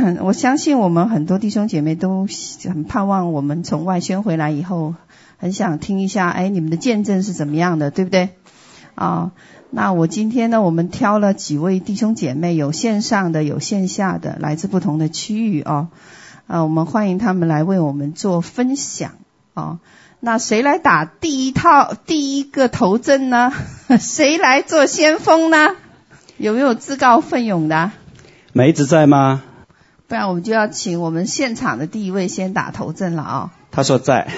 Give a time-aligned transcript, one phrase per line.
[0.20, 2.26] 我相信我们很多弟兄姐妹都
[2.64, 4.94] 很盼望我们从外宣回来以后，
[5.36, 8.30] 很想听一下，哎，你们的见证是怎么样的，对不对？
[8.94, 9.32] 啊，
[9.70, 15.88] 那我今天呢，我们挑了几位弟兄姐妹，有线上的，有线下的，来自不同的区域啊，
[16.46, 19.12] 啊，我们欢迎他们来为我们做分享
[19.54, 19.78] 哦。
[20.20, 23.52] 那谁来打第一套第一个头阵呢？
[23.98, 25.76] 谁来做先锋呢？
[26.36, 27.90] 有没有自告奋勇的？
[28.52, 29.42] 梅子在吗？
[30.10, 33.50] 不然我们就要请我们现场的第一位先打头阵了啊！
[33.70, 34.28] 他说在。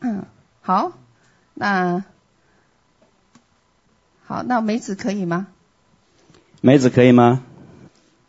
[0.00, 0.24] 嗯，
[0.62, 0.92] 好，
[1.52, 2.04] 那
[4.24, 5.48] 好，那梅子可以吗？
[6.62, 7.42] 梅子可以吗？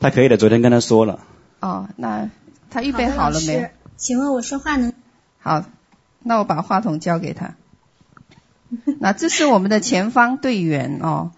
[0.01, 1.21] 他可以的，昨天跟他说了。
[1.61, 2.29] 哦，那
[2.69, 3.69] 他预备好了没有？
[3.95, 4.91] 请问我说话能？
[5.39, 5.63] 好，
[6.19, 7.55] 那我把话筒交给他。
[8.99, 11.31] 那这是我们的前方队员哦。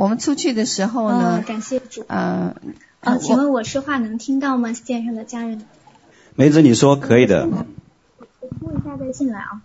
[0.00, 1.42] 我们出去的时候呢？
[1.42, 2.06] 哦、感谢主。
[2.08, 2.56] 呃，
[3.00, 4.72] 呃，请问我说话能听到吗？
[4.72, 5.66] 线上的家人。
[6.36, 7.46] 梅子，你说可以的。
[7.46, 7.66] 我
[8.60, 9.60] 呼一下再进来啊。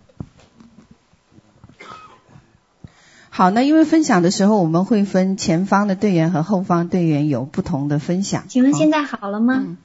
[3.30, 8.44] 好，那因为分享的时候，我们会分前方的队员和后方队员有不同的分享。
[8.46, 9.54] 请问现在好了吗？
[9.54, 9.76] 哦嗯、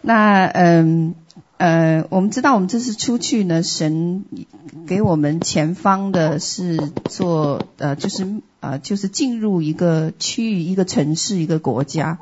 [0.00, 1.14] 那嗯。
[1.56, 4.24] 呃，我们知道我们这次出去呢，神
[4.86, 6.76] 给我们前方的是
[7.08, 8.26] 做呃，就是
[8.60, 12.18] 呃，就是进入一个区域、一个城市、一个国家。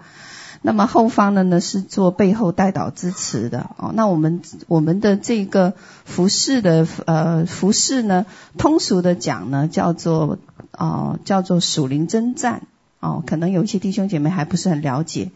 [0.61, 3.91] 那么后方的呢是做背后代导支持的哦。
[3.95, 8.27] 那我们我们的这个服饰的呃服饰呢，
[8.59, 10.39] 通俗的讲呢叫做
[10.71, 12.63] 哦、呃、叫做属灵征战
[13.01, 15.33] 哦，可能有一些弟兄姐妹还不是很了解。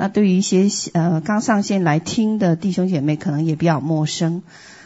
[0.00, 4.40] 那对于一些呃刚上线来听的弟兄姐妹，可能也比较陌生。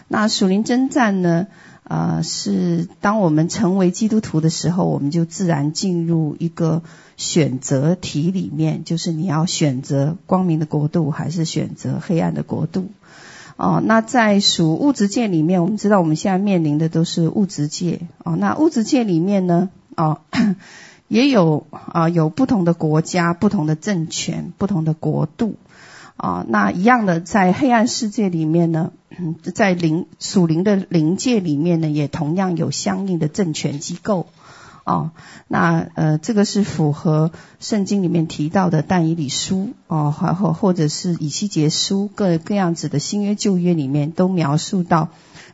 [0.08, 1.46] 那属灵征战呢，
[1.84, 6.82] 呃，是当我们成为基督徒的时候，我们就自然进入一个
[7.16, 12.88] 选择题里面，就是你要选择光明的国度，还是选择黑暗的国度。
[13.54, 18.00] 哦，那在属物质界里面，我们知道我们现在面临的都是物质界。
[18.24, 20.22] 哦，那物质界里面呢，哦。
[21.14, 25.54] 也有啊，有不同的国家、不同的政权、不同的国度
[26.16, 26.44] 啊。
[26.48, 28.90] 那一样的，在黑暗世界里面呢，
[29.54, 34.26] 在灵属灵的灵界里面呢，也同样有相应的政权机构
[34.82, 35.12] 啊。
[35.46, 45.10] 那呃，这个是符合圣经里面提到的但以理书啊，或或或者是以西结书各各样子的新约旧约里面都描述到，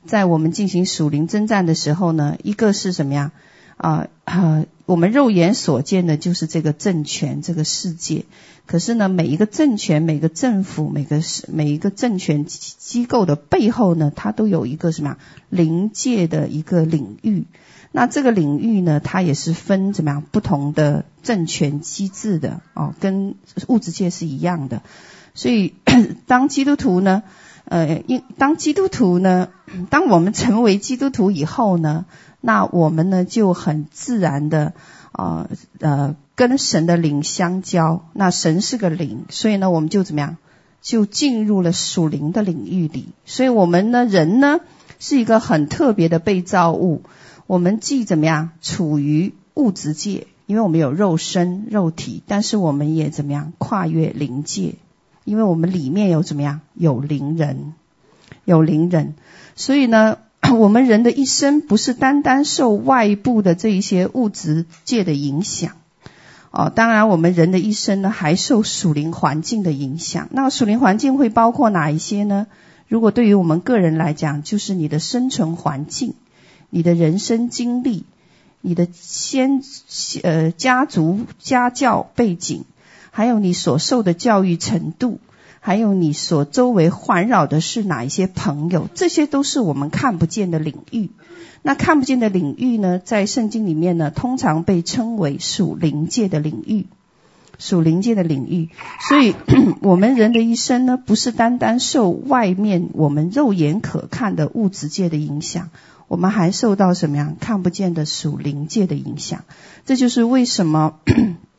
[0.06, 3.32] 在我们进行属灵征战的时候呢，一个是什么呀？
[3.80, 8.26] 啊，呃，我们肉眼所见的就是这个政权，这个世界。
[8.66, 15.18] 可是呢，每一个政权、每个政府、每个每一个政权机构的背后呢，它都有一个什么样
[15.48, 17.44] 灵界的一个领域。
[17.90, 23.36] 那这个领域呢，它也是分怎么样不同的政权机制的哦，跟
[23.66, 24.82] 物质界是一样的。
[25.32, 25.72] 所以，
[26.26, 27.22] 当基督徒呢，
[27.64, 29.48] 呃，因当基督徒呢，
[29.88, 32.04] 当我们成为基督徒以后呢，
[32.42, 34.72] 那我们呢就很自然的
[35.12, 38.06] 啊呃，跟神的灵相交。
[38.14, 40.36] 那神是个灵，所以呢我们就怎么样？
[40.80, 43.08] 就进入了属灵的领域里。
[43.26, 44.60] 所以我们呢人呢
[44.98, 47.02] 是一个很特别的被造物。
[47.46, 54.76] 我们既怎么样处于物质界，因为我们有肉身肉体，但是我们也怎么样跨越灵界？
[55.24, 57.74] 因为我们里面有怎么样有灵人，
[58.46, 59.14] 有灵人，
[59.56, 60.16] 所以呢。
[60.58, 65.76] 我们人的一生不是单单受外部的这一些物质界的影响，
[66.50, 70.28] 哦，当然我们人的一生呢还受属灵环境的影响。
[70.32, 72.46] 那属灵环境会包括哪一些呢？
[72.88, 76.14] 如果对于我们个人来讲，就是你的生存环境、
[76.70, 78.04] 你的人生经历、
[78.60, 79.62] 你的先
[80.24, 82.64] 呃家族家教背景，
[83.12, 85.20] 还有你所受的教育程度。
[85.62, 88.88] 还有你所周围环绕的是哪一些朋友？
[88.94, 91.10] 这些都是我们看不见的领域。
[91.62, 96.86] 那看不见的领域呢，在圣经里面呢，通常被称为属灵界的领域，
[97.58, 98.70] 属灵界的领域。
[99.06, 99.34] 所以，
[99.82, 105.68] 我们人的一生呢，不是单单受外面我们肉眼可看的物质界的影响，
[106.08, 109.44] 我们还受到什么样看不见的属灵界的影响。
[109.84, 110.94] 这就是为什么，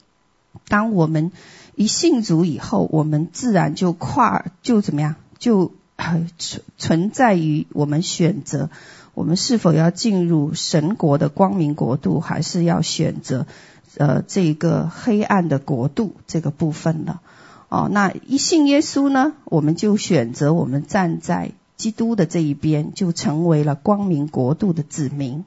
[0.67, 1.31] 当我们。
[1.75, 5.71] 一信主以后，我们自然就跨，就怎么样，就
[6.37, 8.69] 存存在于我们选择，
[9.13, 13.45] 我们是否要进入神国的光明国度，还是要选择
[13.97, 17.21] 呃这个黑暗的国度这个部分了。
[17.69, 25.45] 哦，那一信耶稣呢，我们就选择我们站在基督的这一边，就成为了光明国度的子民。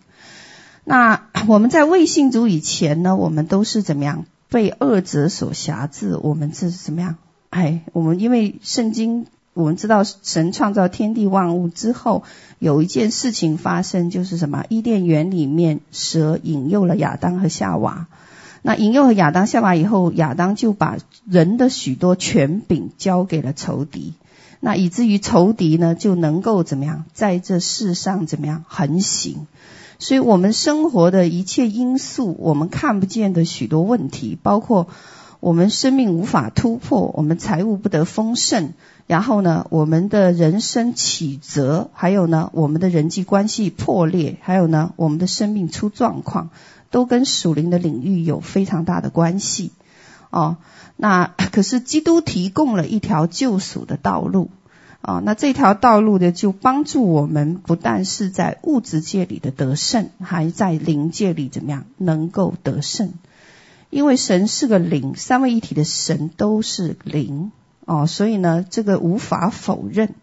[0.84, 4.24] 那我们在未信主以前呢，我们都是怎么样
[4.54, 6.16] 被恶者所辖制？
[6.16, 7.16] 我们是怎么样？
[7.50, 12.22] 哎，我们因为圣经我们知道，神创造天地万物之后，
[12.60, 14.64] 有一件事情发生，就是什么？
[14.68, 18.06] 伊甸园里面蛇引诱了亚当和夏娃。
[18.62, 20.98] 那引诱了亚当、夏娃以后，亚当就把
[21.28, 24.14] 人的许多权柄交给了仇敌。
[24.60, 29.48] 那以至于仇敌呢，就能够怎么样，在这世上怎么样横行？
[29.98, 34.88] 所以我们生活的一切因素，我们看不见的许多问题，包括
[35.40, 38.72] 我们生命无法突破，我们财务不得丰盛，
[39.06, 46.50] 然后呢，我们的人生起折，还有呢，我们的人际关系破裂，还有呢，我们的生命出状况，
[46.90, 49.70] 都跟属灵的领域有非常大的关系。
[50.30, 50.56] 哦，
[50.96, 54.50] 那 可是基督提供了一条救赎的道路。
[55.06, 63.12] 啊、那这条道路呢，就帮助我们不但是在物质界里的得胜，还在灵界里怎么样能够得胜？
[63.90, 67.52] 因为神是个灵，三位一体的神都是灵
[67.84, 70.14] 哦，所以呢，这个无法否认，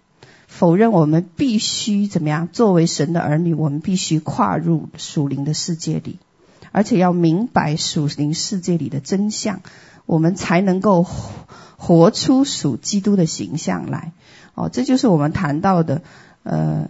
[0.48, 2.50] 否认我们必须怎么样？
[2.52, 6.18] 作为神的儿女，我们必须跨入属灵的世界里，
[6.72, 9.62] 而且要明白属灵世界里的真相，
[10.08, 11.06] 我们才能够
[11.78, 14.12] 活出属基督的形象来。
[14.54, 16.02] 哦，这就是我们谈到的，
[16.44, 16.90] 呃，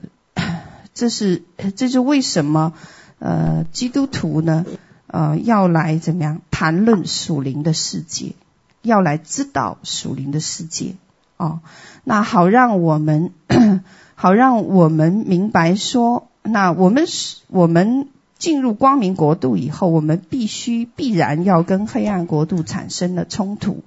[0.94, 1.44] 这是
[1.76, 2.74] 这是为什么
[3.20, 4.66] 呃基督徒呢
[5.08, 8.34] 呃要来怎么样谈论属灵的世界，
[8.82, 10.96] 要来知道属灵的世界
[11.38, 11.60] 哦，
[12.04, 13.32] 那好让我们
[14.16, 23.84] 好让我们明白说，那我们是我们进入光明国度以后，我们必须必然要跟黑暗国度产生了冲突。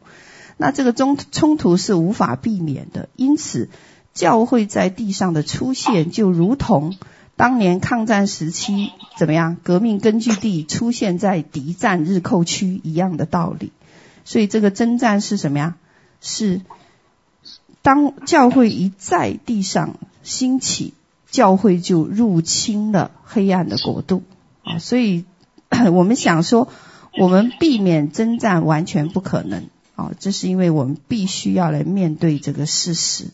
[0.56, 3.68] 那这个冲冲突是无法避免的，因此
[4.12, 6.96] 教会在地上的出现，就如同
[7.36, 13.72] 当年抗战时期怎么样，革命根据地出现在敌占日寇区一样的道理。
[14.24, 15.76] 所以这个征战是什么呀？
[16.20, 16.62] 是
[17.82, 20.94] 当教会一在地上兴起，
[21.28, 24.22] 教会就入侵了黑暗的国度
[24.62, 24.78] 啊。
[24.78, 25.24] 所以
[25.92, 26.68] 我们想说，
[27.18, 29.64] 我们避免征战完全不可能。
[29.96, 33.26] 哦，这是因为我们必须要来面对这个事实。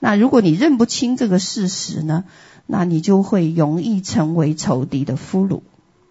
[0.00, 2.24] 那如果你认不清这个事实呢，
[2.66, 5.62] 那你就会容易成为仇敌的俘虏，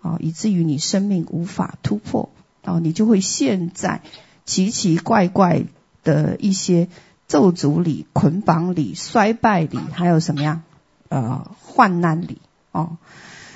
[0.01, 2.29] 啊，以至于你生命无法突破，
[2.63, 4.01] 啊，你就会陷在
[4.45, 5.65] 奇奇怪怪
[6.03, 6.87] 的一些
[7.27, 10.63] 咒诅里、捆绑里、衰败里，还有什么样？
[11.09, 12.39] 呃，患难里，
[12.71, 12.97] 哦。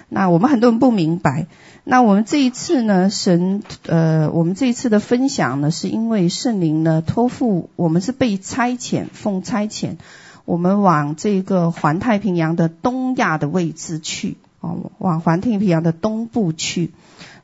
[0.09, 1.47] 那我们很多人不明白。
[1.89, 9.95] 那我们这一次呢，神呃，我们这一次的分享呢，是因为圣灵呢托付我们是被差遣，奉差遣，
[10.43, 16.91] 我们往这个环太平洋的东亚的位置去，哦，往环太平洋的东部去。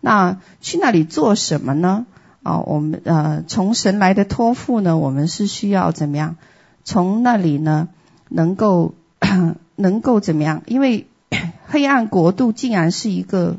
[0.01, 2.06] 那去那里做什么呢？
[2.44, 6.36] 啊、哦，我们呃，从神来的托付呢，我们是需要怎么样？
[6.84, 7.88] 从那里呢，
[8.28, 8.94] 能够
[9.78, 10.63] 能够怎么样？
[10.66, 11.07] 因为
[11.66, 13.56] 黑暗国度竟然是一个。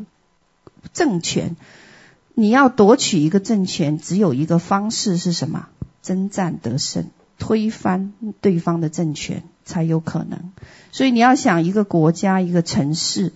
[0.92, 1.56] 政权，
[2.34, 5.69] 你要夺取一个政权，只有一个方式是什么？
[6.02, 7.06] 征战得胜，
[7.38, 10.52] 推翻对方的政权才有可能。
[10.92, 13.32] 所以你要想一个国家、一个城市、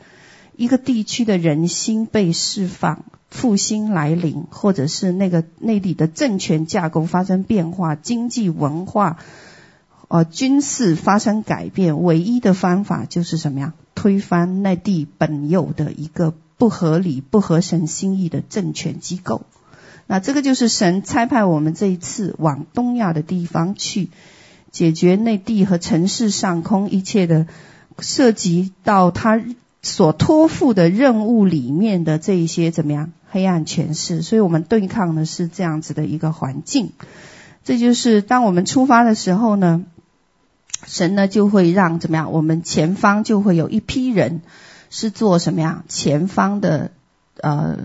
[0.54, 9.16] 一个地区的人心被释放、复兴来临，或者是那个内地的政权架构发生变化、经济文化、
[10.08, 13.72] 呃军事发生改变，唯一的方法就是什么呀？
[13.94, 16.34] 推翻内地本有的一个。
[16.58, 19.42] 不合理、不合神心意的政权机构，
[20.08, 24.08] 那这个就是神差派我们这一次往东亚的地方去，
[24.72, 27.46] 解决内地和城市上空一切的
[28.00, 29.40] 涉及到他
[29.82, 36.90] 所托付的任务里面的这一些怎么样黑暗权势，所以我们对抗的是这样子的一个环境。
[37.64, 39.84] 这就是当我们出发的时候呢，
[40.86, 44.40] 神呢就会让怎么样，我们前方就会有一批人。
[44.90, 45.84] 是做什么呀？
[45.88, 46.90] 前方的
[47.40, 47.78] 呃，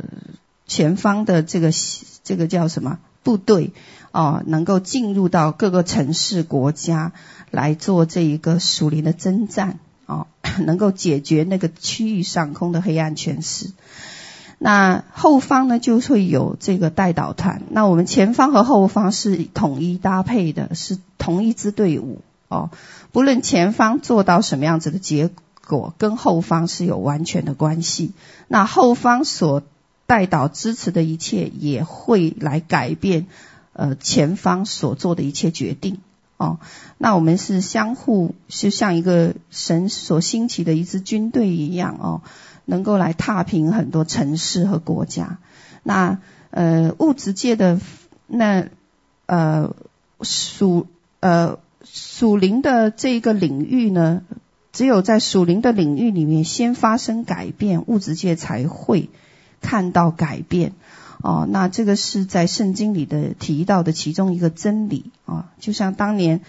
[0.67, 1.71] 前方的这个
[2.23, 3.71] 这个叫什么部队
[4.11, 7.13] 哦、能够进入到各个城市国家
[7.49, 10.27] 来做这一个属灵的征战哦，
[10.65, 13.71] 能够解决那个区域上空的黑暗权势。
[14.59, 17.63] 那后方呢，就会有这个带导团。
[17.69, 22.69] 那我们前方和后方是统一搭配的，是同一支队伍哦。
[23.11, 25.35] 不论前方做到什么样子的结果
[25.67, 25.93] 果。
[25.97, 28.11] 跟后方是有完全的关系，
[28.47, 29.63] 那后方所
[30.05, 33.27] 带导支持的一切也会来改变，
[33.73, 35.99] 呃，前方所做的一切决定
[36.37, 36.59] 哦。
[36.97, 42.21] 那我们是相互，是像一个神所兴起的一支军队一样哦。
[42.65, 45.37] 能够来踏平很多城市和国家。
[45.83, 47.81] 那呃物质界的
[48.25, 48.69] 那
[49.25, 49.75] 呃
[50.21, 50.87] 属
[51.19, 54.21] 呃属灵的这一个领域呢，
[54.73, 59.11] 只有在属灵的领域里面先发生改变，物质界才会
[59.61, 60.73] 看到改变。
[61.21, 66.41] 哦，那这个是在圣经里的提到的其中一个真理啊、就像当年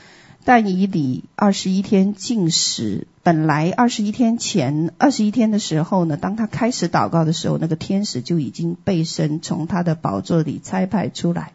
[0.43, 11.53] 但以理二十一天禁食，本来二十一天前二十一天的时候呢，当他开始祷告的时候，那个天使就已经被神从他的宝座里差派出来。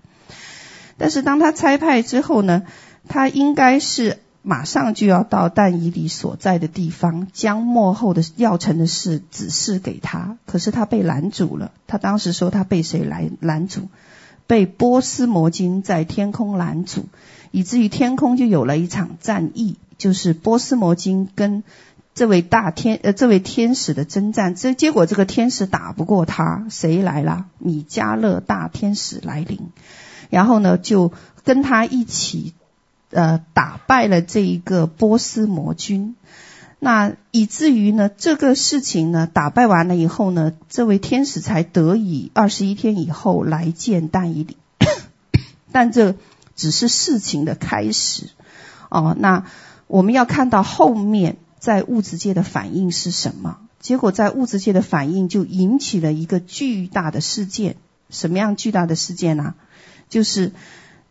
[0.97, 2.61] 但是当他差派之后呢，
[3.07, 4.19] 他应该是。
[4.50, 10.38] 马上就要到但以理所在的地方，将幕后的要成的事指示给他。
[10.48, 11.72] 可是他被拦阻了。
[11.86, 13.89] 他当时说他被谁来拦阻？
[14.48, 17.06] 被波斯魔君在天空拦阻，
[17.51, 21.63] 以至于天空就有了一场战役，就是波斯魔君跟
[22.15, 24.56] 这位大天呃这位天使的征战。
[24.56, 27.46] 这结果这个天使打不过他，谁来了？
[27.60, 29.60] 米迦勒大天使来临，
[30.32, 31.12] 然后呢就
[31.44, 32.56] 跟他一起。
[33.12, 36.16] 呃，打败了这一个波斯魔君，
[36.78, 44.58] 那以至于呢，这个事情呢，打败完了以后呢，这位天使才得以二十一天以后来见但以理，
[45.74, 46.18] 但这
[46.56, 48.30] 只是事情的开始
[48.89, 49.16] 哦。
[49.18, 49.48] 那
[49.88, 53.58] 我们要看到后面在物质界的反应是什么？
[53.80, 57.75] 结果在物质界的反应就引起了一个巨大的事件，
[58.12, 59.56] 什么样巨大的事件呢？
[60.10, 60.51] 就是。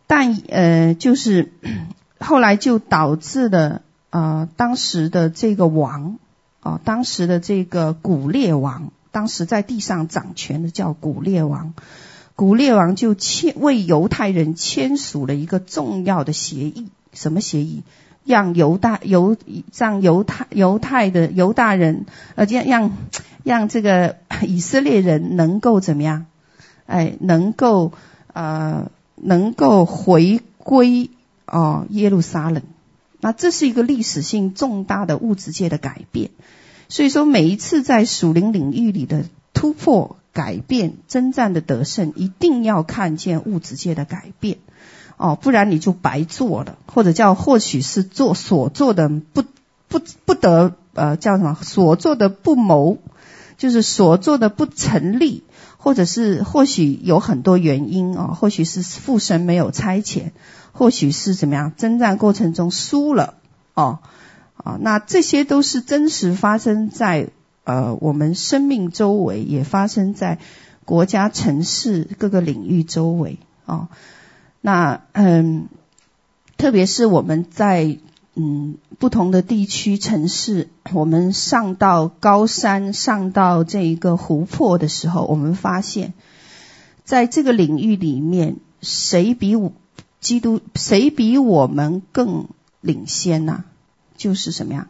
[0.08, 1.52] 但呃，就是
[2.18, 6.18] 后来就导致了呃，当时的这个王
[6.60, 11.74] 啊、当时的这个古列王，当时在地上掌权的叫古列王，
[12.34, 17.82] 古列王就签为犹太人签署了一个重要的协议，什么协议？
[18.24, 19.36] 让犹大犹
[19.76, 22.96] 让犹太犹太的犹大人呃，这样让
[23.44, 26.24] 让这个以色列人能够怎么样？
[26.86, 27.92] 哎，能够
[28.32, 28.90] 呃。
[29.22, 31.10] 能够回归
[31.46, 32.62] 哦耶路撒冷，
[33.20, 36.30] 那这是一个历史性重大的物质界的改变。
[36.88, 44.58] 所以说，每一次在属灵领域里的突破、改变、征战的得胜，一定要看见物质界的改变
[45.16, 49.42] 哦，不然你就白做了，或者叫或许是做所做的不
[49.88, 52.98] 不不得呃叫什么所做的不谋，
[53.58, 55.44] 就是所做的不成立。
[55.80, 60.32] 或者是或许有很多原因啊，或许是父神没有差遣，
[60.72, 63.34] 或许是怎么样，征战过程中输了
[63.74, 64.00] 哦，
[64.56, 67.28] 啊，那这些都是真实发生在
[67.62, 70.38] 呃我们生命周围，也发生在
[70.84, 73.86] 国家、城市各个领域周围哦。
[74.60, 75.68] 那嗯，
[76.56, 77.98] 特别是我们在。
[78.40, 86.12] 嗯，不同的地区城市，我们上到高山，上到这一个湖泊的时候，我们发现，
[87.04, 89.72] 在这个领域里面，谁比我
[90.20, 92.46] 基督，谁比我们更
[92.80, 93.64] 领先呢？
[94.16, 94.86] 就是什么呀？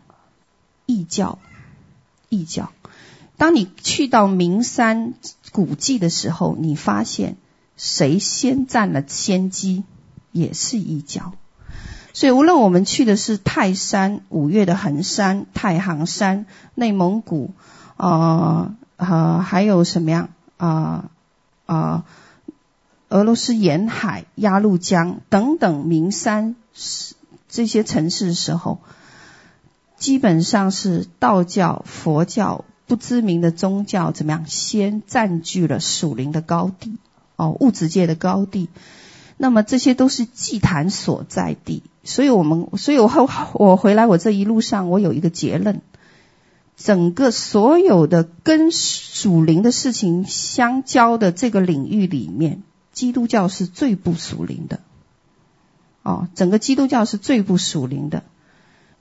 [0.84, 1.38] 异教，
[2.28, 2.70] 异教。
[3.38, 5.14] 当你去到名山
[5.52, 7.38] 古迹的时候，你发现
[7.78, 9.84] 谁先占了先机，
[10.32, 11.32] 也是异教。
[12.18, 17.52] 所以，无论我们去的是泰山、五岳的衡山、太行山、内蒙古，
[17.96, 21.10] 啊、呃、还有什么样啊
[21.66, 22.04] 啊，
[23.08, 27.14] 俄罗斯沿海、鸭绿江等等名山是，
[27.48, 28.80] 这些城市的时候，
[29.96, 36.98] 基本上是道教、佛教、不知名的宗教怎么样，先占据了属灵的高地，
[37.36, 38.68] 哦，物质界的高地。
[39.36, 45.82] 那么这些都是祭坛所在地，所以我们，所以我后我回来，我这一路上我有一个结论：
[46.74, 52.62] 整个所有的跟属灵的事情相交的这个领域里面，
[52.92, 54.80] 基督教是最不属灵的。
[56.02, 58.22] 哦，整个基督教是最不属灵的，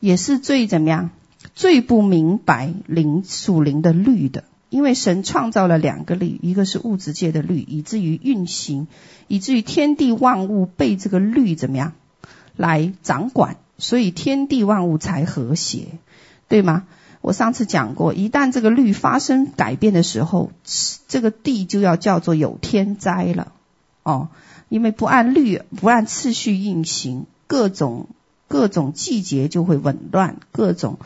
[0.02, 1.12] 也是最怎么样？
[1.56, 4.44] 最不明白灵属灵的律的。
[4.70, 8.88] 因为神创造了两个律，一个是物质界的律，以至于运行，
[9.30, 11.94] 以至于天地万物被这个律怎么样
[12.58, 16.00] 来掌管，所以天地万物才和谐，
[16.50, 16.84] 对吗？
[17.22, 20.52] 我上次讲过，一旦这个律发生改变的时候，
[21.08, 23.54] 这个地就要叫做有天灾了，
[24.04, 24.28] 哦，
[24.68, 28.08] 因为不按律、不按次序运行，各种
[28.48, 31.00] 各种季节就会紊乱，各种。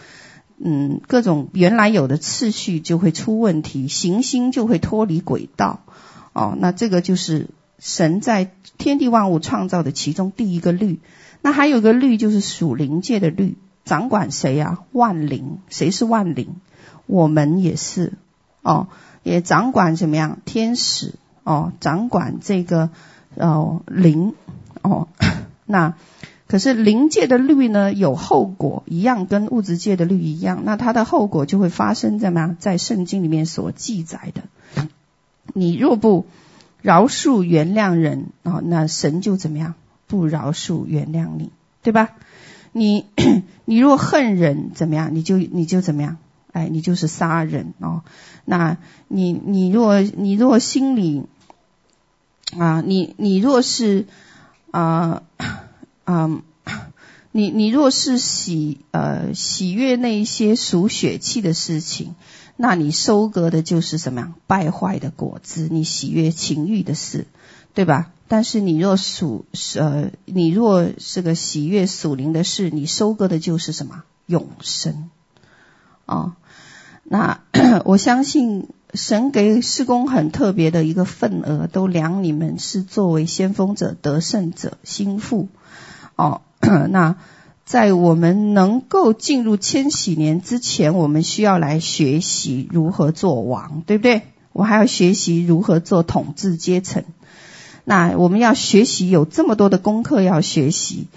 [0.63, 5.79] 嗯，各种原来有的次序就会出问题，行星就会脱离轨道。
[6.33, 10.99] 哦，那这个就是神在天地万物创造的其中第一个律。
[11.41, 14.79] 那还有个律就是属灵界的律，掌管谁呀？
[14.91, 16.55] 万灵，谁是万灵？
[17.07, 18.13] 我们也是
[18.61, 18.87] 哦，
[19.23, 20.37] 也掌管怎么样？
[20.45, 22.89] 天使哦，掌管这个
[23.35, 24.35] 哦灵
[24.81, 25.07] 哦。
[25.65, 25.95] 那
[26.47, 30.61] 可是灵界的律呢，有后果，一样跟物质界的律一样。
[30.63, 32.57] 那它的后果就会发生怎么样？
[32.59, 34.87] 在圣经里面所记载的，
[35.53, 36.27] 你若不
[36.81, 39.73] 饶恕原谅人哦，那神就怎么样？
[40.11, 41.51] 不饶恕原谅你，
[41.81, 42.15] 对吧？
[42.73, 43.05] 你
[43.63, 45.15] 你若恨人怎么样？
[45.15, 46.17] 你就你就怎么样？
[46.51, 48.03] 哎，你就是杀人哦。
[48.43, 48.77] 那
[49.07, 51.23] 你你若你若心里
[52.57, 54.05] 啊，你你若是
[54.71, 55.23] 啊
[56.03, 56.41] 啊，
[57.31, 62.15] 你你若是喜呃喜悦那一些属血气的事情，
[62.57, 64.33] 那你收割的就是什么样？
[64.45, 65.69] 败坏的果子。
[65.71, 67.27] 你喜悦情欲的事，
[67.73, 68.11] 对吧？
[68.31, 69.43] 但是你若属
[69.75, 74.03] 呃，你若是个喜悦属灵的事，你收割的就是什么？
[74.25, 75.09] 永生。
[76.05, 76.31] 哦，
[77.03, 77.41] 那
[77.83, 85.49] 我相信神给施工很特别的一个份额，都量你们是作为先锋者、得胜者、心腹。
[86.15, 86.39] 哦，
[86.89, 87.17] 那
[87.65, 94.21] 在我们能够进入千禧年之前，我们需要来学习如何做王，对不对？
[94.53, 97.03] 我还要学习如何做统治阶层。
[97.83, 101.07] 那我们要学习，有这么多的功课要学习。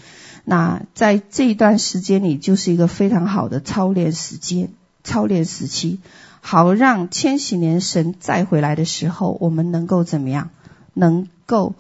[0.45, 4.71] 那在这一段时间里，就是一个非常好的操练时间、
[5.03, 6.01] 操练时期，
[6.41, 10.51] 好让千禧年神再回来的时候，我们能够怎么样？
[10.93, 11.75] 能够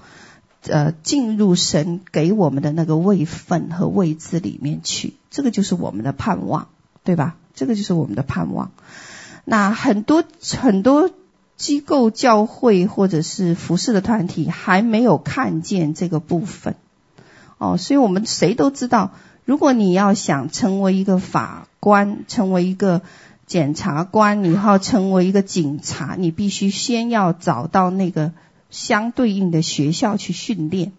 [0.62, 6.68] 呃进入神给我们的那个位份和位置里面去，这个就是我们的盼望，
[7.04, 7.36] 对吧？
[7.54, 8.72] 这个就是我们的盼望。
[9.44, 10.24] 那很多
[10.58, 11.10] 很多
[11.56, 16.74] 机构、教会或者是服侍的团体还没有看见这个部分。
[17.58, 19.12] 哦，所以我们谁都知道，
[19.44, 23.02] 如果你要想成为一个法官，成为一个
[23.46, 28.32] 检察官，你要成为一个警察，你必须先要找到那个
[28.70, 30.92] 相对应的学校去训练，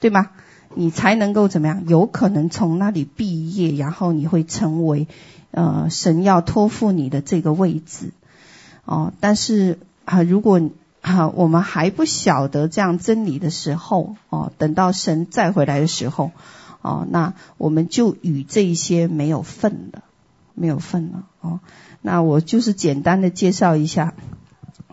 [0.00, 0.30] 对吗？
[0.74, 1.84] 你才能够怎么样？
[1.86, 5.08] 有可能从那里毕业，然后你会成为
[5.52, 8.12] 呃神要托付你的这个位置。
[8.84, 9.78] 哦，但是
[10.10, 10.60] 啊，如果
[11.02, 16.32] 啊，我们还不晓得这样真理的时候，哦，等到神再回来的时候，
[16.82, 20.02] 哦，那我们就与这一些没有份了，
[20.54, 21.60] 没有份了，哦，
[22.02, 24.14] 那我就是简单的介绍一下，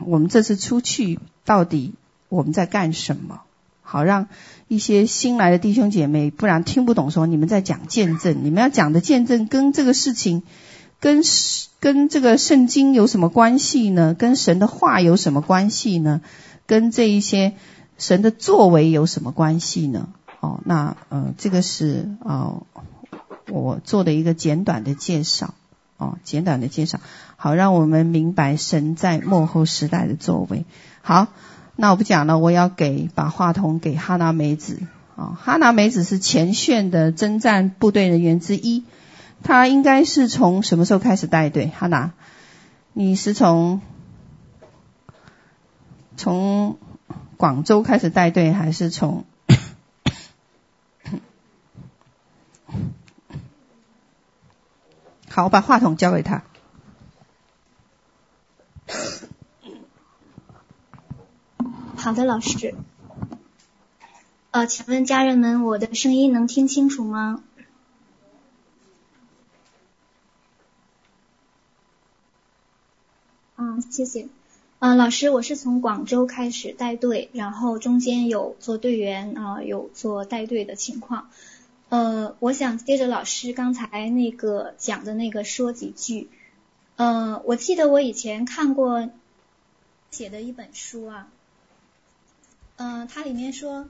[0.05, 1.95] 我们这次出去到底
[2.29, 3.41] 我们在干什么，
[3.81, 4.27] 好让
[4.67, 10.43] 一些新来的弟兄姐妹，不然听不懂说你们在讲见证，你们要讲的见证跟这个事情。
[10.99, 11.21] 跟
[11.79, 14.15] 跟这个圣经有什么关系呢？
[14.17, 16.21] 跟神的话有什么关系呢？
[16.65, 17.53] 跟这一些
[17.97, 20.09] 神的作为有什么关系呢？
[20.39, 22.63] 哦，那呃，这个是哦，
[23.49, 25.53] 我做的一个简短的介绍
[25.97, 26.99] 哦，简短的介绍，
[27.35, 30.65] 好让我们明白神在幕后时代的作为。
[31.01, 31.27] 好，
[31.75, 34.79] 那我不讲了，我要给把话筒给哈娜梅子
[35.15, 38.83] 啊、哦，哈娜梅子是前线的征战部队人员之一。
[39.43, 41.67] 他应该是从什么时候开始带队？
[41.67, 42.11] 哈娜，
[42.93, 43.81] 你是从
[46.17, 46.77] 从
[47.37, 49.25] 广州开始带队，还是从？
[55.29, 56.43] 好，我把话筒交给他。
[61.95, 62.75] 好的，老师。
[64.51, 67.43] 呃，请问家人们，我的声音能听清楚吗？
[73.59, 74.27] 嗯，谢谢。
[74.77, 81.31] 呃，老师，我是从广州开始带队，然后中间有做队员啊、有做带队的情况。
[81.89, 86.29] 呃，我想接着老师刚才那个讲的那个说几句。
[86.97, 89.09] 呃，我记得我以前看过
[90.11, 91.27] 写的一本书啊，
[92.75, 93.87] 呃，它里面说，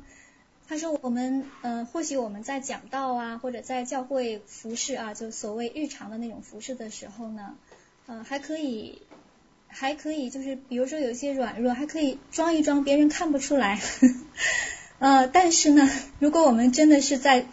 [0.69, 7.58] 他说我们呃，或许我们在讲道啊，或者在教会服饰啊，就所谓日常的那种服饰的时候呢，
[8.06, 9.01] 呃，还可以。
[9.67, 13.80] 还可以，就是比如说有一些软弱，还可以装一装，别人看不出来。
[14.99, 17.45] 呃，但是呢，如果我们真的是在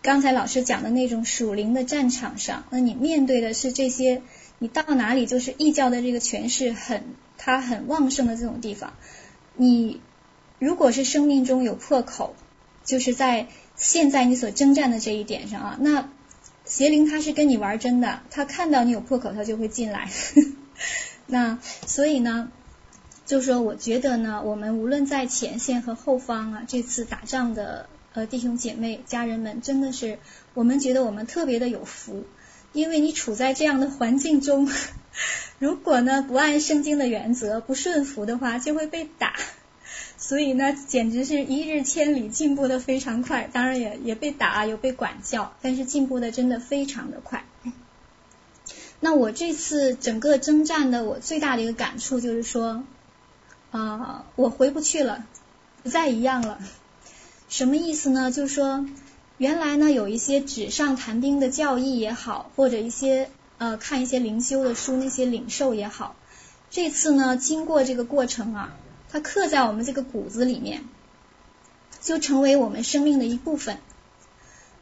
[0.00, 4.22] 刚才老师讲的那种属灵的战场上，那你面对的是这些，
[4.58, 7.04] 你到哪里就是异教的这个权势很，
[7.36, 8.94] 它很旺盛的这种地方，
[9.56, 10.00] 你
[10.58, 12.34] 如果是生命中有破口，
[12.84, 16.10] 就是在现在你所征战的这一点上啊，那
[16.64, 20.08] 邪灵他是跟你玩真的，他看到你有破口，他就会进来。
[21.30, 22.50] 那所以呢，
[23.24, 30.18] 就说我觉得呢，我们无论在前线和后方啊，这次打仗的呃弟兄姐妹家人们，真的是
[30.54, 32.24] 我们觉得我们特别的有福，
[32.72, 34.68] 因为你处在这样的环境中，
[35.58, 39.34] 如果呢不按圣经的原则，不顺服的话，就会被打。
[40.16, 43.48] 所以呢，简直是一日千里，进步的非常快。
[43.50, 47.44] 当然也也被打，有被管教，但是进步的真的非常的快。
[49.00, 52.84] 那我这次整个征战的，我最大的一个感触就是说，
[53.70, 55.24] 啊、我回不去了，
[55.82, 56.58] 不再一样了。
[57.48, 58.30] 什么意思呢？
[58.30, 58.86] 就是说，
[59.38, 66.14] 原来呢有一些纸上谈兵的教义也好，或者一些呃看一些灵修的书，那些领受也好，
[66.70, 68.76] 这次呢经过这个过程啊。
[69.12, 70.84] 它刻在我们这个骨子里面，
[72.00, 73.78] 就成为我们生命的一部分。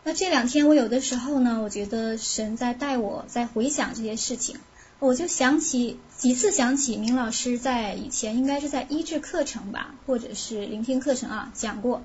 [0.04, 4.56] 那这两天我有的时候呢，我觉得神在带我在回想这些事情，
[5.00, 12.02] 我就想起几次想起明老师在以前应该是在医治课程吧，或者是聆听课程啊讲过。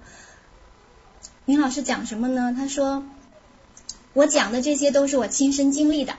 [1.45, 2.53] 明老师讲什么呢？
[2.57, 3.03] 他说
[4.13, 6.15] 我讲的这些都是我亲身经历的。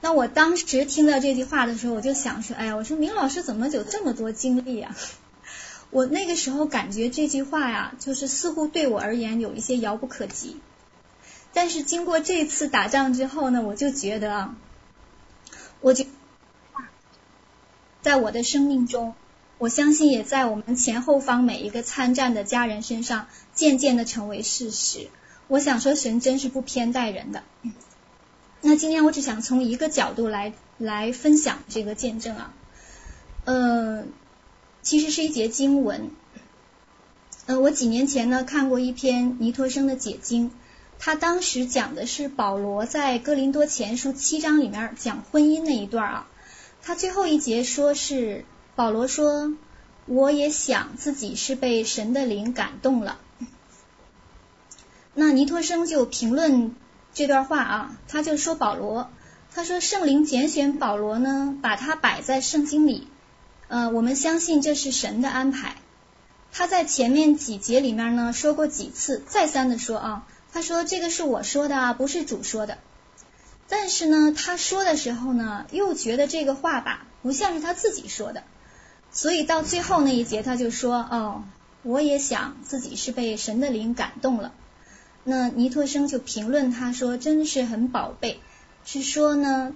[0.00, 4.96] 那我当时听到这句话的时候，我就想说，哎呀，我说明老师怎么有这么多经历啊？
[5.92, 10.56] 我那个时候感觉这句话呀，就是似乎对我而言有一些遥不可及。
[11.52, 14.56] 但是经过这次打仗之后呢，我就觉得啊，
[15.82, 16.06] 我就
[18.00, 19.14] 在我的生命中，
[19.58, 25.08] 我相信也在我们前后方每一个参战的家人身上，渐渐的成为事实。
[25.46, 27.42] 我想说，神真是不偏待人的。
[28.62, 32.54] 那今天我只想从一个角度来来分享这个见证啊，
[33.44, 34.04] 呃，
[34.82, 36.10] 其实是一节经文，
[37.46, 40.50] 呃，我几年前呢看过一篇尼托生的解经，
[40.98, 46.26] 他当时讲的是保罗在哥林多前书七章里面讲婚姻那一段啊，
[46.82, 49.54] 他最后一节说是保罗说，
[50.06, 53.18] 我也想自己是被神的灵感动了，
[55.14, 56.74] 那尼托生就评论。
[57.14, 59.10] 这段话啊，他就说保罗，
[59.54, 63.06] 他说圣灵拣选保罗呢，把他摆在圣经里，
[63.72, 65.76] 呃，我们相信这是神的安排。
[66.52, 72.76] 他在前面几节里面呢说过几次，再三的说啊，他说这个是我说的啊，不是主说的。
[73.70, 78.42] 但是呢，他说的时候呢，又觉得这个话吧，不像是他自己说的，
[79.10, 81.44] 所以到最后那一节他就说哦，
[81.82, 84.52] 我也想自己是被神的灵感动了。
[85.24, 88.38] 那尼托生就评论他说，真是很宝贝，
[88.84, 89.74] 是说呢，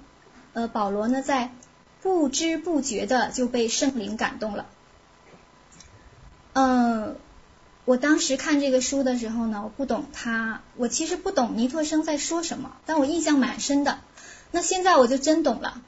[0.52, 1.50] 呃，保罗呢在
[2.02, 4.66] 不知不觉的就被圣灵感动了。
[6.52, 7.16] 嗯、
[7.84, 13.98] 我当时看这个书的时候呢，我不懂他，我其实不懂尼托生在说什么，但我印象蛮深的。
[14.52, 15.82] 那现在我就真懂了。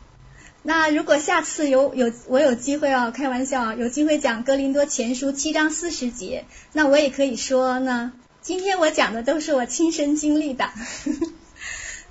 [0.62, 8.12] 那如果下次有有我有机会啊，开玩笑啊，有机会讲哥林多前书七章四十节，那我也可以说呢。
[8.40, 10.70] 今天我讲的都是我亲身经历的，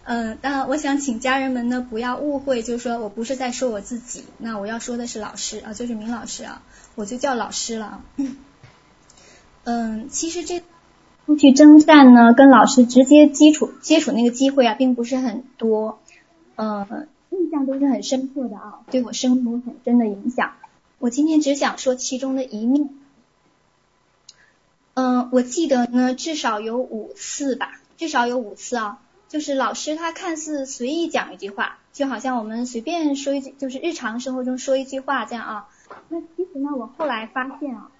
[0.09, 6.61] 嗯、呃，当然我想请家人们呢不要误会，就是说我不是在说我自己，那我要说的是老师啊，就是明老师啊，
[6.95, 8.01] 我就叫老师了。
[9.65, 10.63] 嗯、其实这
[11.25, 15.99] 出去征战呢，跟老师直接基础接触那个机会啊，并不是很多，
[16.55, 16.87] 呃，
[17.31, 20.53] 印象都是很深刻的啊，对我生活很深的影响。
[20.99, 22.89] 我今天只想说其中的一面。
[24.93, 28.99] 嗯，我记得呢，至少有五次吧，至少有五次啊。
[29.27, 35.67] 就是老师他看似随意讲一句话，就好像我们随便说一句，就是日常生活中说一句话这样啊。
[36.09, 37.91] 那其实呢，我后来发现啊，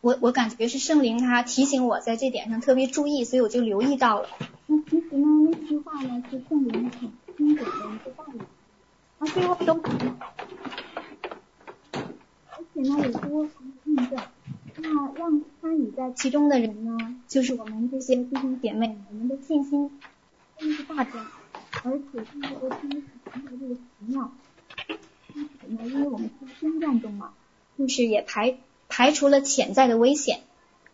[0.00, 4.28] 我我感觉是圣灵他提醒我在这点上特别注意，所以我就留意到了。
[4.66, 8.40] 那其实呢，那句话呢是圣灵很精准的一个道理。
[9.18, 9.80] 那最后都，
[11.92, 14.18] 而且呢也多方印证。
[14.76, 19.90] 那让参与在其中的人呢，就是我们这些弟兄姐妹，我们的信心
[20.56, 21.26] 真是大增，
[21.82, 24.30] 而且现在都听从这个奇妙。
[25.34, 27.34] 因此呢，因为我们是征战中嘛，
[27.76, 30.44] 就是也排排除了潜在的危险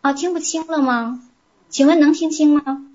[0.01, 0.13] 啊。
[0.13, 1.21] 听不清了吗？
[1.69, 2.89] 请问能听清吗？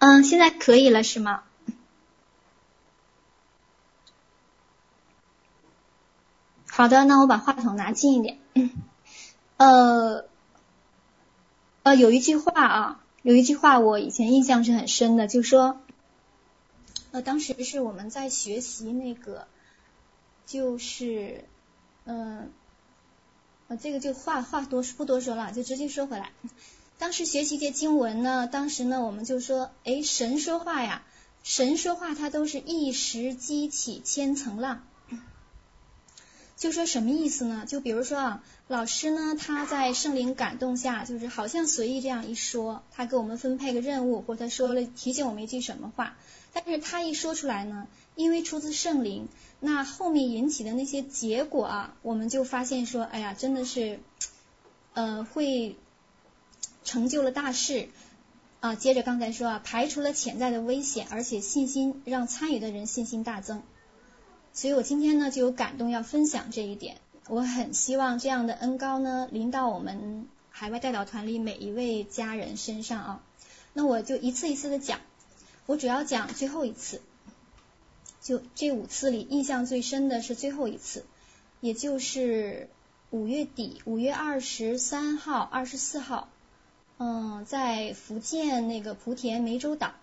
[0.00, 1.44] 嗯，现在可以了是吗？
[6.74, 8.38] 好的，那我把话筒拿近一点。
[9.58, 10.24] 呃，
[11.82, 15.82] 呃，有一句话啊，有一句话我以前印象是很深的，就说，
[17.10, 19.46] 呃，当时是我们在学习那个，
[20.46, 21.44] 就是，
[22.06, 22.50] 嗯，
[23.68, 26.30] 呃，这个就话话多不多说了，就直接说回来。
[26.96, 31.02] 当时学习这经文呢，当时呢，我们就说，哎，神说话呀，
[31.42, 34.82] 神说话，它都是一石激起千层浪。
[36.62, 37.64] 就说什么意思呢？
[37.66, 46.16] 就比如说啊，老师呢他在圣灵感动下，就是好像随意这样一说，他给我们分配个任务，或者他说了提醒我们一句什么话，
[46.52, 49.26] 但是他一说出来呢，因为出自圣灵，
[49.58, 53.98] 那后面引起的那些结果啊，我们就发现说，哎呀，真的是，
[54.94, 55.74] 呃，会
[56.84, 57.88] 成就了大事
[58.60, 58.76] 啊。
[58.76, 63.64] 接着刚才说啊，排除了潜在的危险，而且信心让参与的人信心大增。
[64.54, 73.24] 所以我今天呢就有感动要分享这一点，我很希望这样的恩高呢临到我们海外代表团里每一位家人身上啊。
[73.72, 75.00] 那我就一次一次的讲，
[75.64, 77.00] 我主要讲最后一次，
[78.20, 81.06] 就这五次里印象最深的是最后一次，
[81.60, 82.68] 也就是
[83.08, 86.28] 五月底，五月二十三号、二十四号，
[86.98, 89.94] 嗯，在福建那个莆田湄洲岛。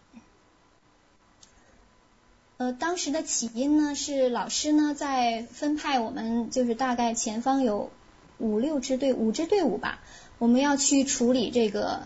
[2.60, 7.90] 呃，当时的起因呢，是老师呢在分派我们，就是大概前方有
[8.38, 10.02] 五六支队，五支队伍吧，
[10.40, 12.02] 我们要去处理这个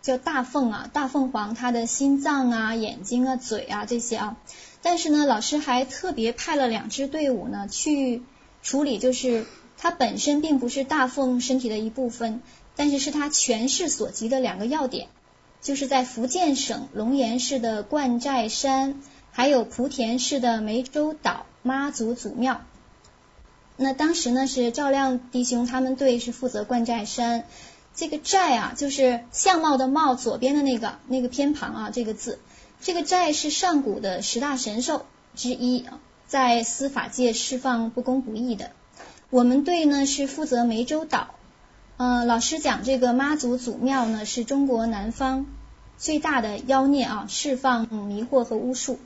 [0.00, 4.38] 叫大凤啊，大凤凰它的心脏啊、眼睛啊、嘴啊这些啊。
[4.80, 8.22] 但是呢，老师还特别派了两支队伍呢去
[8.62, 9.44] 处理，就是
[9.76, 12.40] 它本身并不是大凤身体的一部分，
[12.76, 15.08] 但是是它权势所及的两个要点，
[15.60, 19.02] 就是在福建省龙岩市的冠寨山。
[19.34, 22.60] 还有莆田市的湄洲岛妈祖祖庙，
[23.76, 27.44] 那当时呢是赵亮弟兄他们队是负责冠寨山，
[27.94, 32.38] 这个寨啊就是相貌的貌左边的那个那个偏旁啊这个字，
[32.82, 35.86] 这个寨是上古的十大神兽之一，
[36.26, 38.70] 在司法界释放不公不义的。
[39.30, 41.28] 我们队呢是负责湄洲岛，
[41.96, 45.46] 呃，老师讲这个妈祖祖庙呢是中国南方
[45.96, 48.98] 最大的妖孽啊，释放迷惑和巫术。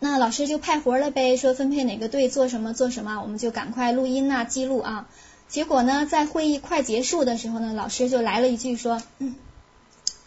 [0.00, 5.08] 那老师就派活了呗，说分配哪个队做什么做什么，我们就赶快录音呐，记录啊。
[5.48, 9.34] 结果呢，在会议快结束的时候呢，老师就来了一句说：“嗯，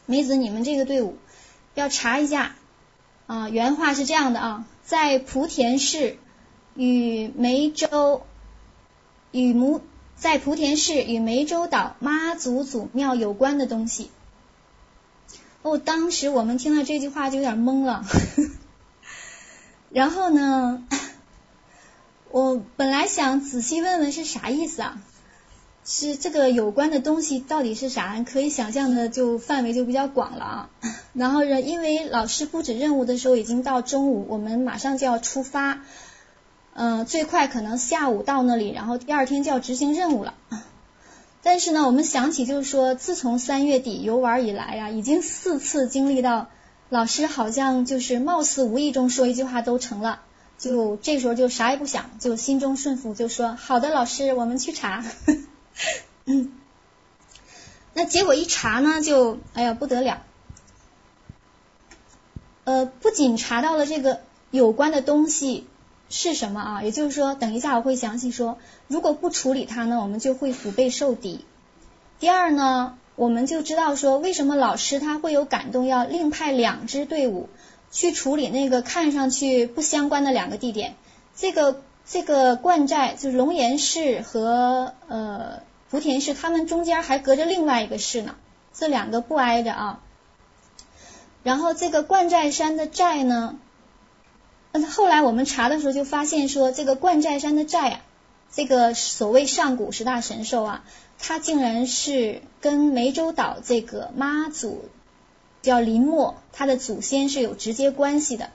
[0.05, 1.17] 梅子，你们这个队伍
[1.75, 2.55] 要查一下
[3.27, 6.17] 啊。”原话是这样的啊，在莆田市
[6.75, 8.21] 与湄洲
[9.31, 9.81] 与母
[10.15, 14.09] 在莆田市与湄洲岛妈祖祖庙有关的东西。
[15.61, 18.05] 哦，当时我们听到这句话就有点懵了。
[19.97, 20.83] 然后呢，
[22.29, 25.01] 我本来想仔细问问是啥意思啊？
[25.85, 28.23] 是这个有关的东西到底是啥？
[28.23, 30.69] 可以想象的就范围就比较广了啊。
[31.13, 35.81] 然后呢因为老师布置任务的时候已经到中午，我们马上就要出发，
[36.75, 40.35] 嗯、最快可能下午到那里，然后第二天就要执行任务了。
[41.41, 46.49] 但是呢，我们想起就是说，自从三月底游玩以来呀、啊，已经四次经历到。
[46.89, 50.21] 老师好像就是貌似无意中说一句话都成了，
[50.57, 55.03] 就这时候就啥也不想，就心中顺服，就说好的，老师，我们去查。
[57.93, 60.23] 那结果一查呢，就哎呀不得了，
[62.63, 65.67] 呃，不仅查到了这个有关的东西
[66.09, 71.43] 是什么啊，也就是说，等一下我会详细说，如果不处理它呢，我们就会腹背受敌。
[72.19, 72.97] 第二呢。
[73.17, 77.49] 我们就知道说，为什么老师他会有感动，要另派两支队伍
[77.91, 80.93] 去处理那个看上去不相关的两个地点。
[81.35, 88.35] 这个这个冠寨就是龙岩市和呃莆田市，他们中间还隔着另外一个市呢，
[88.71, 89.99] 这两个不挨着啊。
[91.41, 93.57] 然后这个冠寨山的寨呢，
[94.95, 98.01] 后来我们查的时候就发现说，这个冠寨山的寨啊，
[98.51, 100.83] 这个所谓上古十大神兽啊。
[101.19, 104.85] 他竟然是跟湄洲岛这个妈祖
[105.61, 108.49] 叫林默，他的祖先是有直接关系的。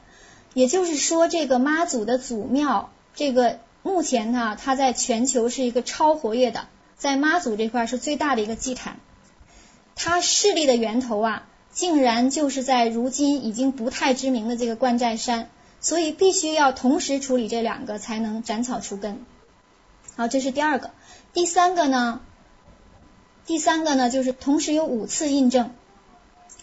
[0.55, 8.98] 也就是说，这个妈祖的祖庙，这个目前呢，它在全球是一个超活跃的，在妈祖这块是最大的一个祭坛。
[9.96, 15.48] 它势力的源头啊，竟然就是在如今已经不太知名的这个冠寨山，
[15.81, 19.25] 所以必须要同时处理这两个，才能斩草除根。
[20.16, 20.90] 好，这是第二个。
[21.33, 22.20] 第三个呢？
[23.52, 25.72] 第三个呢，就是同时有五次印证，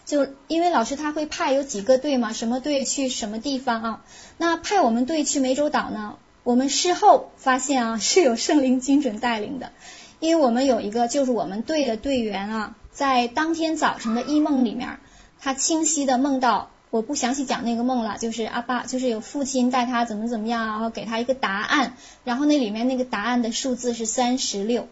[0.06, 4.04] 就因为老师他会派有几个队嘛，什么队去什么地方啊？
[4.38, 6.16] 那派我们队去湄洲岛呢？
[6.42, 9.70] 我们事后发现啊， 是有圣灵精准带领的，
[10.18, 14.98] 因为我们有一个就是我们队的队员啊，在当天早晨的异梦里面，
[15.38, 24.88] 他清晰的梦到，我不详细讲那个梦了，就是阿爸，就是有父亲带他怎么怎么样，然后给他一个答案，然后那里面那个答案的数字是三十六。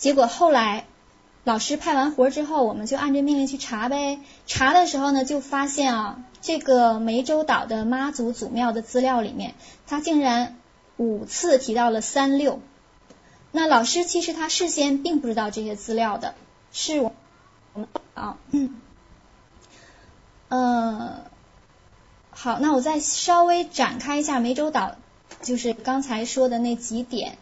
[0.00, 0.86] 结果后来，
[1.44, 4.18] 老师派完活之后，我们就按这命令去查呗。
[4.46, 9.54] 查的时候呢，就发现啊，这个湄洲岛的妈祖祖庙的资料里面，
[9.86, 10.56] 它竟然
[10.96, 12.62] 五次提到了三六。
[13.52, 16.34] 那老师其实他事先并不知道这些资料的，
[16.72, 17.12] 是我
[17.74, 18.80] 们啊，嗯，
[20.48, 21.24] 呃，
[22.30, 24.96] 好，那我再稍微展开一下湄洲岛，
[25.42, 27.36] 就是刚才说的那几点。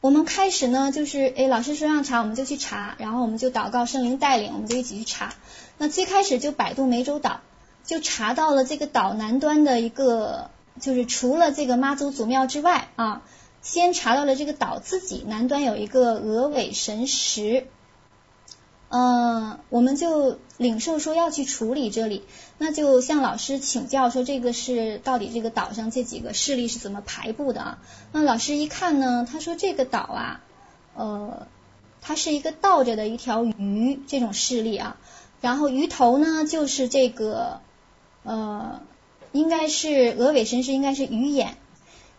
[0.00, 5.34] 我们开始呢，就是哎，老师说让查，我们就去查，然后我们就祷告圣灵带领，我们就一起去查。
[5.76, 7.40] 那最开始就百度湄洲岛，
[7.84, 13.22] 就查到了这个岛南端的一个，就是除了这个妈祖祖庙之外啊。
[13.60, 17.66] 先查到了这个岛自己南端有一个鹅尾神石，
[18.88, 22.24] 嗯，我们就领受说要去处理这里，
[22.58, 27.78] 那就向老师请教说这个是到底这个岛上这几个势力是怎么排布的啊？
[28.12, 30.40] 那老师一看呢，他说这个岛啊，
[30.94, 31.46] 呃，
[32.02, 34.96] 它是一个倒着的一条鱼这种势力啊，
[35.40, 37.60] 然后鱼头呢就是这个
[38.24, 38.82] 呃，
[39.30, 41.56] 应该是鹅尾神石应该是鱼眼。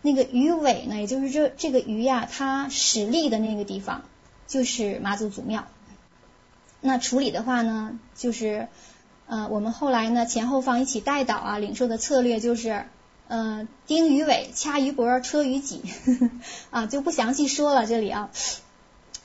[0.02, 4.04] 那个鱼尾呢，也就是这这个鱼呀，它使力的那个地方
[4.48, 5.68] 就是妈祖祖庙。
[6.82, 8.68] 那处理的话呢，就是
[9.28, 12.86] 呃，我们后来呢前后方一起带导啊，领受的策略就是
[13.28, 15.84] 呃，钉鱼尾、掐鱼脖、车鱼脊
[16.72, 18.32] 啊，就不详细说了这里啊。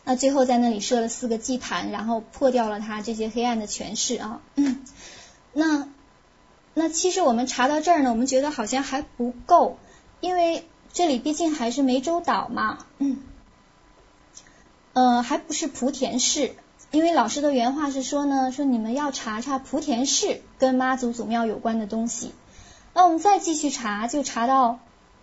[0.04, 4.42] 那最后在那里设了四个祭坛，然后破掉了他这些黑暗的权势啊。
[5.54, 5.88] 那
[6.74, 9.78] 那其实我们查到这儿呢，我们觉得好像还不够。
[10.20, 13.22] 因为这里毕竟还是湄洲岛嘛，嗯，
[14.92, 16.54] 呃，还不是莆田市。
[16.94, 22.30] 因为老师的原话是说呢，说你们要查查莆田市跟妈祖祖庙有关的东西。
[22.92, 24.78] 那我们再继续查，就查到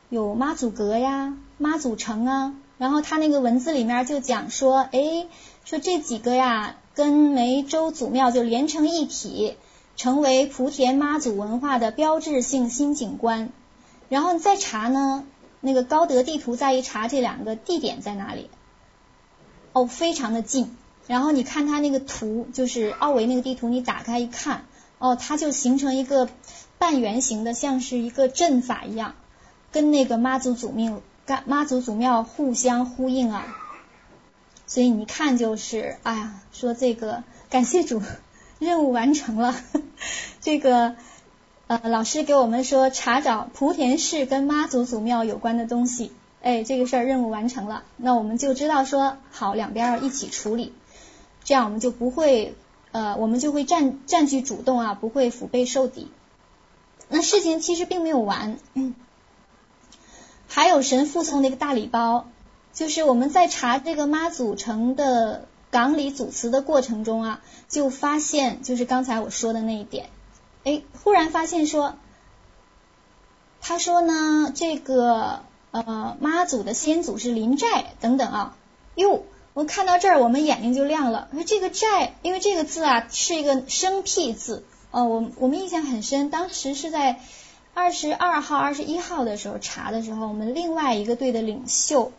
[0.10, 5.28] 有妈祖阁呀、妈祖城啊，然后他那个文字里面就讲说，哎，
[5.64, 9.56] 说这几个呀跟湄洲祖庙就连成一体，
[9.96, 13.50] 成为莆田妈祖文化的标志性新景观。
[14.10, 15.24] 然后你再查呢，
[15.62, 18.50] 那个高德地图再一查，这两个地点在哪里？
[19.72, 20.76] 哦，非常的近。
[21.12, 24.64] 然后你看它那个图，就是奥维那个地图，你打开一看，
[24.98, 26.30] 哦，它就形成一个
[26.78, 29.16] 半圆形的，像是一个阵法一样，
[29.74, 31.02] 跟那个妈祖祖庙、
[31.46, 33.46] 妈祖祖庙互相呼应啊。
[34.66, 38.02] 所以你看就是，哎呀，说这个感谢主，
[38.58, 39.54] 任务完成了，
[40.40, 40.96] 这个。
[41.68, 50.74] 呃，老师给我们说查找莆田市跟妈祖祖庙有关的东西，哎，这个事儿任务完成了，那我们就知道说好两边要一起处理，
[51.44, 52.56] 这样我们就不会
[52.92, 56.12] 呃，我们就会占占据主动啊，不会腹背受敌。
[57.08, 58.96] 那事情其实并没有完，嗯，
[60.48, 62.30] 还有神附送的一个大礼包，
[62.74, 70.10] 就是我们在查这个妈祖城的港里组词的过程中啊，就发现就是刚才我说的那一点。
[70.64, 71.96] 哎，忽然发现说，
[73.62, 78.58] 他说呢，这个呃妈祖的先祖是林寨等等啊，
[78.96, 81.28] 哟，我看到这儿，我们眼睛就亮了。
[81.34, 87.20] 说这个寨，因为这个字啊是一个生僻字，呃，我我们印象很深，当时是在
[87.74, 92.12] 二十二号、二十一号的时候查的时候，我们另外一个队的领袖，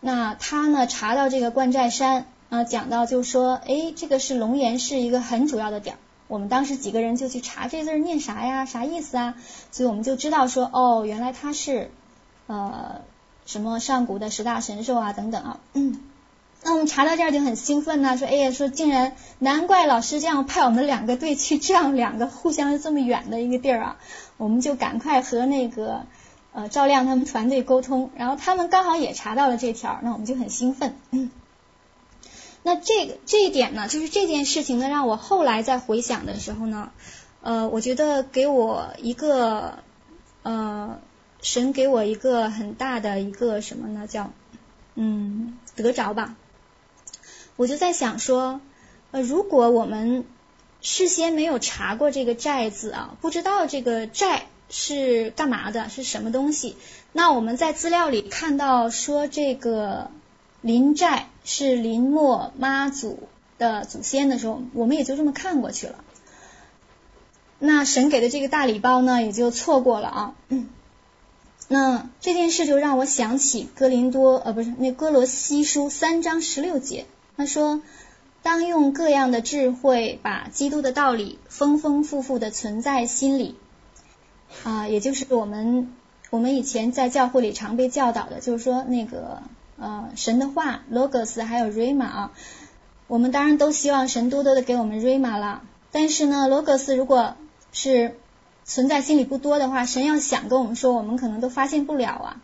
[0.00, 5.98] 那他呢查到这个观寨山啊，讲到就说，哎，这个是龙岩市一个很主要的点儿。
[6.26, 9.34] 我们当时几个人就去查这字念啥呀，啥意思啊？
[9.72, 11.90] 所以我们就知道说，哦，原来他是
[12.46, 13.00] 呃
[13.46, 15.60] 什么上古的十大神兽啊等等啊。
[15.72, 16.00] 嗯，
[16.62, 23.96] 那我们查到这儿就很兴奋呢，说，哎呀，说竟然难怪老师这样派我们两个队去这样两个互相这么远的一个地儿啊，
[24.36, 26.04] 我们就赶快和那个
[26.52, 30.96] 呃赵亮他们团队沟通，然后他们刚好也查到了这条，那我们就很兴奋。
[32.62, 36.90] 那这个这一点呢，就是这件事情呢，让我后来在回想的时候呢，
[37.40, 39.78] 呃，我觉得给我一个
[40.42, 40.98] 呃，
[41.40, 44.06] 神给我一个很大的一个什么呢？
[44.06, 44.30] 叫
[44.94, 46.36] 嗯得着吧。
[47.60, 48.62] 我就在想说，
[49.10, 50.24] 呃，如果我们
[50.80, 56.76] 事先没有查过这个寨字啊，不知道这个寨是干嘛的，是什么东西，
[57.12, 60.10] 那我们在资料里看到说这个。
[60.62, 66.04] 林寨是林默妈祖的祖先的时候，我们也就这么看过去了。
[67.58, 70.34] 那神给的这个大礼包呢，也就错过了啊。
[71.68, 77.06] 那这件事就让我想起哥林多呃，不是那哥罗西书三章十六节，
[77.40, 77.80] 他说
[78.42, 83.56] ：“当用各样的智慧，把基督的道理丰丰富富的存在心里。”
[84.62, 85.92] 啊，也就是我们
[86.30, 89.42] 我们以前在教会里常被教导的，就是说那个。
[89.82, 92.32] 呃，神的话，logos 还有 Rima 啊，
[93.06, 95.62] 我们当然都希望神多多的给我们 Rima 了。
[95.90, 97.34] 但是呢，logos 如果
[97.72, 98.18] 是
[98.66, 102.42] 存在心里不多的话，神要想跟我们说，我们可能都发现不了啊。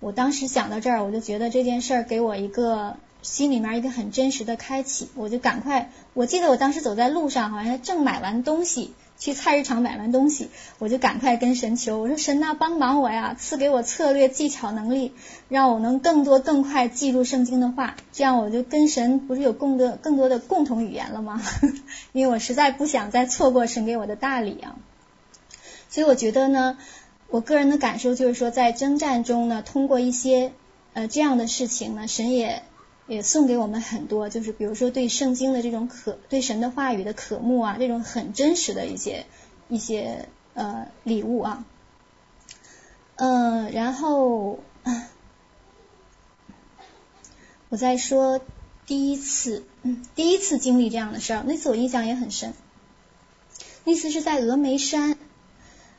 [0.00, 15.14] 我当时想到这儿，我就觉得这件事儿给我一个心里面一个很真实的开启，我就赶快，我记得我当时走在路上，好像正买完东西，去菜市场买完东西，我就赶快跟神求，我说神呐，帮忙我呀，赐给我策略、技巧、能力，
[15.48, 21.40] 让我能更多、更快记住圣经的话，这样我就跟神不是有更多、更多的共同语言了吗？
[22.12, 24.76] 因为我实在不想再错过神给我的大礼啊。
[25.88, 26.76] 所以我觉得呢，
[27.28, 30.52] 我个人的感受就是说，在征战中呢，通过一些
[30.92, 32.62] 呃这样的事情呢，神也
[33.06, 39.26] 也送给我们很多，就是比如说对圣经的这种渴，对神的话语的渴慕啊，这种很真实的一些
[39.68, 41.64] 一些呃礼物啊。
[43.16, 44.58] 嗯、然后
[47.68, 48.40] 我再说
[48.86, 52.54] 第一次，嗯，第一次经历这样的事儿，那次我印象也很深，
[53.84, 55.16] 那次是在峨眉山。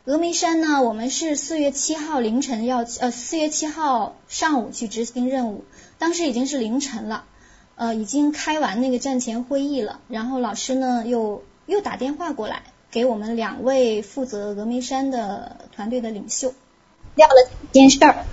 [0.05, 5.65] 峨眉山呢，我们是四月七号凌晨要呃四月七号上午去执行任务，
[5.97, 7.25] 当时已经是凌晨了，
[7.75, 16.53] 呃已经开完那个战前会议了，然后老师呢又又打电话过来给我们两位负责峨眉山的团队的领袖，
[17.15, 18.25] 撂了几件事儿，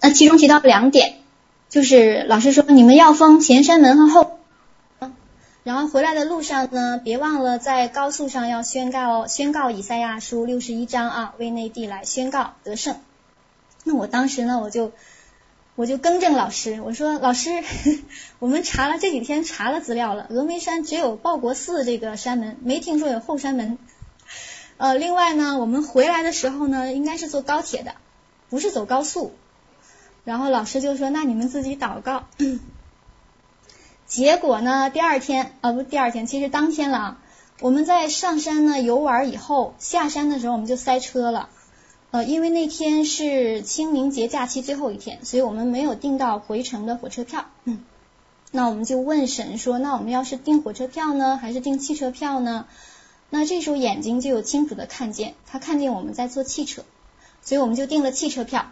[0.00, 1.16] 那其中提到两点，
[1.68, 4.38] 就是老师说你们要封前山门和后。
[5.62, 12.96] 然后回来的路上呢，别忘了在高速上要宣告宣告以赛亚书六十一章啊，为内地来宣告得胜。
[13.82, 14.92] 那我当时呢，我就
[15.76, 17.50] 我就更正老师，我说老师，
[18.38, 23.78] 我们查了这几天查了资料了，峨眉山只有报国寺这个山门，没听说有后山门。
[24.76, 27.94] 呃，另外呢，我们回来的时候呢，应该是坐高铁的，
[28.50, 29.32] 不是走高速。
[30.24, 32.24] 然后老师就说，那你们自己祷告。
[34.06, 37.18] 结果呢，第二天，呃，不，第二天，其实当天了啊。
[37.60, 41.48] 我们在上山呢游玩以后，下山的时候我们就塞车了。
[42.14, 47.46] 呃，因为那天是清明节假期最后一天，所以我们没有订到回程的火车票。
[47.64, 47.80] 嗯，
[48.52, 52.66] 那我们就问神说，那我们要是订火车票呢，还是订汽车票呢？
[53.30, 56.84] 那这时候眼睛就有清楚的看见，他看见我们在坐汽车，
[57.42, 58.70] 所以我们就订了汽车票。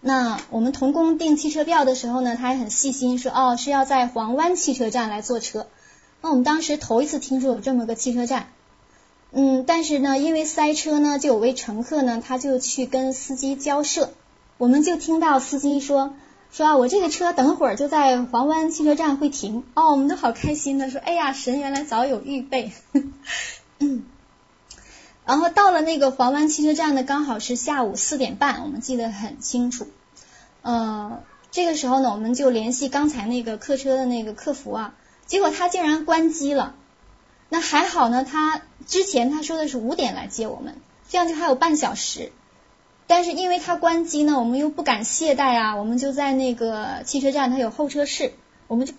[0.00, 5.66] 那我们童工订汽车票的时候呢，他还很细心说，哦，是要在黄湾汽车站来坐车。
[6.22, 8.48] 那我们当时头一次听说有这么个汽车站，
[9.30, 14.10] 嗯，但是呢，因为塞车呢，就有位乘客呢，他就去跟司机交涉，
[14.56, 16.14] 我们就听到司机说，
[16.50, 19.64] 说啊，我这个车等会儿就在黄湾汽车站会停。
[19.74, 22.72] 哦，我们都好开心的说，哎呀，神原来早有预备。
[25.26, 29.86] 然后到了那个黄湾汽车站呢，刚好是下午四点半，我们记得很清楚。
[30.62, 34.94] 呃，这个时候呢，我们就联系刚才那个客车的那个客服啊，
[35.26, 36.76] 结果他竟然关机了。
[37.48, 40.76] 那还好呢，他之前他说的是五点来接我们，
[41.08, 42.30] 这样就还有半小时。
[43.06, 48.34] 但是因为他关机呢，我们又不敢懈怠啊，我们就在那个汽车站，他有候车室，
[48.66, 48.92] 我们就，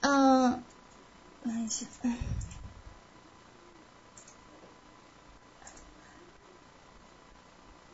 [0.00, 0.62] 嗯、呃。
[1.46, 1.68] 嗯，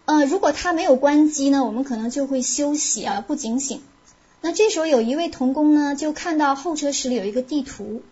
[0.07, 3.83] 呃，如果他没有关机呢，我们可能就会休息啊，不警醒。
[4.41, 8.03] 那这时候有一位童工呢，就看到候车室里有一个地图，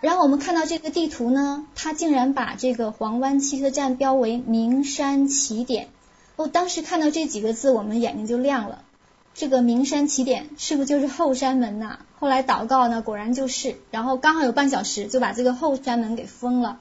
[0.00, 5.88] 然后我们看到这个地图呢，他竟然把这个黄湾汽车站标为名山起点。
[6.36, 8.84] 哦，当时看到这几个字，我们眼睛就亮了。
[9.32, 12.00] 这个名山起点是不是就是后山门呐？
[12.18, 16.80] 后来祷告呢，果然就是，然后刚好有半小时就把这个后山门给封了。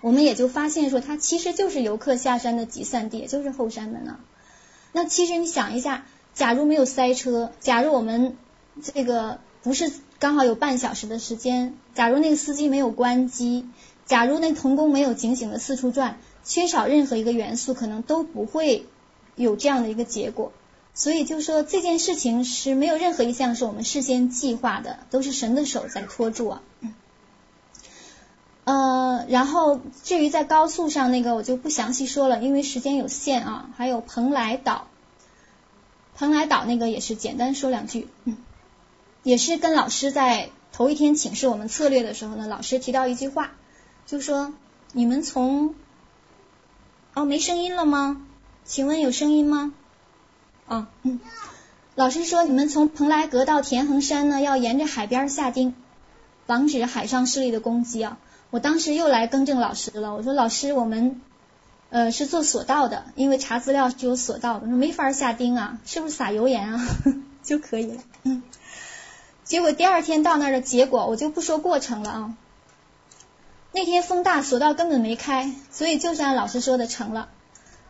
[0.00, 4.20] 我们也就发现说，它其实就是游客下山的集散地，也就是后山门啊。
[4.92, 6.04] 那其实你想一下，
[6.34, 8.36] 假如没有塞车，假如我们
[8.82, 13.66] 这个不是刚好有半小时的时间，假如那个司机没有关机，
[14.06, 18.86] 假如那童工没有警醒的四处转，缺少任何一个元素，可能都不会
[19.36, 20.52] 有这样的一个结果。
[20.94, 26.62] 所以就说这件事情是没有任何一项是我们事先计划的，都是神的手在托住啊。
[28.64, 33.70] 呃，然后至于在高速上那个我就不详细说了，因为时间有限啊。
[33.76, 34.86] 还有蓬莱岛，
[36.16, 38.08] 蓬莱岛那个也是简单说两句。
[38.24, 38.36] 嗯，
[39.22, 43.52] 也是跟老师在头一天请示我们策略的时候呢，老师提到一句话，
[44.06, 44.52] 就说
[44.92, 45.74] 你们从
[47.14, 48.26] 哦没声音了吗？
[48.64, 49.74] 请问有声音吗？
[50.66, 51.20] 啊，嗯，
[51.94, 55.74] 老师说你们从蓬莱阁到田横山呢，要沿着海边下钉，
[56.46, 58.18] 防止海上势力的攻击啊。
[58.50, 61.20] 我当时又来更正老师了，我说老师，我们
[61.92, 66.80] 呃是做索道的，因为查资料是有索道的，说没法下丁啊，是不是撒油盐啊
[67.44, 68.02] 就可以了？
[68.22, 68.42] 嗯，
[69.44, 72.36] 结果第二天到那儿的结果，我就不说过程了啊。
[73.72, 77.28] 那天风大，索道根本没开，所以就是按老师说的成了。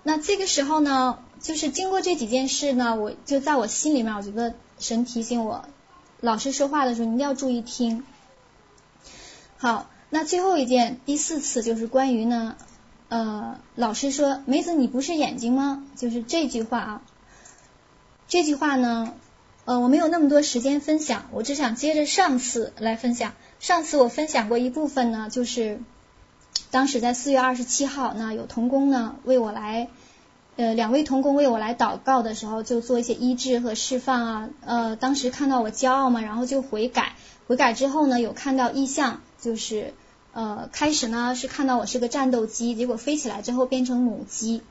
[0.03, 5.65] 那这个时候呢，就是经过这几件事呢，我就在我心里面，我觉得神提醒我，
[6.21, 8.05] 老师说话的时候你一定要注意听。
[9.59, 12.57] 好，那最后一件，第四次就是关于呢，
[13.13, 15.85] 呃，老师说梅子你不是眼睛吗？
[15.97, 17.03] 就是这句话啊。
[18.27, 19.13] 这句话呢，
[19.67, 23.35] 呃，我没有那么多时间分享，我只想接着上次来分享。
[23.61, 25.83] 上次我分享过一部分呢，就是
[26.71, 29.89] 当时在四月二十七号，那有同工呢为我来，
[30.57, 34.49] 呃，两位同工为我来祷告的时候，就做一些医治和释放啊。
[34.65, 37.13] 呃，当时看到我骄傲嘛，然后就悔改，
[37.47, 39.93] 悔改之后呢，有看到异象，就是
[40.33, 44.63] 呃，开始呢是看到我是个战斗机，结果飞起来之后变成母鸡。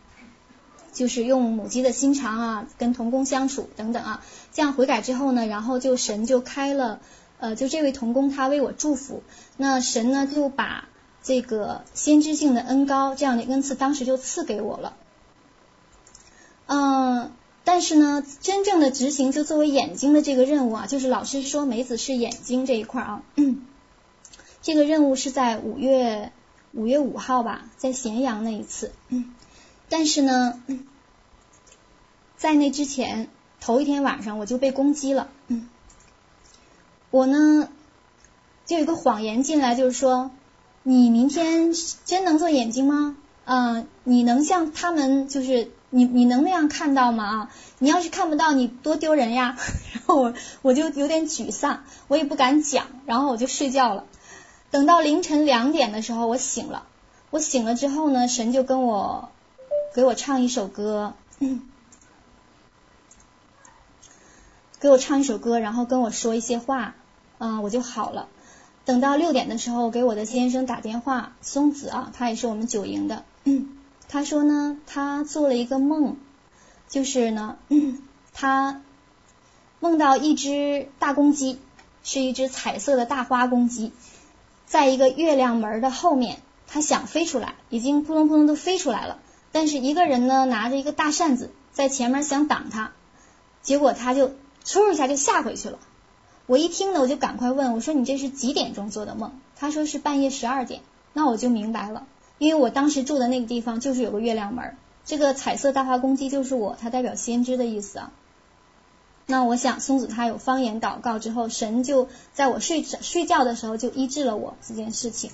[0.94, 7.00] 就是用母鸡的心肠啊，跟童工相处等等啊，这样悔改之后呢，然后就神就开了，
[7.40, 9.24] 呃，就这位童工他为我祝福，
[9.56, 10.90] 那神呢就把
[11.24, 14.98] 这个先知性的恩膏这样的恩赐当时就赐给我了，
[16.66, 17.32] 嗯，
[17.64, 23.24] 但是呢，真正的执行就作为眼睛的这个任务啊，就是老师说梅子是眼睛这一块啊，
[24.62, 26.32] 这个任务是在五月
[26.72, 29.34] 五月五号吧，在咸阳那一次，嗯。
[29.90, 30.62] 但是呢，
[32.38, 33.28] 在那之前
[33.60, 35.30] 头一天晚上我就被攻击了。
[35.48, 35.68] 嗯，
[37.10, 37.68] 我呢
[38.66, 40.32] 就有个谎言进来，就是说
[40.84, 41.74] 你明天
[42.06, 43.18] 真能做眼睛吗？
[43.44, 47.26] 嗯，你能像他们就是你你能那样看到吗？
[47.26, 49.58] 啊，你要是看不到，你多丢人呀！
[49.94, 54.06] 然后我我就有点沮丧，我也不敢讲，然后我就睡觉了。
[54.72, 56.88] 等到凌晨两点的时候，我醒了。
[57.30, 59.30] 我醒了之后呢，神就跟我。
[59.94, 61.16] 给我唱一首歌，
[64.80, 66.96] 给我唱一首歌，然后跟我说一些话，
[67.40, 68.30] 啊，我就好了。
[68.86, 73.26] 等到六点的时候，给我的先生打电话，松子啊，他也是我们九营的，
[74.08, 76.16] 他说呢，他做了一个梦，
[76.88, 77.58] 就是呢，
[78.32, 78.82] 他
[79.82, 81.60] 梦到一只大公鸡，
[82.02, 83.92] 是一只彩色的大花公鸡，
[84.72, 89.20] 在一个月亮门的后面，他想飞出来，已经扑通扑通都飞出来了。
[89.52, 92.94] 但是一个人呢，拿着一个大扇子在前面想挡他，
[93.62, 94.32] 结果他就
[94.64, 95.78] 嗖一下就下回去了。
[96.46, 100.80] 我一听呢，我就赶快问我说：“你这是几点钟做的梦？”他说是半夜十二点。
[101.12, 102.08] 那我就明白了，
[102.38, 108.14] 因为我当时住的那个地方就是有个月亮门，这个彩色大花公鸡就是我，它代表先知的意思啊。
[109.32, 115.32] 那我想松子他有方言祷告之后，神就在我睡着睡觉的时候就医治了我这件事情，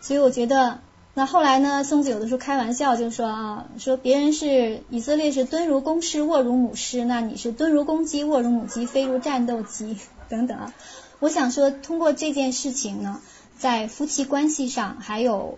[0.00, 0.78] 所以我觉得。
[1.16, 1.84] 那后来呢？
[1.84, 9.96] 松子有的时候开玩笑就说啊，说别人是以色列是蹲如公狮，卧如母狮，那你是蹲如公鸡，卧如母鸡，飞如战斗机
[10.28, 10.74] 等等啊。
[11.20, 13.20] 我想说，通过这件事情呢，
[13.56, 15.56] 在夫妻关系上，还有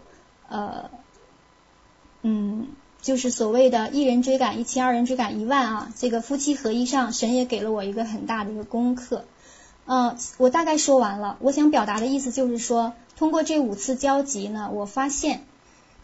[0.50, 0.90] 呃，
[2.20, 2.68] 嗯，
[3.06, 9.26] 就是所谓的一人追赶一千，二人追赶一万啊，这个夫妻合一上，神也给了我一个很大的一个功课。
[9.84, 11.36] 嗯、呃，我大概说完了。
[11.38, 12.94] 我想表达的意思就是说。
[13.16, 15.44] 通过这五次交集呢，我发现，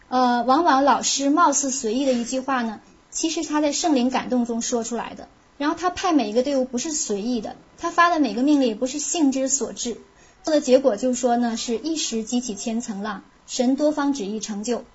[0.07, 2.79] 呃，往往老师貌似随意的一句话呢，
[3.11, 5.27] 其实他在圣灵感动中说出来的。
[5.57, 9.97] 然后他派每一个队伍不是随意的，他发的每个命令也不是兴之所至。
[10.43, 14.85] 做的结果就是说呢，是一石激起千层浪，神多方旨意成就。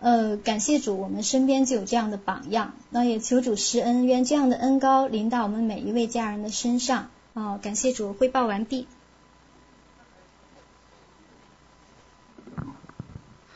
[0.00, 2.72] 呃，感谢主，我们身边就有这样的榜样。
[2.88, 7.10] 那也求主施恩，愿这样的恩高临到我们每一位家人的身上。
[7.34, 8.88] 啊、感谢主，汇报完毕。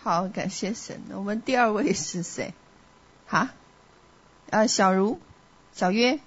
[0.03, 1.01] 好，感谢神。
[1.15, 2.53] 我们第二位是谁？
[3.27, 3.51] 哈？
[4.51, 5.19] 呃，小茹，
[5.73, 6.21] 小约，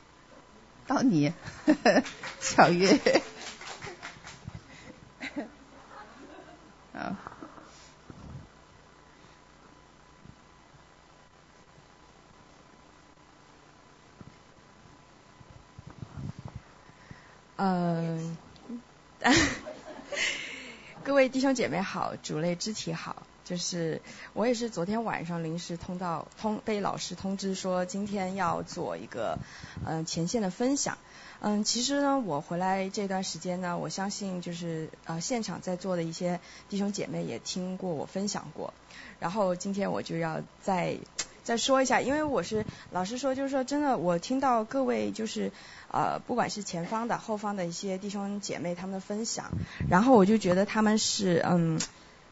[0.88, 1.32] 到你，
[1.68, 2.04] 呵 呵
[2.40, 3.00] 小约。
[6.94, 7.16] 好。
[17.58, 18.38] 嗯、
[19.20, 19.34] 呃，
[21.04, 23.24] 各位弟兄姐妹好，主内肢体好。
[23.44, 24.02] 就是
[24.34, 29.40] 我也是昨天晚上临时通到通被老师通知说今天要做一个
[29.86, 30.98] 嗯前线的分享
[31.40, 38.74] 嗯其实呢我回来这段时间呢我相信就是呃现场在座的一些弟兄姐妹也听过我分享过
[39.22, 40.98] 然后今天我就要再
[41.48, 45.50] 再说一下因为我是老实说就是说真的我听到各位就是
[45.90, 49.46] 呃不管是前方的后方的一些弟兄姐妹他们的分享
[49.90, 51.80] 然后我就觉得他们是嗯。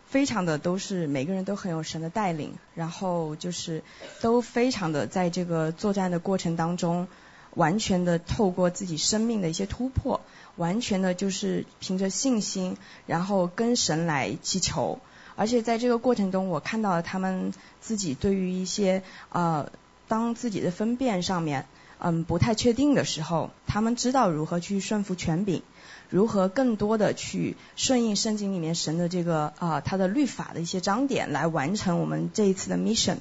[0.08, 3.84] 非常的都是每个人都很有神的带领，然后就是
[4.22, 7.08] 都非常的在这个作战的过程当中，
[7.56, 10.22] 完全的透过自己生命的一些突破，
[10.56, 15.00] 完全的就是凭着信心，然后跟神来祈求，
[15.36, 19.72] 而且在这个过程中，我看到了他们自己对于一些呃，
[20.08, 21.66] 当自己的分辨上面
[22.00, 25.62] 嗯不太确定的时候，他们知道如何去顺服权柄，
[26.10, 33.18] 如何更多的去顺应圣经里面神的这个啊、呃、他的律法的一些章点来完成我们这一次的 mission。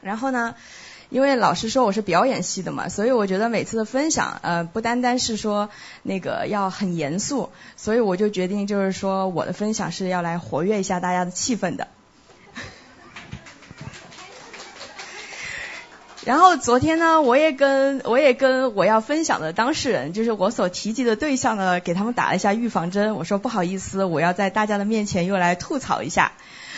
[0.00, 0.54] 然后呢，
[1.10, 5.70] 因为老师说我是表演系的嘛，所以我觉得每次的分享，呃，不单单是说
[6.02, 7.48] 那个要很严肃，
[7.78, 11.88] 所以我就决定就是说我的分享是要来活跃一下大家的气氛的。
[16.26, 23.14] 然后昨天呢，我也跟我也跟我要分享的当事人，就是我所提及的对象呢，给他们打了一下预防针。
[23.14, 26.32] 我说不好意思，我要在大家的面前又来吐槽一下。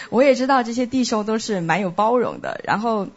[0.09, 3.09] 我也知道这些弟兄都是蛮有包容的，然后。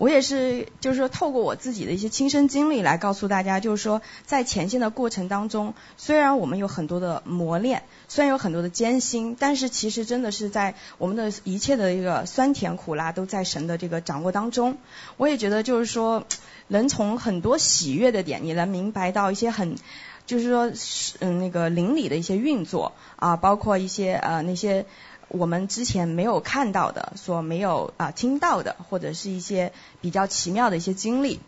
[0.00, 14.78] 我也是，就是说，透过我自己的一些亲身经历来告诉大家，就是说，在前线的过程当中，虽然我们有很多的磨练，虽然有很多的艰辛，但是其实真的是在我们的一切的一个酸甜苦辣都在神的这个掌握当中。
[15.18, 16.24] 我也觉得，就是说，
[16.68, 19.76] 能从很多喜悦的点，你能明白到一些很，
[20.24, 20.72] 就是说，
[21.18, 24.86] 嗯，那个灵里的一些运作啊，包括一些呃那些。
[25.30, 31.40] 我们之前没有看到的，所没有啊听到的，或者是一些比较奇妙的一些经历。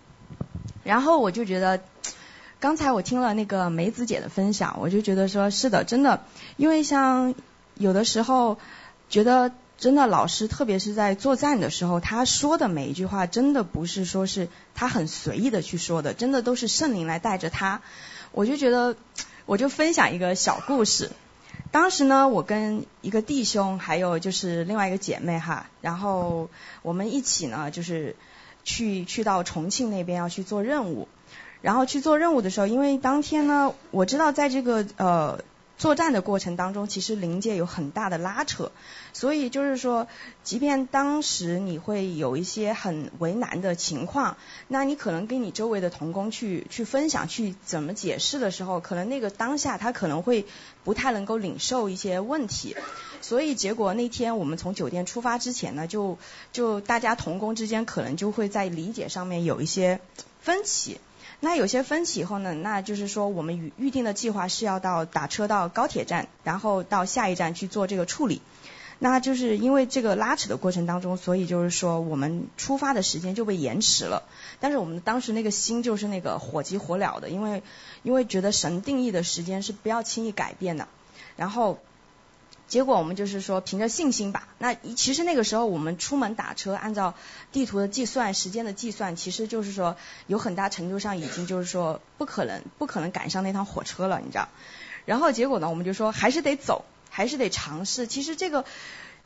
[0.84, 1.80] 然后我就觉得，
[2.60, 6.24] 刚才我听了那个梅子姐的分享，我就觉得说是的，真的，
[6.56, 7.34] 因为像
[7.74, 8.56] 有的时候
[9.08, 17.82] 觉得真的老师，特别是在作战的时候，他说的每一句话，真的不是说是他很随意的去说的，真的都是圣灵来带着他。
[18.30, 18.94] 我就觉得，
[19.44, 21.10] 我就分享一个小故事。
[21.72, 26.48] 当时呢，我跟一个弟兄，还有就是另外一个姐妹哈，然后
[26.82, 28.14] 我们一起呢，就是
[28.62, 31.08] 去去到重庆那边要去做任务，
[31.62, 35.40] 然后去做任务的时候，因为当天呢，我知道在这个呃。
[35.82, 38.70] 作战的过程当中，其实灵界有很大的拉扯，
[39.12, 40.06] 所以就是说，
[40.44, 44.36] 即便当时你会有一些很为难的情况，
[44.68, 50.46] 那你可能跟你周围的同工去去分享，去怎么解释的时候，可能那个当下他可能会
[50.84, 52.76] 不太能够领受一些问题，
[53.20, 56.16] 所以结果那天我们从酒店出发之前呢，就
[56.52, 59.98] 就大家同工之间可能就会在理解上面有一些
[60.40, 61.00] 分歧。
[61.44, 68.40] 那有些分歧以后呢，那就是说我们预预定的计划是要到打车到高铁站，然后到下一站去做这个处理。
[69.00, 74.22] 那就是因为这个拉扯的过程当中，所以就是说我们出发的时间就被延迟了。
[74.60, 77.64] 但是我们当时那个心就是那个火急火燎的，因为
[78.04, 80.86] 因为觉得神定义的时间是不要轻易改变的。
[81.36, 81.78] 然后。
[82.72, 84.48] 结果我们就是说凭着信心吧。
[84.56, 87.12] 那其实那个时候我们出门打车，按照
[87.52, 94.48] 地图的计算、时间的计算，其实就是说有很大程度上已经就是说不可能、不可能赶上那趟火车了，你知道。
[95.04, 98.06] 然后结果呢，我们就说还是得走，还是得尝试。
[98.06, 98.64] 其实这个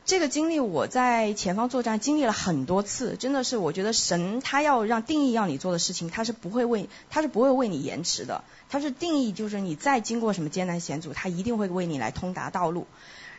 [0.03, 12.87] 这个经历我在前方作战经历了很多次，真的是我觉得神他要让定义要你做的事情，他是不会为他是不会为你延迟的，他是定义就是你再经过什么艰难险阻，他一定会为你来通达道路。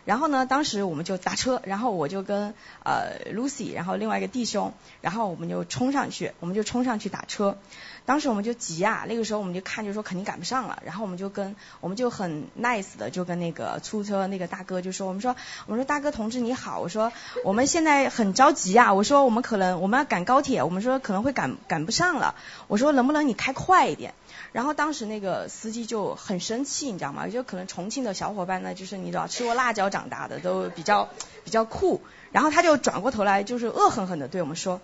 [0.09, 7.59] 然后呢，当时我们就打车，然后我就跟呃 Lucy，然后另外一个弟兄，然后我们就冲上去，我们就冲上去打车。
[8.07, 15.37] 当时我们就急啊，那个时候我们就看就说肯定赶不上了，然后我们就跟我们就很 nice 的就跟那个出租车那个大哥就说，我们说
[15.67, 17.13] 我们说大哥同志你好，我说
[17.45, 22.35] 我们现在很着急啊，我说我们可能我们要赶高铁，我们说可能会赶赶不上了，
[22.69, 24.15] 我说能不能你开快一点？
[24.53, 27.29] 然后当时那个司机就很生气，你知道吗？
[27.29, 31.09] 就可能重庆的小伙伴呢，就是你知道吃过辣椒长大的，都比较
[31.45, 32.01] 比较酷。
[32.33, 34.81] 然后他就转过头来，就是恶狠狠地对我们说：“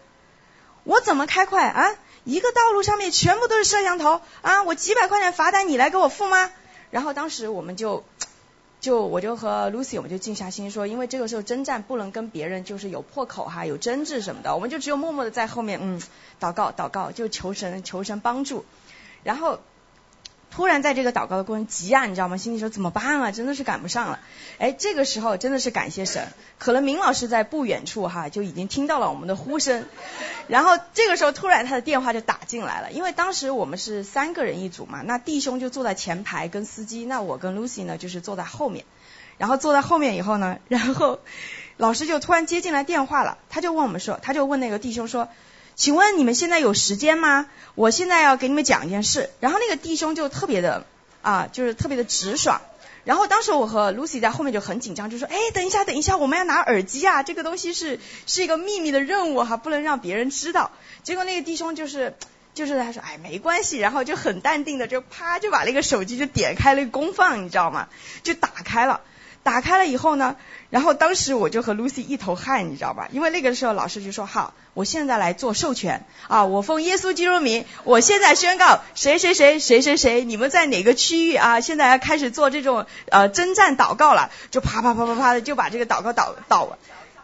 [0.84, 1.94] 我怎么开快啊？
[2.24, 4.62] 一个道路上面全部都是摄像头啊！
[4.62, 6.50] 我几百块钱罚单你来给我付吗？”
[6.90, 8.04] 然后当时我们就
[8.80, 16.02] 就我就和 Lucy 我们就静下心说，因为这个时候征战不能跟别人就是有破口哈，有争执什么的，我们就只有默默的在后面嗯
[16.40, 18.64] 祷告祷告，就求神求神帮助。
[19.24, 19.58] 然后
[20.50, 22.36] 突然在这个祷告的过程急啊，你知道吗？
[22.36, 23.32] 心里说怎么办啊？
[23.32, 24.20] 真的是赶不上了。
[24.58, 29.84] 哎，这个时候真的是感谢神，可能明老师在不远处哈就已经听到了我们的呼声。
[30.46, 38.84] 然后这个时候突然他的电话就打进来了，因为当时我们是三个人一组嘛，那弟兄就坐在前排跟司机，那我跟 Lucy 呢就是坐在后面。
[39.38, 41.18] 然后坐在后面以后呢，然后
[41.78, 45.28] 老师就突然接进来电话了，他就问我们说，他就问那个弟兄说。
[45.76, 47.46] 请问你们现在有时间吗？
[47.74, 49.30] 我现在要给你们讲一件事。
[49.40, 50.86] 然后那个弟兄就特别的
[51.22, 52.60] 啊，就是特别的直爽。
[53.04, 60.70] 然后当时我和 Lucy 在后面就很紧张，就说：“哎，等一下，等一下，我们要拿耳机啊，这个东西是是一个秘密的任务哈，不能让别人知道。”
[61.02, 62.14] 结果那个弟兄就是
[62.54, 67.88] 就是他说：“哎，没关系。”然后就很淡定的就啪就把那个手机就点开了一个功放，你知道吗？
[68.22, 69.02] 就打开了。
[69.44, 70.34] 打开了以后呢，
[70.70, 73.08] 然后当时我就和 Lucy 一头汗，你知道吧？
[73.12, 81.60] 因为那个时候老师就说：“好，我现在来做授权啊，我奉耶稣基督名，我现在宣告谁谁谁谁谁谁，你们在哪个区域啊？
[81.60, 86.78] 现在要开始做这种呃征战祷告了，就啪啪啪啪啪的就把这个祷告祷祷了。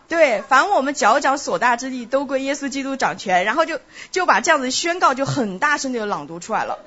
[0.06, 3.46] 对，凡我们脚掌所大之地，都归耶稣基督掌权。
[3.46, 6.78] 然后就就把这样子宣告就很大声的朗读出来了。”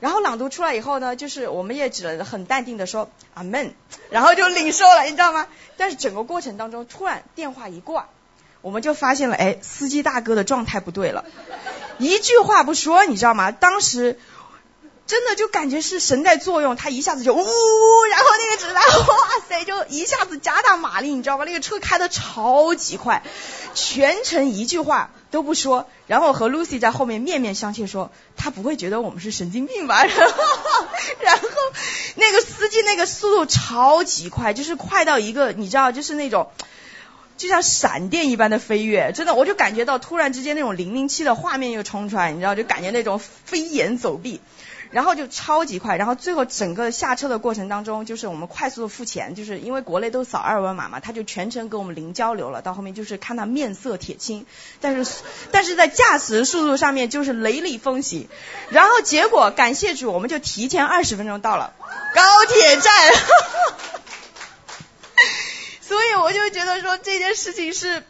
[0.00, 3.74] 然后朗读出来以后呢，就是我们也只能很淡定的说阿门，
[4.10, 5.46] 然后就领受了，你知道吗？
[5.76, 8.08] 但是整个过程当中，突然电话一挂，
[8.62, 11.24] 我们就发现了，哎，司机大哥的状态不对了，
[11.98, 13.50] 一句话不说，你知道吗？
[13.52, 14.18] 当时。
[15.10, 17.44] 真的就感觉是神在作用，他一下子就呜，
[18.12, 19.16] 然后那个直达，哇
[19.48, 21.44] 塞，就一下子加大马力，你知道吗？
[21.44, 23.24] 那个车开得超级快，
[23.74, 30.04] 全程一句话都不说，然后和 Lucy 在后面面面相觑说，他不会觉得我们是神经病吧？
[30.04, 30.44] 然后，
[31.20, 31.48] 然后
[32.14, 36.52] 那个司机那个速度超级快，就是快到一个你知道，就是那种
[37.36, 44.40] 就像闪电一般的飞跃，真的，我就感觉到突然之间那种零零七的画面又冲出来，你知道，就感觉那种飞檐走壁。
[44.90, 52.60] 然后就超级快，然后最后整个下车的过程当中，就是我们快速的付钱，就是因为国内都扫二维码嘛，他就全程跟我们零交流了。
[52.60, 54.46] 到后面就是看他面色铁青，
[54.80, 55.12] 但是
[55.52, 58.28] 但是在驾驶速度上面就是雷厉风行。
[58.70, 61.72] 然后结果感谢主，我们就提前二十分钟到了
[62.14, 62.92] 高铁站，
[65.80, 68.02] 所以我就觉得说这件事情是。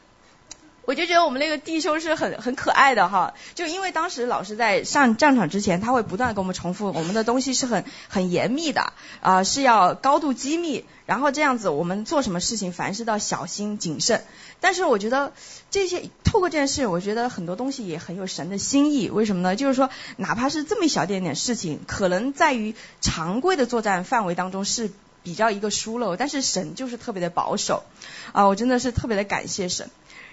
[0.87, 14.25] 我就觉得我们那个弟兄是很很可爱的哈，就因为当时老师在上战场之前，他会不断给我们重复，我们的东西是很很严密的啊、是要高度机密，然后这样子我们做什么事情凡事都要小心谨慎。
[14.59, 15.33] 但是我觉得
[15.71, 19.11] 这些透过这件事，我觉得很多东西也很有神的心意。
[19.11, 19.55] 为什么呢？
[19.57, 24.91] 就是说哪怕是这么一小点点事情，可能在于常规的作战范围当中是
[25.23, 27.85] 比较一个疏漏，但是神就是特别的保守
[28.33, 29.89] 啊、我真的是特别的感谢神。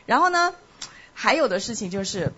[0.07, 0.55] 然后呢，
[1.13, 2.33] 还有的事情就是，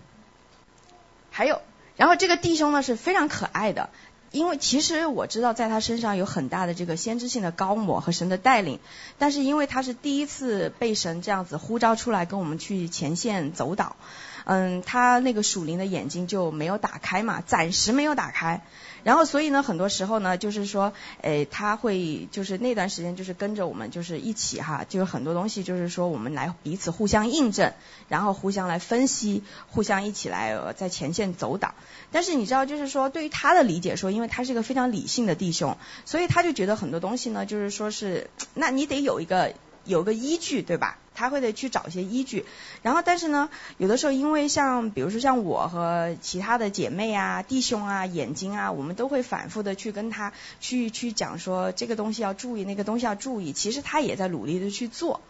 [1.30, 1.62] 还有，
[1.96, 3.88] 然后这个弟兄呢是非常可爱的，
[4.32, 8.80] 因为其实我知道在他身上有很大的这个先知性的高抹和神的带领，
[9.18, 13.96] 但是因为他是第一次被神这样子呼召出来跟我们去前线走导，
[14.44, 18.62] 嗯，他那个属灵的眼睛就没有打开嘛，暂时没有打开。
[19.04, 20.92] 然后，所以呢，很多时候呢，就是说，
[21.22, 27.72] 诶，他会就是那段时间就是跟着我们，就是一起哈，就是很多东西，就是说我们来彼此互相印证，
[28.08, 31.74] 然后互相来分析，互相一起来在前线走挡。
[32.12, 39.54] 但是你知道，就是说对于他的理解说，因为他是一个非常理性的弟兄，所以他就觉得很多东西呢，就是说是，那你得有一个。
[39.86, 40.98] 有个依据，对吧？
[41.20, 42.46] 他会得去找一些依据，
[42.80, 55.20] 然后但是呢，有的时候因为像比如说像我和其他的姐妹啊、弟兄啊、眼睛啊，我们都会反复的去跟他去去讲说这个东西要注意，那个东西要注意，其实他也在努力的去做。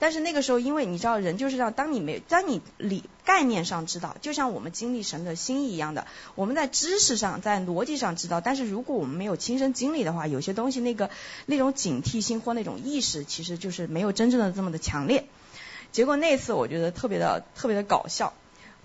[0.00, 11.10] 但是那个时候，因为你知道，人就是让，当你没，当你理概念上知道，就像我们经历神的心意一样的，我们在知识上、在逻辑上知道，但是如果我们没有亲身经历的话，有些东西那个
[11.46, 15.26] 那种警惕性或那种意识，其实就是没有真正的这么的强烈。
[15.92, 18.32] 结果那次我觉得特别的特别的搞笑，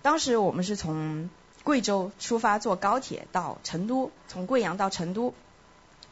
[0.01, 1.30] 当时我们是从
[1.64, 5.34] 贵州出发坐高铁到成都，从贵阳到成都。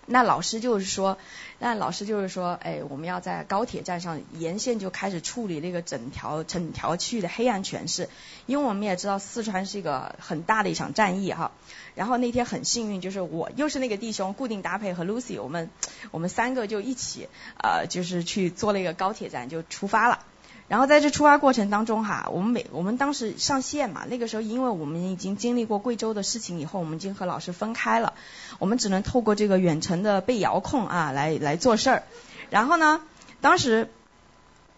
[0.08, 1.18] 那老师就是说，
[1.60, 8.10] 那老师就是说，哎，我们要在高铁站上沿线就开始处理那个整条整条区域的黑暗权势，
[8.48, 11.52] 因为我们也知道四川是一个很大的一场战役哈。
[11.94, 15.70] 然后那天很幸运，就是我又是那个弟兄固定搭配和 Lucy，我们
[16.10, 17.30] 我们三个就一起
[17.62, 20.26] 呃，就是去坐那个高铁站就出发了。
[20.72, 28.13] 然后在这出发过程当中哈，我们每我们当时上线嘛，那个时候因为我们已经经历过贵州的事情以后，我们已经和老师分开了，
[28.57, 32.03] 我们只能透过这个远程的被遥控啊来来做事儿。
[32.49, 33.01] 然后呢，
[33.41, 33.89] 当时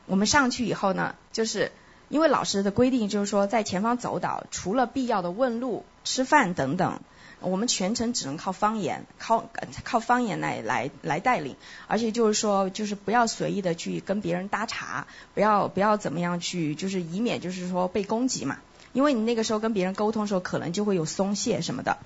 [0.07, 1.71] 我们上去以后呢，就是
[2.09, 7.01] 因为老师的规定就是说在前方走导，除了必要的问路、吃饭等等。
[7.43, 9.49] 我们全程只能靠方言，靠
[9.83, 11.55] 靠方言来来来带领，
[11.87, 18.57] 而且就是说，就是不要随意的去跟别人搭茬，不要不要怎么样去，就是以免就是说被攻击嘛。
[18.93, 21.97] 因为你那个时候跟别人沟通的时候，可能就会有松懈什么的。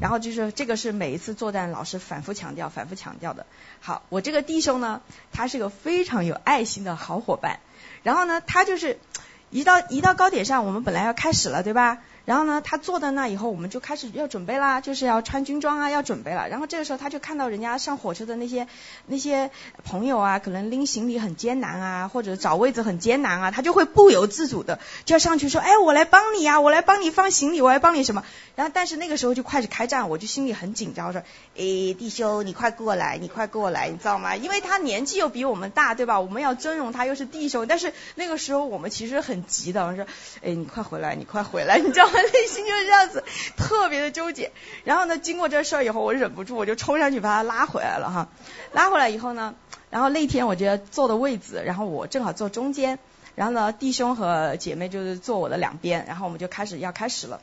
[0.00, 3.44] 然后就是这个是每一次作战老师反复强调、反复强调的。
[3.80, 7.60] 好，我这个弟兄呢，他是个非常有爱心的好伙伴。
[8.02, 8.98] 然后呢，他就是
[9.50, 11.98] 一到一到高铁上，我们本来要开始了，对吧？
[12.30, 16.48] 然后呢，他坐在那以后，我们就开始要准备啦，就是要穿军装啊，要准备了。
[16.48, 18.68] 然后这个时候，他就看到人家上火车的那些
[19.06, 19.50] 那些
[19.82, 28.22] 朋友啊，可能拎行李很艰难啊，或者找位子很艰难啊，他就会不由自主的就要上去说，哎，我来帮你啊，我来帮你放行李，我来帮你什么。
[28.54, 31.22] 然后但是那个时候就开始开战，我就心里很紧张，我说，
[31.56, 31.64] 哎，
[31.98, 34.36] 弟兄，你快过来，你快过来，你知道吗？
[34.36, 36.20] 因为他年纪又比我们大，对吧？
[36.20, 37.66] 我们要尊荣他，又是弟兄。
[37.66, 40.06] 但是那个时候我们其实很急的，我说，
[40.44, 42.19] 哎，你快回来，你快回来，你知道吗？
[42.22, 43.24] 内心就是这样子，
[43.56, 44.52] 特别的纠结。
[44.84, 48.28] 然后呢，经过这事儿以后，我忍不住，我就冲上去把他拉回来了哈。
[48.72, 49.54] 拉回来以后呢，
[49.90, 52.98] 然后那天我就坐的位置，然后我正好坐中间，
[53.34, 57.40] 然后呢，弟兄和姐妹就是坐我的两边，然后我们就开始要开始了。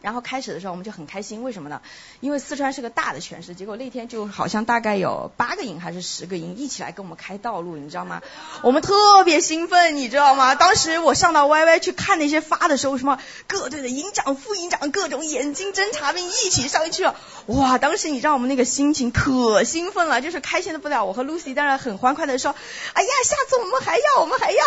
[0.00, 1.82] 然后开始的时候我们就很开心，为什么呢？
[2.20, 8.22] 因为四川是个大的城市，结果那天就好像大概有八个营还是十个营一起来跟我们开道路，你知道吗？
[8.62, 10.54] 我们特别兴奋，你知道吗？
[10.54, 13.18] 当时我上到 YY 去看那些发的时候，什么
[13.48, 17.76] 各队的营长、副营长，各种眼睛侦察兵一起上去了，哇！
[17.78, 21.04] 当时你知道我们那个心情可兴奋了，就是开心的不了。
[21.04, 22.54] 我和 Lucy 当然很欢快的说
[22.94, 24.64] ：“哎呀，下次我们还要，我们还要。”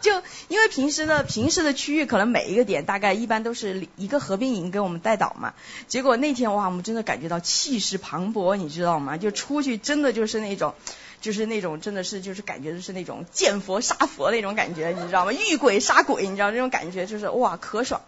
[0.00, 3.79] 就因为平时的平时的区域可能每一个点大概一般都是。
[3.96, 5.54] 一个合并营给我们带倒嘛，
[5.88, 9.16] 结果那天哇，我们真的感觉到气势磅礴，你知道吗？
[9.16, 10.74] 就出去真的就是那种，
[11.20, 15.32] 就是那种真的是就是感觉就是那种见佛杀佛那种感觉，你知道吗？
[15.32, 18.00] 遇鬼杀鬼，你知道那种感觉就是哇可爽。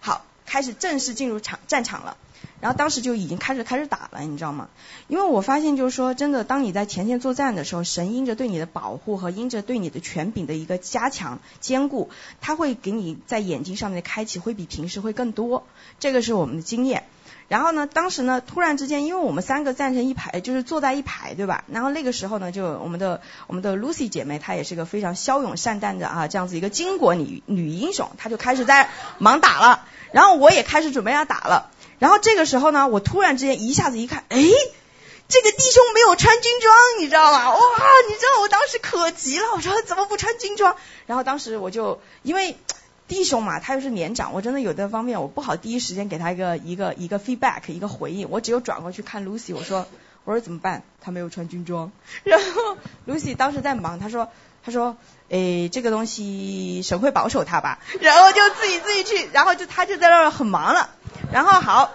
[0.00, 2.16] 好，开始正式进入场战场了。
[2.60, 4.68] 然后当时就已经开始开始打了，你知道吗？
[5.06, 12.10] 因为我发现就是说，真的，当你在前线作战的时候，神因着对你的保护和因着对你的权柄的一个加强坚固，
[12.40, 15.66] 他会给你在眼睛上面的开启会比平时会更多，
[16.00, 17.04] 这个是我们的经验。
[17.46, 21.64] 然后呢，当时呢，突然之间，因为我们三个站成一排，就是坐在一排，对吧？
[21.68, 31.70] 然后那个时候呢，就我们的我们的 Lucy 姐妹，她也是个非常骁勇善战的啊，这样子一个巾帼女女英雄，她就开始在忙打了，然后我也开始准备要打了。
[31.98, 34.38] 然后这个时候呢，我突然之间一下子一看，哎，
[35.28, 37.50] 这个弟兄没有穿军装，你知道吗？
[37.50, 37.58] 哇，
[38.08, 40.76] 你知道我当时可急了，我说怎么不穿军装？
[41.06, 42.56] 然后当时我就因为
[43.08, 49.86] 弟兄嘛，他又是连长，我真的有的方面我不好第一时间给他一个一个一个 feedback 一个回应，我只有转过去看 Lucy，我说
[50.24, 50.82] 我说怎么办？
[51.00, 51.90] 他没有穿军装。
[52.24, 52.76] 然后
[53.06, 54.28] Lucy 当时在忙，他说
[54.64, 54.96] 他说。
[55.28, 57.80] 诶，这个东西神会保守他吧？
[58.00, 60.90] 然后就自己自己去，然后就他就在那儿很忙了。
[61.30, 61.92] 然后好，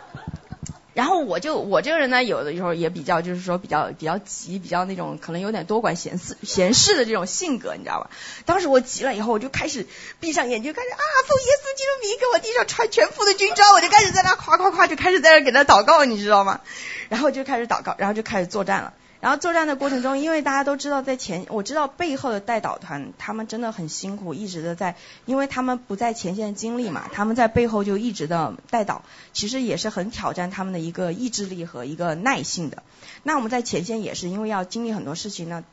[0.94, 8.12] 然后我就我这个人呢，有的时候也比较就是说比较比较急，比较那种可能有点多管闲事闲事的这种性格，你知道吧？
[8.46, 9.88] 当时我急了以后，我就开始
[10.20, 16.62] 闭上眼睛，开始啊，奉耶稣基督名给我地上穿全副的军装，我就开始在那夸夸夸，就开始在那给他祷告，你知道吗？
[17.10, 18.94] 然后就开始祷告，然后就开始作战了。
[19.24, 29.02] 然后作战的过程中，因为大家都知道在前，我知道背后的带导团他们真的很辛苦，一直的在，因为他们不在前线经历嘛，他们在背后就一直的带导，
[29.32, 32.84] 其实也是很挑战他们的一个意志力和一个耐性的。
[33.24, 35.64] 那我们在前线也是因为要经历很多事情呢，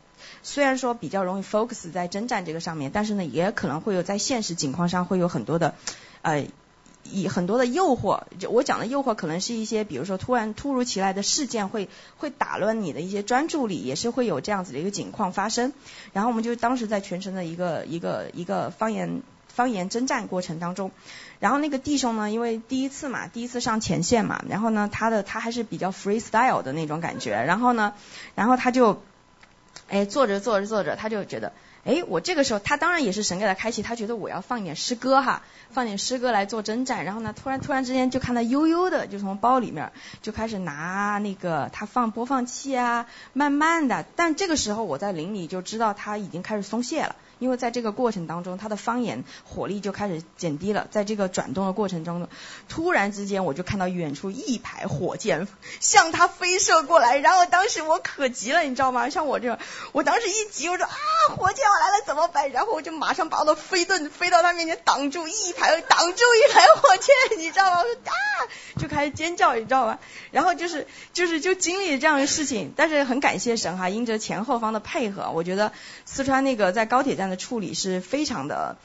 [0.45, 5.75] 虽然说比较容易 focus 在征战这个上面，但是呢也可能会有在现实情况上会有很多的，
[6.23, 6.47] 呃。
[7.13, 15.73] 以很多的诱惑，我讲的诱惑，可能是一些，比如说突然突如其来的事件会会打乱你的一些专注力，也是会有这样子的一个情况发生。
[16.13, 20.91] 然后我们就当时在全程的一个一个一个方言方言征战过程当中，
[21.39, 27.95] 然后那个弟兄呢，因为第一次嘛，第一次上前线嘛，然后呢，他的他还是比较 freestyle 的那种感觉，然后呢，
[28.35, 29.03] 然后他就，
[29.89, 31.53] 哎，坐着坐着坐着，他就觉得。
[31.85, 37.07] 哎，我这个时候，他当然也是神给他开启，他觉得我要放一点诗歌哈，放点诗歌来做征战。
[37.07, 44.05] 然后呢，突然突然之间就看他悠悠的就从包里面就开始拿那个他放播放器啊，慢慢的。
[44.15, 47.17] 但这个时候我在林里就知道他已经开始松懈了。
[47.41, 50.87] 因为在这个过程当中，他的方言火力就开始减低了。
[50.91, 52.29] 在这个转动的过程中，
[52.69, 55.49] 突然之间我就看到远处一排火箭
[55.81, 59.09] 向他飞射过来，然后当时我可急了，你知道吗？
[59.09, 59.59] 像我这样，
[59.93, 60.95] 我当时一急，我说啊，
[61.35, 62.51] 火箭要来了怎么办？
[62.51, 67.79] 然后我就马上把我的飞盾飞到他面前挡住一排，挡住一排火箭，你知道吗？
[67.79, 68.13] 我说啊，
[68.77, 69.99] 就开始尖叫，你知道吗？
[70.31, 75.73] 然后就是就是就经历了这样的事情，但是很感谢神哈，因着前后方的配合，我觉得
[76.05, 77.30] 四川那个在高铁站。
[77.31, 78.77] 的处理是非常的。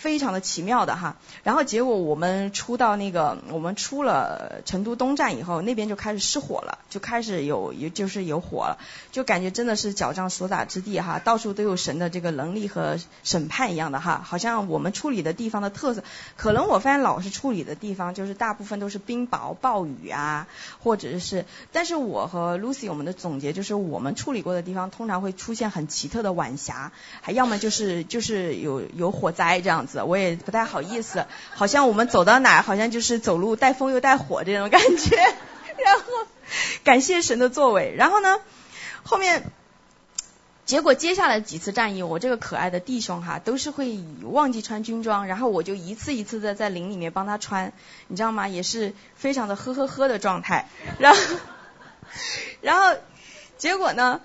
[0.00, 8.78] 非常的奇妙的哈，然后结果我们出到那个，我们出了成都东站以后，那边就开始失火了，就开始有有就是有火了，
[9.12, 16.02] 就感觉真的是脚掌所打之地哈，到处都有神的这个能力和审判一样的哈，好像我们处理的地方的特色，
[16.38, 20.48] 可能我发现老师处理的地方就是大部分都是冰雹、暴雨啊，
[20.82, 26.90] 或者是，但是我和 Lucy 我们的总结就是我们处理过的地方通常会出现很奇特的晚霞，
[27.20, 29.89] 还要么就是就是有有火灾这样子。
[30.04, 35.16] 我也不太好意思，好像我们走到哪，好像就是走路带风又带火这种感觉。
[35.84, 36.04] 然后
[36.84, 38.38] 感谢神的作为，然后呢，
[39.02, 39.50] 后面。
[40.66, 47.72] 结果接下来几次战役，我这个可爱的弟兄哈，都是会忘记穿军装，然后我就一次一次的在林里面帮他穿，
[48.06, 48.46] 你知道吗？
[48.46, 50.68] 也是非常的呵呵呵的状态，
[51.00, 51.18] 然后，
[52.62, 52.94] 然后
[53.58, 54.20] 结果呢？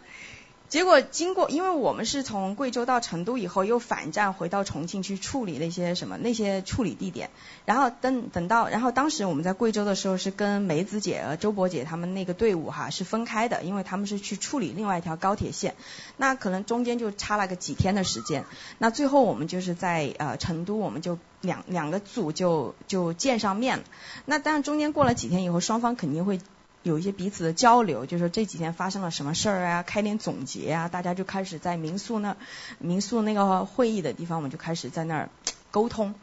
[0.75, 7.29] 结果经过，因为我们是从贵州到成都以后又反战回到重庆去处理那些什么那些处理地点，
[7.63, 15.75] 然后等等到，然后当时我们在贵州的时候是跟梅子姐、周伯姐他们那个队伍哈是分开的，因为他们是去处理另外一条高铁线，
[16.17, 18.43] 那可能中间就差了个几天的时间，
[18.77, 23.85] 那最后我们就是在呃成都，我们就两两个组就就见上面了，
[24.25, 26.41] 那当然中间过了几天以后，双方肯定会。
[26.85, 32.37] 有一些彼此的交流，就是这几天发生了什么事儿啊，开点总结啊，大家就开始在民宿那
[32.77, 35.29] 民宿那个会议的地方，我们就开始在那儿
[35.71, 36.13] 沟通。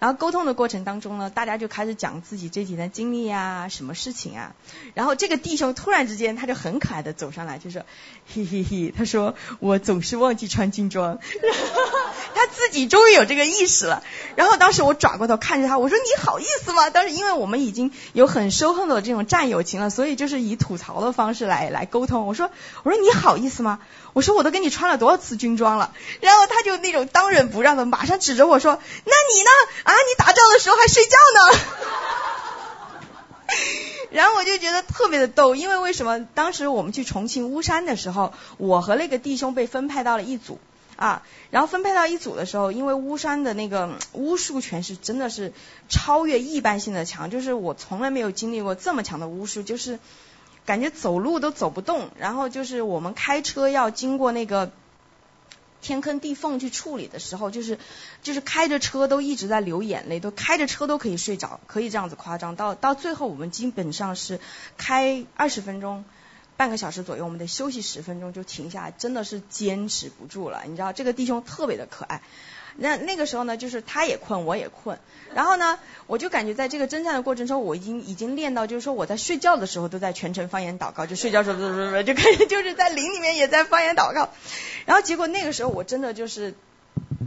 [0.00, 4.54] 然后沟通的过程当中呢，大家就开始讲自己这几天经历啊，什么事情啊。
[4.94, 7.82] 然后这个弟兄突然之间，他就很可爱的走上来，就说
[8.34, 11.18] ：“嘿嘿嘿，他说我总是忘记穿军装。
[12.34, 14.02] ”他自己终于有这个意识了。
[14.36, 22.26] 然后当时我转过头看着他，我说：“你好意思吗？”当时因为我们已经有很深厚的这种战友情了，所以就是以吐槽的方式来来沟通。
[22.26, 22.50] 我说
[22.84, 23.80] ：“我说你好意思吗？”
[24.14, 25.92] 我说：“我都给你穿了多少次军装了。”
[26.22, 29.50] 然后他就那种当仁不让的，马上指着我说：“那你呢？”
[29.90, 31.40] 啊，你打仗的时候还睡觉呢。
[34.12, 36.24] 然后我就觉得特别的逗，因为为什么？
[36.24, 40.60] 当时我们去重庆巫山的时候，我和那个弟兄被分派到了一组
[40.94, 41.22] 啊。
[41.50, 45.52] 然后分配到一组的时候，因为巫山的那个巫术权是真的是
[45.88, 49.98] 超越一般性的强，就是我从来没有经历过这么强的巫术，就是
[50.66, 52.10] 感觉走路都走不动。
[52.16, 54.70] 然后就是我们开车要经过那个。
[55.80, 57.78] 天坑地缝去处理的时候，就是
[58.22, 62.56] 就是开着车都一直在流眼泪，都开着车都可以睡着，可以这样子夸张。
[62.56, 64.40] 到到最后，我们基本上是
[64.76, 66.04] 开二十分钟，
[66.56, 70.62] 半个小时左右，我们得休息十分钟就停下来，真的是坚持不住了。
[70.66, 72.22] 你知道这个弟兄特别的可爱。
[72.76, 74.98] 那那个时候呢，就是他也困，我也困。
[75.34, 84.30] 然后呢，我就感觉在这个征战的过程中，我已经已经练到，就是说我在睡觉的时候都在全程方言祷告，就睡觉时候就开始 就是在林里面也在方言祷告。
[84.86, 86.54] 然后结果那个时候我真的就是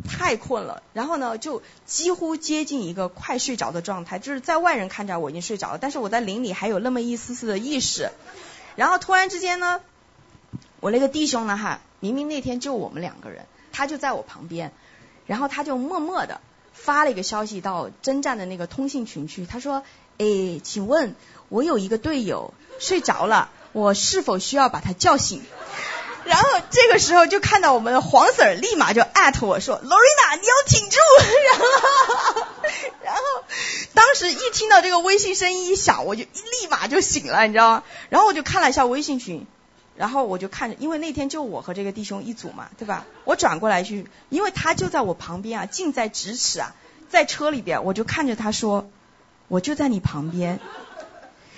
[0.09, 8.09] 太困了，然后呢就几乎接近一个快睡着的状态，就是在外人看着我已经睡着了，但是我在林里还有那么一丝丝的意识。
[8.75, 9.79] 然后突然之间呢，
[10.81, 14.73] 我那个弟兄呢哈，明明那天就我们两个人，他就在我旁边，
[15.25, 16.41] 然后他就默默的。
[16.75, 19.83] 发了一个消息到征战的那个通信群去，他说
[20.17, 21.15] ：“哎，请问
[21.47, 25.43] 我有一个队友睡着了，我是否需要把他叫醒？”
[26.25, 30.97] 然后这个时候就看到我们的黄 Sir 立马就艾特我说：“Lorena，你要挺住。
[31.45, 32.55] ”然后，
[33.03, 33.21] 然后
[33.93, 37.83] 当时一听到这个微信声音一响，我就立马就醒了，你知道吗？
[38.09, 39.45] 然后我就看了一下微信群。
[39.95, 43.05] 然后我就看着，因为那天就我和这个弟兄一组嘛，对吧？
[43.25, 46.73] 我转过来去，因为他就在我旁边啊，近在咫尺啊，
[47.09, 48.89] 在车里边，我就看着他说，
[49.47, 50.59] 我就在你旁边，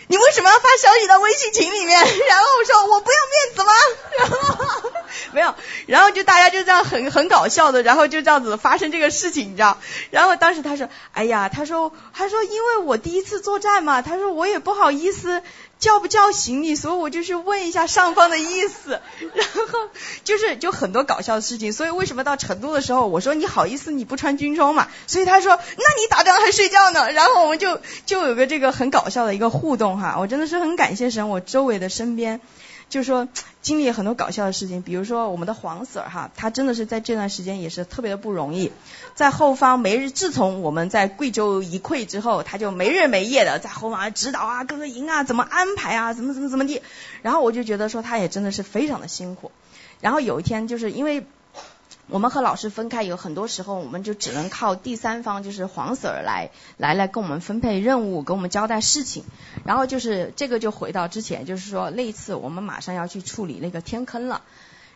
[0.08, 1.98] 你为什么要发消息到微信群里面？
[2.30, 3.74] 然后我说我不要面子吗？
[4.20, 4.92] 然后
[5.32, 5.56] 没有，
[5.88, 9.78] 然后就大家就这样很很搞笑的，然后就这样子发生这个事情，你知道？
[10.12, 15.42] 然后当时他说，哎呀，他说他说因为我第一次作战嘛，他说我也不好意思。
[15.80, 16.76] 叫不叫醒你？
[16.76, 19.02] 所以我就是问一下上方的意思，
[19.34, 19.80] 然后
[20.24, 21.74] 就是就很多搞笑的事情。
[21.74, 24.88] 所以为什么到成都的时候，我说你好意思你不穿军装嘛？
[25.08, 27.12] 所以他说那你打仗还睡觉呢？
[27.12, 30.16] 然后我们就就有个这个很搞笑的一个互动哈。
[30.20, 32.42] 我真的是很感谢神，我周围的身边。
[32.90, 33.28] 就是说，
[33.62, 38.72] 经历很多搞笑的事情，比如说我们的黄 Sir 哈，他真的是在这段时间也是特别的不容易，
[39.16, 46.82] 在后方没日，自从我们在贵州一溃之后，他就没日没夜的在后方指导啊，各个营啊怎么安排啊，怎么怎么怎么地，
[47.22, 49.52] 然后我就觉得说他也真的是非常的辛苦，
[50.00, 51.26] 然后有一天就是因为。
[52.08, 59.24] 我们和老师分开，有很多时候我们就只能靠第三方，就是黄 Sir 来来来跟我们分配任务，跟我们交代事情。
[59.64, 64.44] 然后就是这个就回到之前，就是说那一次我们马上要去处理那个天坑了。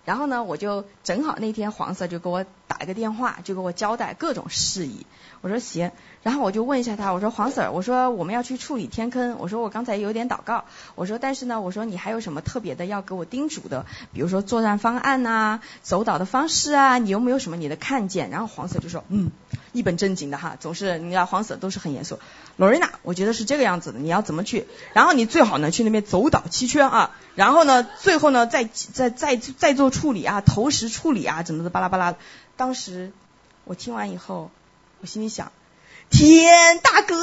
[0.09, 5.05] 然后呢，我就正好那天黄 Sir 就给我打了个电话，就给我交代各种事宜。
[5.41, 5.91] 我说行。
[6.23, 18.31] 然后我就问一下他，我说黄 Sir，我说我们要去处理天坑，我说我刚才有点祷告，我说但是呢，我说你还有什么特别的要给我叮嘱的，比如说作战方案呐、啊，走岛的方式啊，你有没有什么你的看见？
[18.31, 19.29] 然后黄 Sir 就说，嗯，
[19.73, 22.17] 一本正经的哈，总是你知道黄 Sir 都是很严肃。
[22.59, 24.67] 罗瑞娜，我觉得是这个样子的，你要怎么去？
[24.93, 32.13] 然后你最好呢去那边走岛七圈啊，然后呢最后呢再再再再做处理啊，投石处理啊，怎么的巴拉巴拉。
[32.55, 33.11] 当时
[33.63, 34.51] 我听完以后。
[35.01, 35.53] 我心里想。
[36.09, 37.15] 天，大哥，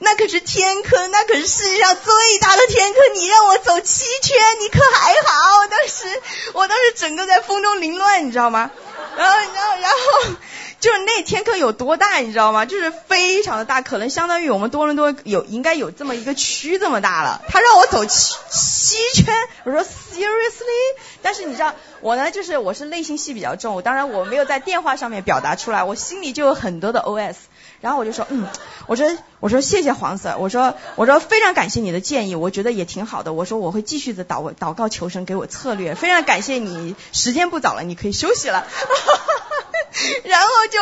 [0.00, 3.00] 那可是天坑，那可是世界上最大的天坑。
[3.14, 5.60] 你让我走七圈，你可还好？
[5.60, 6.22] 我当时，
[6.54, 8.72] 我当时整个在风中凌乱，你知道吗？
[9.16, 10.34] 然后，然后，然后，
[10.80, 12.64] 就是那天坑有多大，你知道吗？
[12.64, 17.42] 就是非常的大，可能相当于我们多伦多有应该有这么一个区这么大了。
[17.48, 20.96] 他让我走七七圈，我说 seriously？
[21.22, 27.36] 但是你知道，我呢，就是我是内心戏比较重，当然我没有在电话上面表达出来，我心里就有很多的 OS。
[27.82, 28.46] 然后我就说，嗯，
[28.86, 29.08] 我说，
[29.40, 33.32] 我说谢谢黄 Sir，我说，我说非常感谢你的建议，我觉得也挺好的。
[33.32, 36.94] 我说我会继续的祷祷告求神给我策略，非常感谢你。
[37.12, 38.66] 时间不早了，你可以休息了。
[40.24, 40.78] 然后就，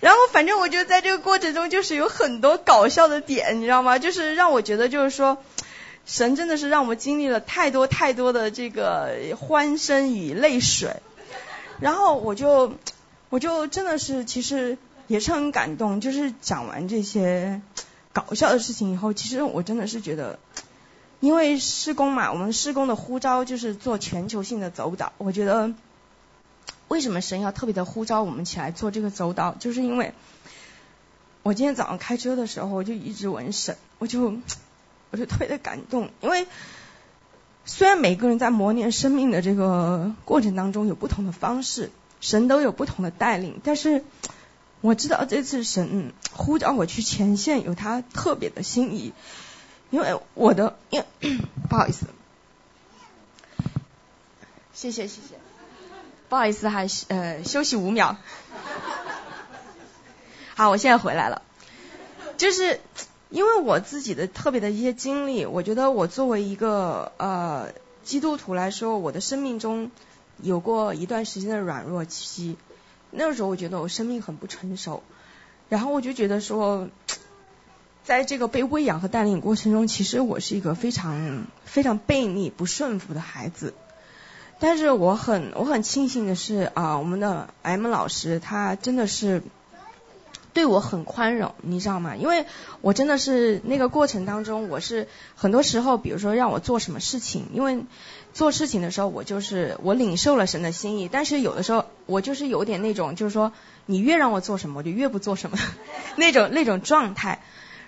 [0.00, 3.98] 然后反正我就在这个过程中就是有很多搞笑的点，你知道吗？
[3.98, 5.38] 就是让我觉得就是说，
[6.04, 10.96] 神真的是让我们经历了太多太多的这个欢声与泪水。
[11.80, 12.72] 然后我就，
[13.28, 14.78] 我就真的是其实。
[15.08, 17.60] 也是很感动，就是讲完这些
[18.12, 20.40] 搞笑的事情以后，其实我真的是觉得，
[21.20, 25.12] 因为施工嘛，我们施工的呼召就是做全球性的走导。
[25.18, 25.70] 我觉得，
[26.88, 30.14] 为什么神要特别的呼召我们起来做这个走导，就是因为，
[31.42, 34.38] 我今天早上开车的时候，我就一直闻神，我就
[35.10, 36.46] 我就特别的感动，因为
[37.64, 44.04] 虽然每个人在磨练生命的这个过程当中有不同的方式，神都有不同的带领，但是。
[44.82, 49.14] 我知道这次神呼召我去前线，有他特别的心意，
[49.90, 51.02] 因为我的，因
[51.68, 52.06] 不好意思，
[54.74, 55.34] 谢谢谢谢，
[56.28, 58.16] 不好意思，还呃休息五秒，
[60.56, 61.42] 好，我现在回来了，
[62.36, 62.80] 就是
[63.30, 67.68] 因为我自己的特别的一些经历，我觉得我作为一个呃
[68.02, 69.90] 基督徒来说，我的生命中
[70.42, 72.56] 有过一段时间的软弱期。
[73.12, 75.04] 那个时候我觉得我生命很不成熟，
[75.68, 76.88] 然后我就觉得说，
[78.02, 83.74] 在这个被喂养和带领过程中，其实我是一个非常非常悖逆、不顺服的孩子。
[84.58, 89.42] 但是我很我很庆幸的是啊，我们的 M 老师他真的是
[90.54, 92.16] 对我很宽容，你知道吗？
[92.16, 92.46] 因为
[92.80, 97.84] 我真的是那个过程当中，我是很多时候，比如说让我做什么事情，因为。
[98.36, 103.50] 做事情的时候，我就是我领受了神的心意，但是有的时候我就是有点那种，就是说
[103.86, 105.56] 你越让我做什么，我就越不做什么
[106.16, 107.40] 那种那种状态。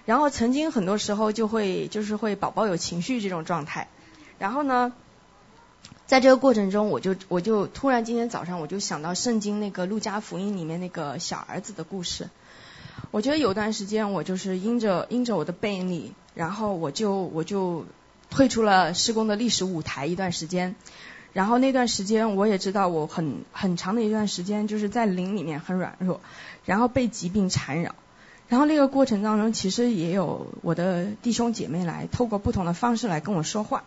[0.07, 3.89] 然后曾经很多时候就会就是会宝宝有情绪这种状态。
[4.39, 4.95] 然后呢，
[6.09, 12.29] 在这个过程中，我就我就突然今天早上我就想到圣经那个路加福音里面那个小儿子的故事。
[13.13, 17.87] 我觉得有段时间我就是因着因着我的背逆，然后我就我就。
[18.31, 20.77] 退出了施工的历史舞台一段时间，
[21.33, 26.21] 然后那段时间我也知道我很很长的一段时间就是在灵里面很软弱，
[26.67, 27.95] 然后被疾病缠绕，
[28.49, 33.85] 然后那个过程当中其实也有我的弟兄姐妹来透过不同的方式来跟我说话。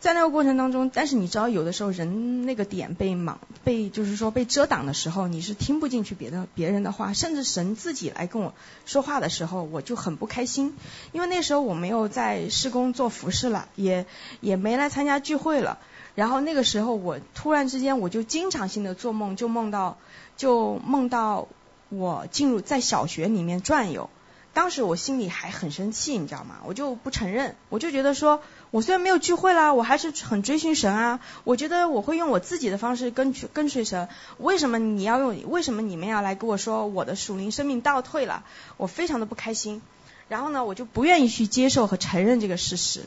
[0.00, 8.54] 在那个过程当中，但是你知道，有的时候人那个点被盲被就是说被遮挡的时候，你是听不进去别的别人的话，甚至神自己来跟我
[8.86, 10.74] 说话的时候，我就很不开心，
[11.12, 14.06] 因为那时候我没有在事工做服事了，也
[14.40, 15.78] 也没来参加聚会了。
[16.14, 19.98] 然后那个时候，我突然之间我就经常性的做梦，就梦到
[20.38, 21.46] 就梦到
[21.90, 24.08] 我进入在小学里面转悠。
[24.52, 26.56] 当时我心里还很生气，你知道吗？
[26.66, 31.20] 我就不承认，我就觉得说，我虽然没有聚会啦，我还是很追寻神啊。
[31.42, 34.08] 我觉得我会用我自己的方式跟去跟随神。
[34.38, 35.50] 为什么你要用？
[35.50, 38.44] 为什么你们要来跟我说我的属灵生命倒退了？
[38.76, 39.82] 我非常的不开心。
[40.28, 43.06] 然后呢，我就不愿意去接受和承认这个事实。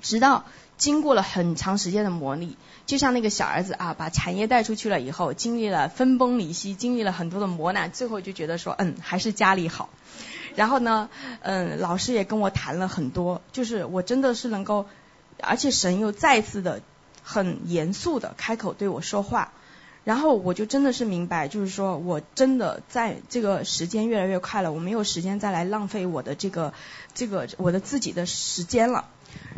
[0.00, 0.46] 直到
[0.78, 2.54] 经过了很长时间的磨砺，
[2.86, 9.90] 就像那个小儿子啊，把产业带出去了以后，经历了分崩离析，经历了很多的磨难，最后就觉得说，嗯，还是家里好。
[10.56, 11.08] 然后呢，
[11.40, 14.86] 嗯，老师也跟我谈了很多，就是我真的是能够，
[15.40, 16.80] 而且神又再次的
[17.22, 19.52] 很严肃的开口对我说话，
[20.04, 26.74] 然后我就真的是明白，就是说我真的在这个时间越来越快了，我没有时间再来浪费我的这个
[27.14, 29.04] 这个我的自己的时间了。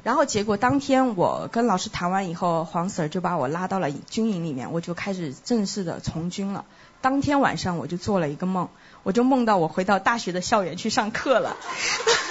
[0.05, 6.65] 然后结果当天我跟老师谈完以后，黄 Sir 就把我拉到了军营里面，我就开始正式的从军了。
[7.05, 8.71] 当天晚上我就做了一个梦。
[9.07, 11.59] 我就梦到我回到大学的校园去上课了，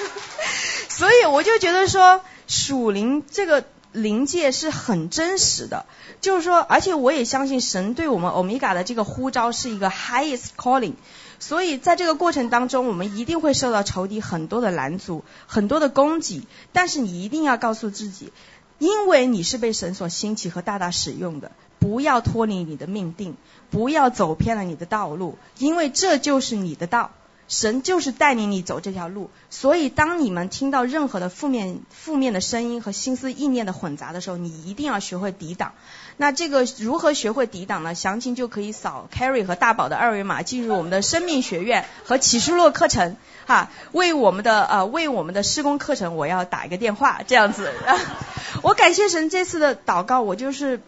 [0.89, 5.85] 所以我就觉得说属灵这个灵界是很真实的，
[6.19, 10.95] 就是说，而且我也相信神对我们欧米伽的这个呼召是一个 highest calling，
[11.37, 18.33] 所以在这个过程当中，我们一定会受到仇敌很多的拦阻，很多的攻击，但是你一定要告诉自己，
[18.79, 23.37] 因为你是被神所兴起和大大使用的，不要脱离你的命定，
[23.73, 27.09] 不要走偏了你的道路，因为这就是你的道。
[27.49, 35.73] 神就是带领你走这条路，所以当你们听到任何的负面、负面的声音和心思意念的混杂的时候，你一定要学会抵挡。
[36.17, 37.93] 那这个如何学会抵挡呢？
[37.93, 43.17] 详情就可以扫 Carrie 和大宝的二维码，进入我们的生命学院和启示录课程。
[43.45, 47.71] 哈，为我们的呃为我们的施工课程，我要打一个电话，这样子。
[48.63, 50.81] 我感谢神这次的祷告，我就是。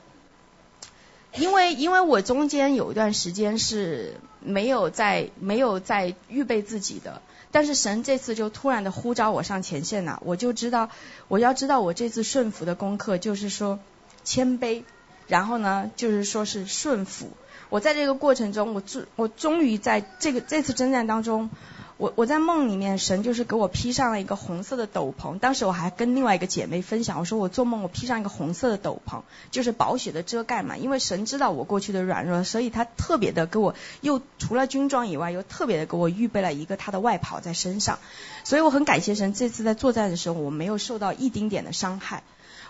[1.38, 7.22] 因为因为我中间有一段时间是没有在没有在预备自己的，
[7.52, 10.90] 但是神这次就突然的呼召我上前线了，我就知道
[11.28, 13.80] 我要知道我这次顺服的功课就是说
[14.24, 14.84] 谦卑，
[15.28, 17.30] 然后呢就是说是顺服。
[17.70, 21.50] 我在这个过程中，我终我终于在这个这次征战当中。
[21.98, 25.40] 我我在梦里面，神就是给我披上了一个红色的斗篷。
[25.40, 30.76] 当时我还跟另外一个姐妹分享，我说我做梦我披上一个红色的斗篷，就是宝血的遮盖嘛。
[30.76, 38.00] 因为神知道我过去的软弱，所以他特别的给我又除了军装以外，又特别的给我预备了一个他的外袍在身上。
[38.44, 42.24] 所以我很感谢神，这次在作战的时候，我没有受到一丁点的伤害。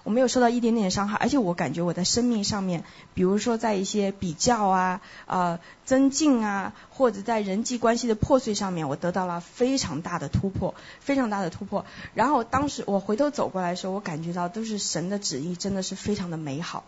[0.05, 11.85] 我没有受到一点点伤害，而且我感觉我在生命上面，比如说在一些比较啊、呃增进啊，或者在人际关系的破碎上面，我得到了非常大的突破，非常大的突破。
[12.13, 16.85] 然后当时我回头走过来的时候，我感觉到都是神的旨意，真的是非常的美好。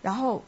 [0.00, 0.42] 然后。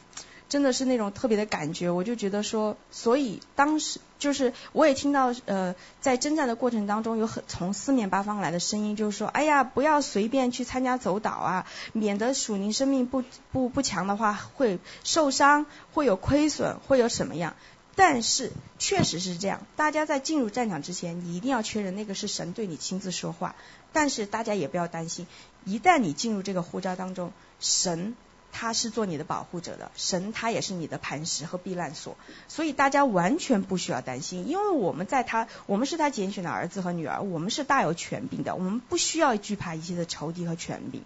[0.55, 17.56] 真的是那种特别的感觉，我就觉得说，所以当时就是我也听到呃，在征战的过程当中，有很从四面八方来的声音，就是说，哎呀，不要随便去参加走岛啊，免得属灵生命不不不强的话会受伤，会有亏损，会有什么样？
[17.97, 23.56] 但是确实是这样，大家在进入战场之前，你一定要确认那个是神对你亲自说话。
[23.93, 25.26] 但是大家也不要担心，
[25.64, 28.14] 一旦你进入这个呼召当中，神。
[28.56, 32.16] 他是做你的保护者的，神他也是你的磐石和避难所，
[32.47, 41.02] 所以大家完全不需要担心，因为我们在他，我们是他拣选的儿子和女儿，我们是大有权柄的，我们不需要惧怕一切的仇敌和权柄。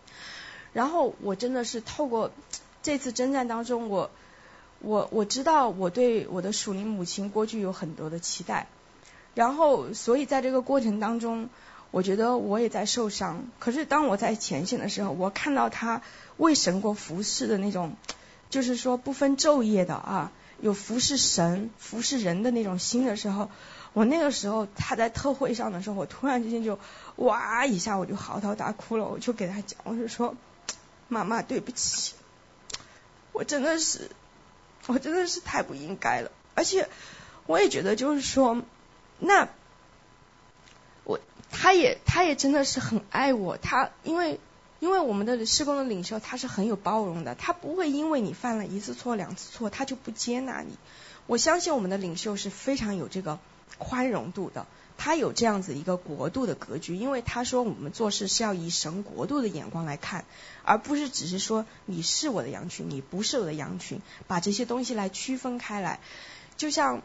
[0.75, 2.31] 然后我真的是透过
[2.83, 4.11] 这次征战当中，我
[4.81, 8.67] 我我知道我对我的属灵母亲过去有很多的期待，
[9.35, 11.49] 然后所以在这个过程当中。
[11.91, 16.03] 我觉得我也在受伤，可是当我在前线的时候，我看到他
[16.37, 17.97] 为神国服侍的那种，
[18.51, 23.51] 就是说不分昼夜的啊，有服侍神、服侍人的那种心的时候，
[23.95, 26.79] 我那个时候他在特会上的时候，我突然之间就
[27.17, 30.37] 哇一下我就嚎啕大哭了，我就给他讲，我就说
[31.09, 32.13] 妈妈对不起，
[33.33, 34.11] 我真的是
[34.87, 36.87] 我真的是太不应该了，而且
[37.47, 38.63] 我也觉得就是说
[39.19, 39.49] 那。
[41.51, 43.57] 他也，他也真的是很爱我。
[43.57, 44.39] 他因为，
[44.81, 47.35] 因为我们的施工的领袖，他是很有包容的。
[47.35, 50.77] 他不会因为你犯了一次错、两次错，他就不接纳你。
[51.27, 53.39] 我相信我们的领袖是非常有这个
[53.79, 54.67] 宽容度的。
[54.99, 60.25] 他有这样子一个国度的格局，因为他说我们做事是要以神国度的眼光来看，
[60.65, 66.01] 而不是只是说你是我的羊群，你不是我的羊群，把这些东西来区分开来。
[66.57, 67.03] 就像，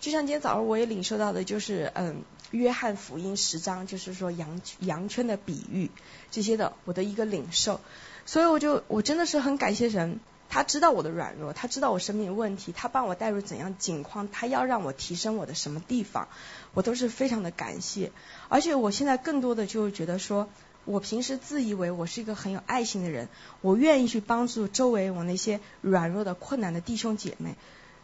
[0.00, 2.22] 就像今天早上我也领受到的，就是嗯。
[2.52, 5.90] 约翰福音十章就是说羊羊圈的比喻
[6.30, 7.80] 这些的，我的一个领受，
[8.26, 10.20] 所以我就我真的是很感谢神，
[10.50, 16.28] 他知道我的软弱，他知道我生命问题，他帮我带入怎样境况，他要让我提升我的什么地方，
[16.74, 18.12] 我都是非常的感谢。
[18.48, 20.50] 而且我现在更多的就是觉得说，
[20.84, 23.28] 我平时自以为我是一个很有爱心的人，
[23.62, 27.54] 我愿意去帮助周围我那些软弱的困难的弟兄姐妹，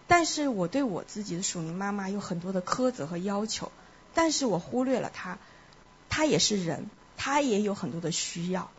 [0.07, 3.71] 但是我对我自己的属灵妈妈有很多的苛责和要求。
[4.15, 5.39] 但是我忽略了他，
[6.09, 8.71] 他也是人，他也有很多的需要，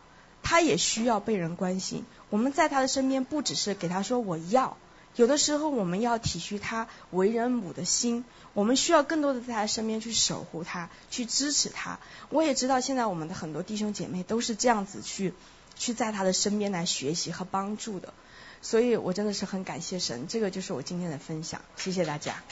[0.42, 2.04] 他也需要被人关心。
[2.28, 4.76] 我们在他的身边，不只是给他说我要，
[5.16, 8.24] 有的时候我们要体恤他为人母的心，
[8.54, 11.98] 我们需要更多的在他身边去守护他，去支持他。
[12.28, 15.34] 我也知道现在我们的很多弟兄姐妹都是这样子去，
[15.76, 18.14] 去在他的身边来学习和帮助的，
[18.62, 20.28] 所以我真的是很感谢神。
[20.28, 22.42] 这个就是我今天的分享，谢谢大家。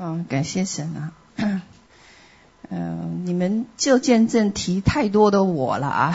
[0.00, 1.12] 嗯，感谢神啊！
[2.70, 6.14] 嗯、 你们就见证提太多的我了啊！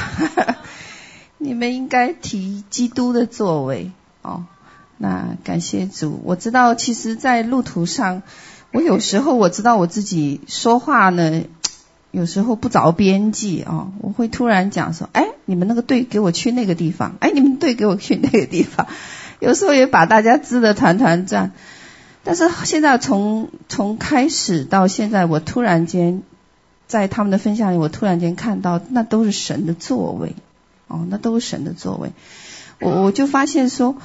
[1.38, 3.92] 你们应该提基督的作为
[4.22, 4.46] 哦。
[4.98, 8.22] 那感谢主，我知道，其实，在路途上，
[8.72, 11.44] 我有时候我知道我自己说话呢，
[12.12, 13.92] 有时候不着边际哦。
[14.00, 18.88] 我会突然讲说：“哎，你们那个队给我去那个地方，哎，你们队给我去那个地方。
[19.42, 21.52] ”有时候也把大家支得团团转。
[22.26, 26.24] 但是现在从从开始到现在，我突然间
[26.88, 30.36] 在他们的分享里，我突然间看到，那都是神的作为，
[30.88, 32.14] 哦，那都是神的作为。
[32.80, 33.98] 我我就发现说，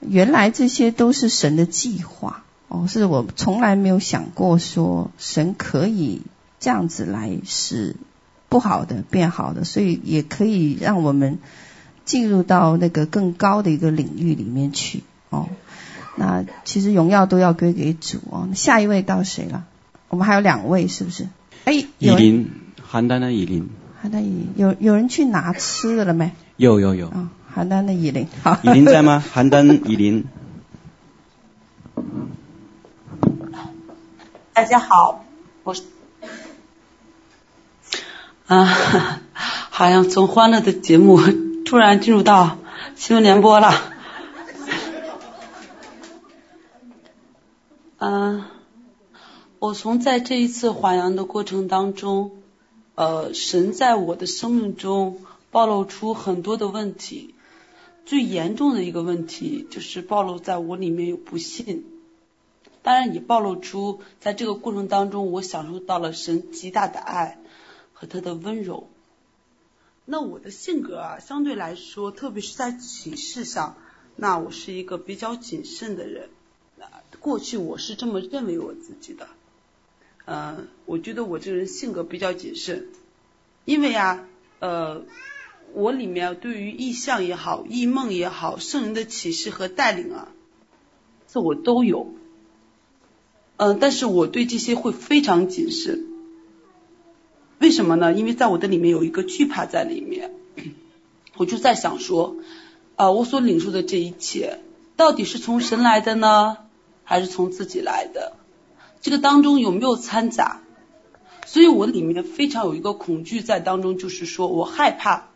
[0.00, 6.22] 原来这些都是神的计划，哦，是我从来没有想过说，神可以
[6.58, 7.96] 这样子来使
[8.48, 11.38] 不好的变好的，所以也可以让我们
[12.06, 15.50] 进入到那个更高的一个领域里面去，哦。
[16.18, 18.48] 那其实荣耀都要归给主哦。
[18.56, 19.64] 下一位到谁了？
[20.08, 21.28] 我们还有两位，是不是？
[21.64, 22.50] 哎，以琳，
[22.90, 23.70] 邯郸的以琳。
[24.02, 26.32] 邯郸以琳，有有人去拿吃的了没？
[26.56, 27.06] 有有有。
[27.06, 28.58] 哦，邯郸的以琳，好。
[28.62, 29.22] 以琳在吗？
[29.32, 30.24] 邯郸以琳。
[34.52, 35.24] 大家好，
[35.62, 35.84] 我是
[38.48, 39.20] 啊，
[39.70, 41.20] 好像从欢乐的节目
[41.64, 42.58] 突然进入到
[42.96, 43.70] 新闻联播了。
[48.00, 48.44] 嗯，
[49.58, 52.30] 我从在这一次还阳的过程当中，
[52.94, 55.20] 呃，神在我的生命中
[55.50, 57.34] 暴露出很多的问题，
[58.06, 61.86] 最严重的一个问题就是暴露在我里面有不信，
[62.82, 67.36] 当然也暴露出在这个过程当中我享受到了神极大的爱
[67.92, 68.86] 和他的温柔。
[70.04, 73.74] 那我的性格啊，相对来说，特别是在启示上，
[74.14, 76.30] 那我是一个比较谨慎的人。
[77.28, 79.28] 过去我是这么认为我自己的，
[80.24, 82.86] 呃，我觉得我这个人性格比较谨慎，
[83.66, 84.26] 因为啊，
[84.60, 85.02] 呃，
[85.74, 90.28] 我里面对于异象也好、异梦也好、圣人的启示和带领啊，
[91.26, 92.14] 这我都有，
[93.58, 96.06] 嗯、但是我对这些会非常谨慎，
[97.58, 98.14] 为什么呢？
[98.14, 100.32] 因为在我的里面有一个惧怕在里面，
[101.36, 102.36] 我就在想说，
[102.96, 104.60] 啊、呃，我所领受的这一切
[104.96, 106.56] 到底是从神来的呢？
[107.08, 108.36] 还是从自己来的，
[109.00, 110.60] 这个当中有没有掺杂？
[111.46, 115.28] 所以我里面非常有一个恐惧在当中，就是说我害怕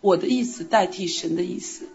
[0.00, 1.88] 我的意思代替神的意思。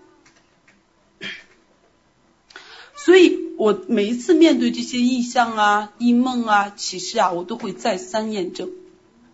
[2.98, 8.70] 所以我每一次面对这些异象啊、异梦啊、启示啊，我都会再三验证、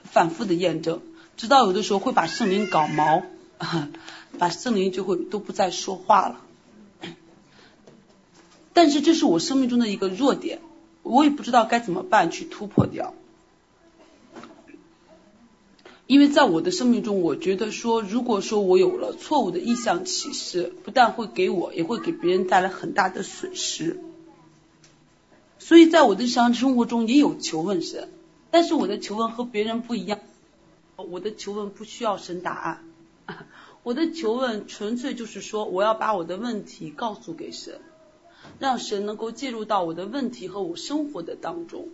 [0.04, 1.02] 反复的验证，
[1.38, 3.24] 直到有的时候会把圣灵搞毛，
[4.38, 6.42] 把圣灵就会都不再说话了。
[8.78, 10.60] 但是这是我生命中的一个弱点，
[11.02, 13.16] 我也不知道该怎么办去突破掉。
[16.06, 24.00] 因为在我的生命中，我觉得说，如果说我有了错误的意向启示，不但会给我，也会给别人带来很大的损失。
[25.58, 28.10] 所以在我的日常生活中也有求问神，
[28.52, 30.20] 但是我的求问和别人不一样，
[30.98, 32.84] 我的求问不需要神答案，
[33.82, 37.82] 我的求问纯粹就是说，我要把我的问题告诉给神。
[38.60, 41.90] 让神能够介入到我的问题和我生活的当中，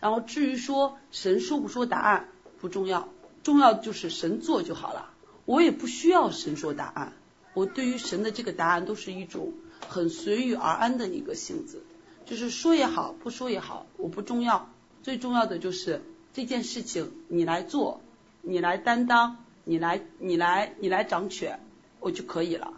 [0.00, 2.28] 然后至于说神说不说答案
[2.60, 3.08] 不重要，
[3.42, 5.10] 重要就是神做就好了。
[5.44, 7.12] 我也不需要神说答案，
[7.52, 9.52] 我对于神的这个答案都是一种
[9.88, 11.82] 很随遇而安的一个性子，
[12.24, 14.70] 就是说也好，不说也好，我不重要，
[15.02, 16.02] 最重要的就是
[16.32, 18.00] 这件事情你来做，
[18.40, 21.60] 你来担当，你来你来你来掌权，
[22.00, 22.72] 我就可以了。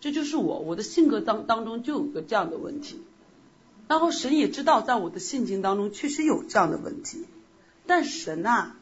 [0.00, 3.02] 这就是我，我的性格当当中就有个这样的问题，
[3.86, 7.26] 然后神也知道，在我的性情当中确实有这样的问题，
[7.86, 8.76] 但神啊，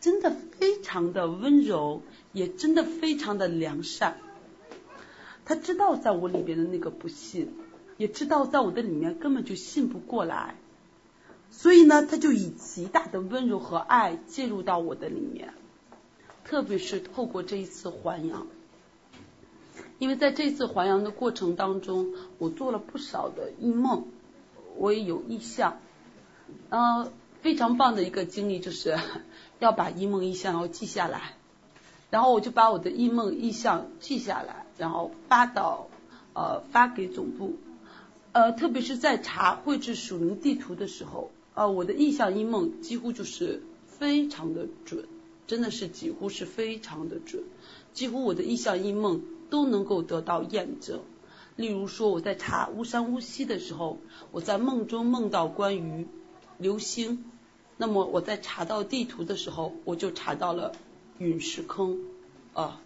[0.00, 2.02] 真的非常的温柔，
[2.32, 4.16] 也真的非常的良善，
[5.44, 7.52] 他知道在我里边的那个不信，
[7.96, 10.56] 也知道在我的里面根本就信不过来，
[11.50, 15.54] 所以呢，他就以极大的温柔和爱介入到我的里面，
[16.44, 18.48] 特别是透过这一次还阳。
[20.00, 24.06] 因为在这次还阳的过程当中，我做了不少的异梦，
[24.78, 25.78] 我也有异象，
[26.70, 27.12] 呃，
[27.42, 28.98] 非常棒的一个经历就是
[29.60, 31.34] 要把异梦异象要记下来，
[32.10, 35.88] 然后我就把我的异梦异象记下来，然后发到
[36.32, 37.56] 呃发给总部，
[38.32, 45.04] 呃，特别是在查绘制属灵地图的时候，呃，我的异象异梦几乎就是非常的准，
[45.46, 47.44] 真的是几乎是非常的准，
[47.92, 49.20] 几乎我的异象异梦。
[49.50, 51.00] 都能够得到验证。
[51.56, 53.98] 例如说，我在查巫山巫溪的时候，
[54.30, 56.06] 我在梦中梦到关于
[56.56, 57.24] 流星，
[57.76, 60.72] 那么我在查到地图的时候，我就查到了
[61.18, 61.98] 陨石坑
[62.54, 62.80] 啊。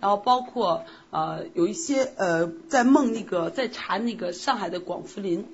[0.00, 5.46] 然后包括呃有一些呃在梦那个在查那个上海的广福林，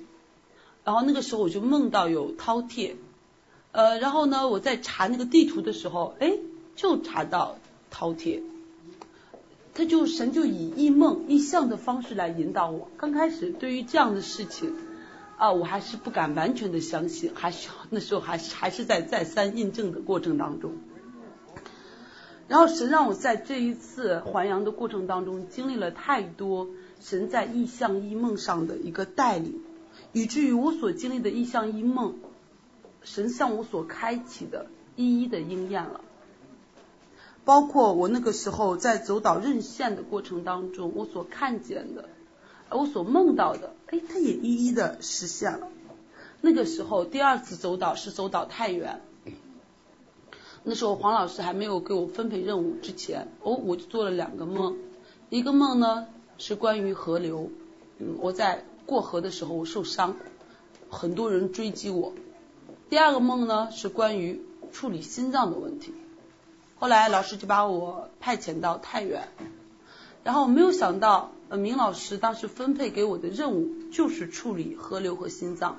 [0.83, 2.95] 然后那个时候我就梦到有饕餮，
[3.71, 6.37] 呃然后呢我在查那个地图的时候，哎
[6.75, 7.57] 就查到
[7.91, 8.41] 饕餮。
[9.81, 12.87] 他就神就以异梦异象的方式来引导我。
[12.97, 14.75] 刚开始对于这样的事情，
[15.37, 20.73] 啊，我还是不敢完全的相信，还是那时候还是还是在再三印证的过程当中。
[22.47, 26.67] 然后神让我在这一次还阳的过程当中，经历了太多
[26.99, 29.61] 神在异象异梦上的一个带领，
[30.11, 32.19] 以至于我所经历的异象异梦，
[33.01, 36.01] 神向我所开启的一一的应验了。
[37.43, 42.09] 包括我那个时候在走岛任线的过程当中，我所看见的，
[42.69, 45.67] 我所梦到的，哎，它也一一的实现了。
[46.41, 49.01] 那个时候第二次走岛是走岛太原。
[50.63, 54.77] 那时候黄老师还没有给我分配任务之前，哦，我就做了两个梦，
[55.31, 56.05] 一个梦呢
[56.37, 57.49] 是关于河流，
[57.97, 60.17] 嗯，我在过河的时候我受伤，
[60.89, 62.13] 很多人追击我。
[62.91, 64.39] 第二个梦呢是关于
[64.71, 65.93] 处理心脏的问题，
[66.81, 69.27] 后来老师就把我派遣到太原，
[70.23, 75.77] 然后没有想到，呃，明老师当时分配给我的任务就是处理河流和心脏。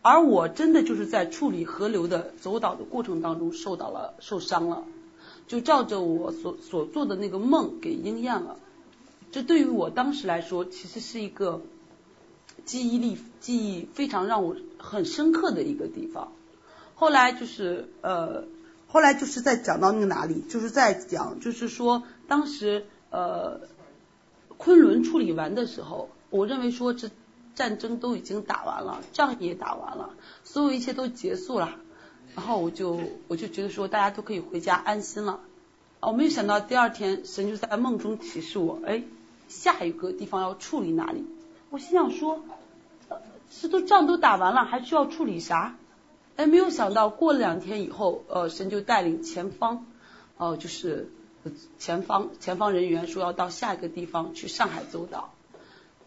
[0.00, 4.84] 而我真的就是在处理河流的走导的过程当中受到了受伤了，
[5.48, 8.58] 就照着我所所做的那个梦给应验了。
[9.32, 11.60] 这对于我当时来说，其实是一个
[12.64, 16.30] 记忆力记忆非常让我很深刻的一个地方。
[16.94, 18.44] 后来就是呃，
[18.92, 23.60] 后来就是在讲到那个哪里，就是在讲，就是说当时呃，
[24.58, 27.10] 昆仑处理完的时候，我认为说这。
[27.54, 31.76] 战争都已经打完了，仗也打完了，所有一切都结束了，
[32.34, 32.98] 然后我就
[33.28, 35.38] 我就觉得说大家都可以回家安心了。
[36.00, 39.02] 我没有想到第二天神就在梦中提示我，哎，
[39.48, 41.26] 下一个地方要处理哪里？
[41.68, 42.42] 我心想说，
[43.60, 45.76] 这都仗都打完了，还需要处理啥？
[46.36, 49.86] 哎，没有想到过了两天以后，呃，神就带领前方，
[50.38, 51.10] 呃，就是
[51.78, 55.32] 前方前方人员说要到下一个地方去上海走导。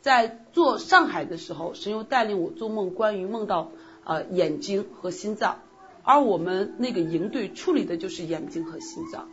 [0.02, 3.72] 在做上海的时候，神又带领我做梦，关于梦到
[4.04, 5.60] 呃眼睛和心脏，
[6.04, 9.28] 而我们那个营队处理的就是眼睛和心脏。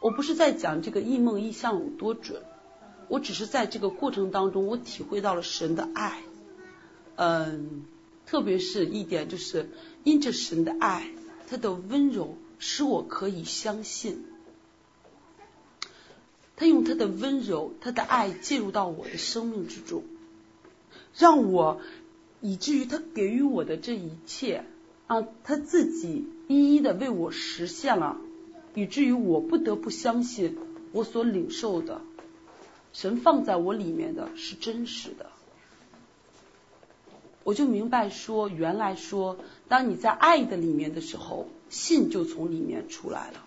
[0.00, 2.42] 我不是在讲这个异梦异象有多准，
[3.08, 6.22] 我只是在这个过程当中，我体会到了神的爱。
[7.16, 7.84] 嗯，
[8.26, 9.70] 特别是一点就是
[10.04, 11.08] 因着神的爱，
[11.48, 14.24] 他的温柔使我可以相信。
[16.56, 20.02] 他用他的温柔，他的爱介入到我的生命之中，
[21.14, 21.80] 让我
[22.40, 24.64] 以至于他给予我的这一切
[25.06, 28.18] 啊，他自己一一的为我实现了，
[28.74, 30.56] 以至于我不得不相信
[30.92, 32.00] 我所领受的
[32.92, 35.30] 神放在我里面的是真实的。
[37.46, 43.44] 我就明白说，原来说，当你在爱的里面的时候，信就从里面出来了。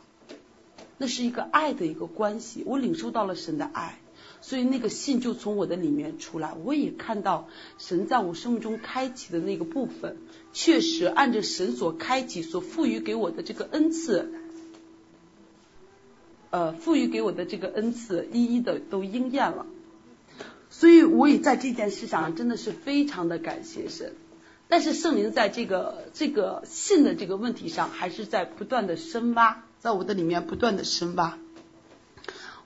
[0.97, 3.99] 那是一个爱的一个关系，我领受到了神的爱，
[4.39, 6.53] 所以那个信就从我的里面出来。
[6.63, 10.15] 我也看到神在我生命中开启的那个部分，
[10.53, 14.31] 确实按着神所开启、所赋予给我的这个恩赐，
[16.51, 19.65] 呃，赋予给我的这个恩赐，一一的都应验了。
[20.79, 24.13] 所以我也在这件事上真的是非常的感谢神。
[24.69, 29.65] 但是圣灵在这个这个信的这个问题上，还是在不断的深挖。
[29.79, 31.37] 在我的里面不断的深挖。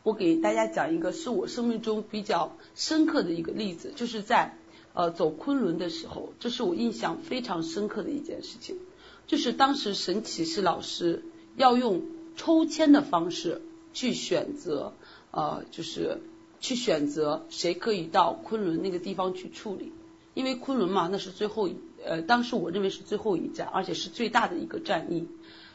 [0.03, 4.59] 我给大家讲一个是我生命中比较深刻的一个例子，就是在
[4.93, 8.77] 呃走昆仑的时候，这是我印象非常深刻的一件事情。
[9.25, 11.23] 就是当时神启示老师
[11.55, 12.03] 要用
[12.35, 14.93] 抽签的方式去选择，
[15.31, 16.21] 呃，就是
[16.63, 19.91] 去选择谁可以到昆仑那个地方去处理，
[20.33, 21.75] 因为昆仑嘛，那是最后一
[22.05, 25.27] 呃，当时我认为是最后一战，而且是最大的一个战役。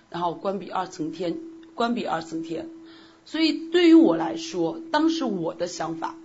[0.08, 1.38] 然后关闭二层天，
[1.74, 2.70] 关闭二层天，
[3.26, 6.16] 所以对于我来说，当时我的想法，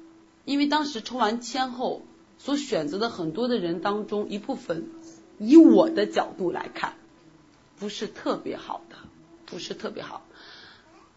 [0.45, 2.01] 因为当时抽完签后
[2.37, 4.85] 所选择的很多的人当中，一部分
[5.39, 6.93] 以我的角度来看，
[7.77, 8.95] 不是特别好的，
[9.45, 10.25] 不是特别好。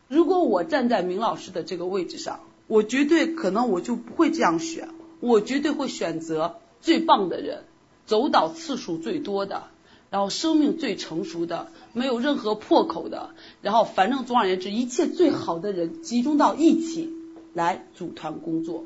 [0.08, 4.88] 如果我站在明老师的这个位置上，我绝对可能我就不会这样选，
[5.20, 7.64] 我绝对会选择最棒的人，
[8.06, 9.64] 走导次数最多的。
[10.08, 13.30] 然后生命最成熟的，没有任何破口的，
[13.60, 17.12] 然后反正总而言之，一切最好的人集中到一起
[17.52, 18.84] 来组团工作。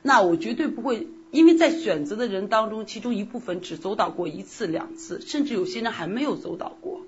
[0.00, 7.02] 那我绝对不会，因为在选择的人当中，其中一部分只走导过一次两次，甚至有些人还没有走导过。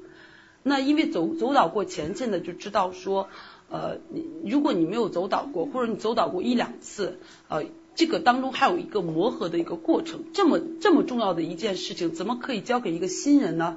[0.63, 3.29] 那因为走走导过前线的就知道说，
[3.71, 7.19] 呃，你如果你没有走导过，或者你走导过一两次，
[7.49, 7.65] 呃。
[7.97, 13.77] 这个当中还有一个磨合的一个过程，这么这么重要的一件事情，怎么可以交给一个新人呢？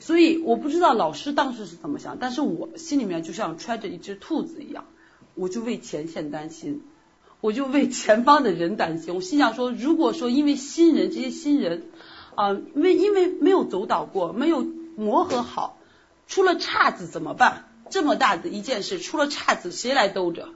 [0.00, 4.86] 所以我不知道老师当时是怎么想，但是我心里面就像揣着一只兔子一样，
[5.34, 6.80] 我就为前线担心，
[7.42, 9.14] 我就为前方的人担心。
[9.14, 11.88] 我心想说，如果说因为新人这些新人
[12.36, 14.66] 啊，因为因为没有走导过，没有
[14.96, 15.78] 磨合好，
[16.26, 17.65] 出了岔子怎么办？
[17.90, 20.48] 这么大的一件事，出了岔子谁来兜着？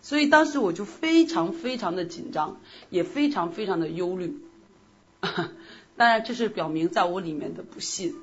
[0.00, 2.60] 所以当时我就非常非常的紧张，
[2.90, 4.36] 也非常非常的忧虑。
[5.96, 8.14] 当然，这是表明在我里面的不信。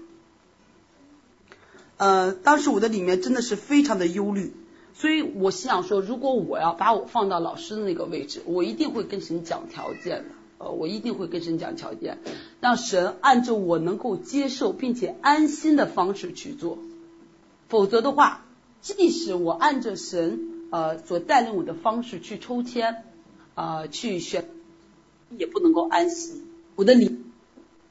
[1.98, 4.54] 呃，当时我的里面真的是非常的忧虑，
[4.94, 10.26] 所以我心想说，如果我要把我放到老师的那个位置，我一定会跟神讲条件的。
[10.58, 12.18] 呃，我一定会跟神讲条件，
[12.60, 16.78] 让神按照我能够接受并且安心的方式去做。
[17.70, 18.44] 否则的话，
[18.82, 23.06] 即使我按着神呃所带领我的方式去抽签、
[23.56, 24.50] 呃、去选，
[25.30, 26.44] 也不能够安息，
[26.76, 27.22] 我的里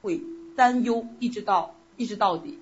[0.03, 0.21] 会
[0.55, 2.59] 担忧一直到一直到底。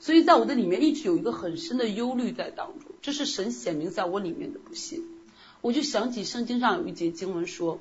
[0.00, 5.06] 所以在我的里面一直有一个很深的忧虑在当中，这是神显明在我里面的不信。
[5.62, 7.78] 我就想起圣经上有一节经文说，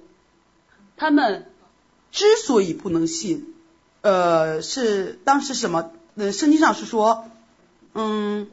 [0.95, 1.47] 他们。
[2.11, 3.53] 之所以不能信，
[3.99, 5.91] 呃，是当时什么？
[6.15, 7.25] 呃，圣经上是说，
[7.93, 8.47] 嗯，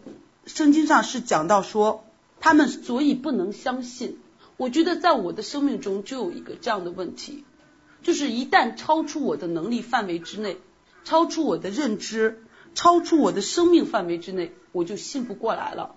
[0.46, 2.04] 圣经上是讲到说，
[2.40, 4.18] 他们所以不能相信。
[4.56, 7.44] 我觉得在我的生命中就有一个这样的问题，
[8.02, 10.58] 就是一旦超出我的能力范围之内，
[11.04, 12.44] 超出我的认知，
[12.74, 15.96] 超出我的生命范围之内，我就信不过来了。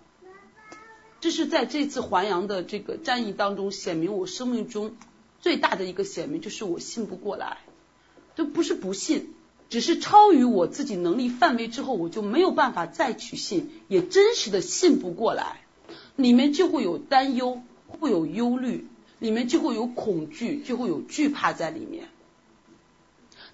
[1.19, 4.95] 这是在这次还阳的这个战役当中显明我生命中。
[5.41, 7.59] 最大的一个显明就是我信不过来，
[8.35, 9.35] 都不是不信，
[9.69, 15.61] 只是超于我自己能力范围之后，我就没有办法再去信，也真实的信不过来，
[16.15, 18.87] 里面就会有担忧，会有忧虑，
[19.19, 22.09] 里面就会有恐惧，就会有惧怕在里面。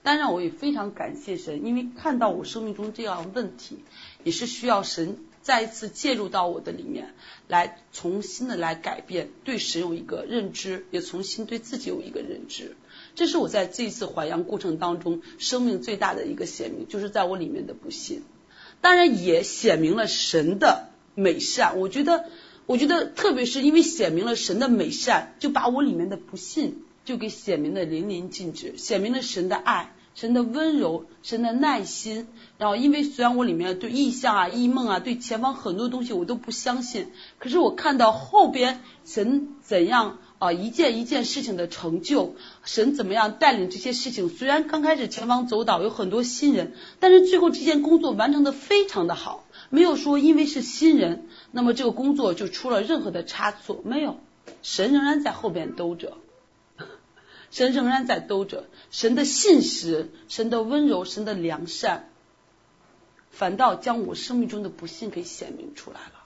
[0.03, 3.79] 当然，我也非常感谢神，因为看到我生命中这样问题，
[4.23, 5.17] 也是需要神。
[5.43, 7.15] 再一次介入到我的里面，
[7.47, 12.75] 来重新的来改变，对神有一个认知，也重新对自己有一个认知。
[13.15, 18.23] 这是我在这次还阳过程当中，生命最大的一个显明，就是在我里面的不信。
[18.81, 21.79] 当然也显明了神的美善。
[21.79, 22.25] 我觉得，
[22.65, 29.93] 我觉得特别是因为显明了神的美善，就把我里面的不信就给显明的淋漓尽致，显明了神的爱。
[30.13, 32.27] 神的温柔，神的耐心，
[32.57, 37.07] 然后因为虽然我里面对异象啊、异梦啊、对前方很多东西我都不相信，
[37.39, 54.19] 可是我看到后边神怎样啊一件一件事情的成就，神怎么样带领这些事情，虽然刚开始前方走倒有很多新人，但是最后这件工作完成的非常的好，没有说因为是新人，那么这个工作就出了任何的差错，没有，
[54.63, 56.17] 神仍然在后边兜着。
[57.51, 62.09] 神仍然在兜着，神的信实，神的温柔，神的良善，
[63.29, 66.20] 反倒将我生命中的不幸给显明出来了。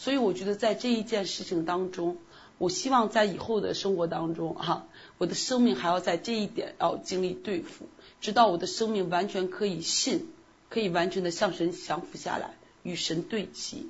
[0.00, 2.18] 所以我觉得在这一件事情当中，
[2.56, 4.86] 我希望在以后的生活当中，哈，
[5.18, 7.86] 我的生命还要在这一点要经历对付，
[8.20, 10.28] 直到我的生命完全可以信，
[10.68, 12.54] 可以完全的向神降服下来，
[12.84, 13.88] 与神对齐。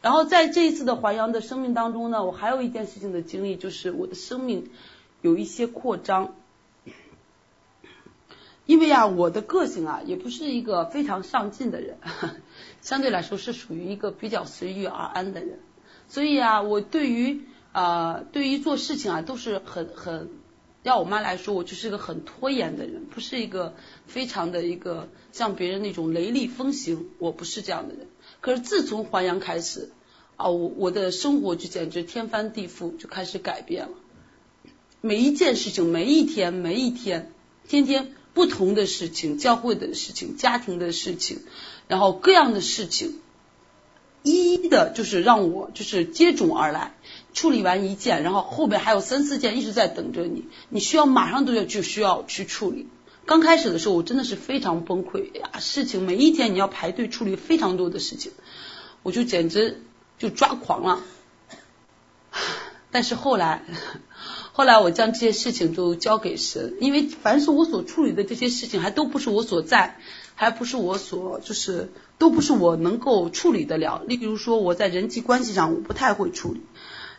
[0.00, 4.72] 然后在这一次的还阳的生命当中呢，我还有一件事情的经历，就是我的生命
[5.20, 6.34] 有一些扩张。
[8.66, 11.98] 因为啊，我的个性啊，也不是一个非常上进的人，
[12.80, 15.60] 相对来说是属于一个比较随遇而安的人。
[16.08, 17.40] 所以啊，我对于
[17.72, 20.28] 啊、对于做事情啊，都是很很，
[20.82, 23.74] 要我妈来说，我就是个很拖延的人，不是一个
[24.06, 28.08] 非常的一个像别人那种雷厉风行，我不是这样的人。
[28.42, 29.90] 可是自从还阳开始
[30.36, 33.94] 啊，我我的生活就简直天翻地覆，就开始改变了。
[35.00, 37.32] 每一件事情，每一天，每一天，
[37.66, 41.40] 天天不同的事情，教会的事情，家庭的事情，
[41.88, 43.20] 然后各样的事情，
[44.22, 46.94] 一一的就是让我就是接踵而来。
[47.34, 52.88] 处理完一件，然后后边还有三四件一直在等着你，你需要马上都要就需要去处理。
[53.24, 55.58] 刚开始的时候，我真的是非常崩溃呀！
[55.58, 58.32] 事情每一天你要排队处理非常多的事情，
[59.02, 59.82] 我就简直
[60.18, 61.00] 就抓狂了。
[62.90, 63.64] 但是后来，
[64.52, 69.98] 后来我将这些事情都交给神，因为凡是我所处理的这些事情，还都不是我所在，
[70.34, 74.02] 还不是我所，就是都不是我能够处理得了。
[74.06, 76.60] 例如说，我在人际关系上我不太会处理，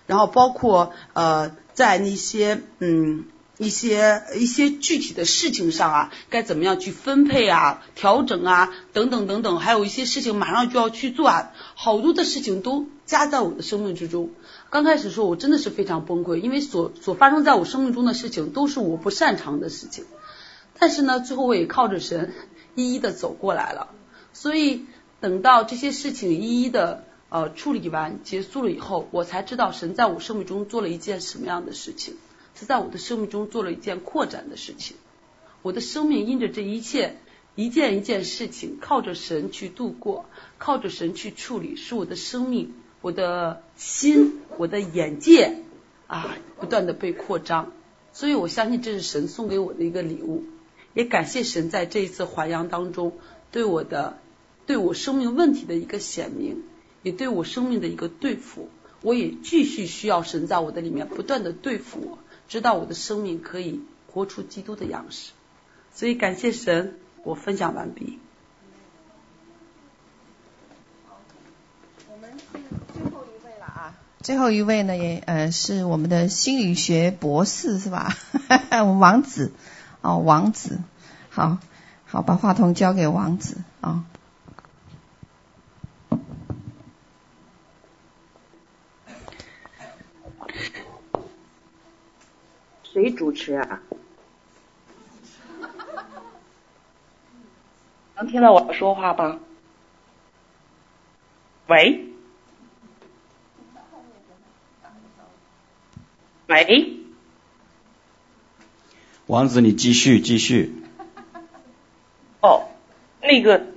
[0.07, 3.26] 然后包括呃，在那些嗯。
[3.60, 14.31] 一些一些具体的事情上啊，该怎么样去分配啊、调整啊等等等等，还有一些事情马上就要去做啊，好多的事情都加在我的生命之中。
[14.72, 20.06] 刚开始说，我真的是非常崩溃，因为所所发生在我生命中的事情都是我不擅长的事情。
[20.80, 22.34] 但是呢，最后我也靠着神
[22.76, 23.90] 一一的走过来了。
[24.34, 24.86] 所以
[25.20, 32.16] 等到这些事情一一的呃处理完结束了以后，我才知道神在我生命中做了一件什么样的事情。
[32.56, 34.95] 是在我的生命中做了一件扩展的事情，
[35.64, 37.16] 我的生命因着这一切
[37.56, 40.26] 一件一件事情，靠着神去度过，
[40.60, 45.64] 靠着神去处理，使我的生命、我的心、我的眼界
[46.06, 47.72] 啊，不断的被扩张。
[48.12, 50.44] 所以我相信这是神送给我的一个礼物，
[50.94, 53.14] 也感谢神在这一次还阳当中
[53.52, 54.18] 对我的、
[54.65, 56.64] 对我生命问题的一个显明，
[57.02, 58.70] 也对我生命的一个对付。
[59.02, 62.18] 我也继续需要神在我的里面不断的对付我，
[62.48, 65.32] 直到我的生命可以活出基督的样式。
[65.94, 68.18] 所以感谢神，我分享完毕。
[72.10, 72.60] 我们是
[72.94, 73.95] 最后一位了啊！
[74.22, 78.15] 最后一位呢，也呃是我们的心理学博士是吧？
[78.72, 79.52] 我们王子
[80.04, 80.80] 哦，王子，
[81.32, 81.58] 好
[82.06, 83.90] 好把话筒交给王子啊。
[83.90, 84.04] 哦
[92.84, 93.82] 谁主持啊？
[98.16, 99.40] 能听到我说话吧？
[101.66, 102.06] 喂？
[106.46, 107.03] 喂？
[109.28, 110.74] 王子，你继续继续。
[112.41, 112.64] 哦，
[113.22, 113.68] 那个，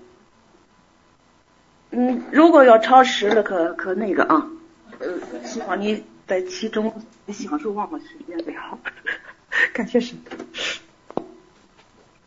[1.90, 4.50] 嗯，如果要超时了，可可那个啊，
[4.98, 6.92] 呃，希望你在其中
[7.28, 8.78] 享受忘了时间最好。
[9.72, 10.18] 感谢神，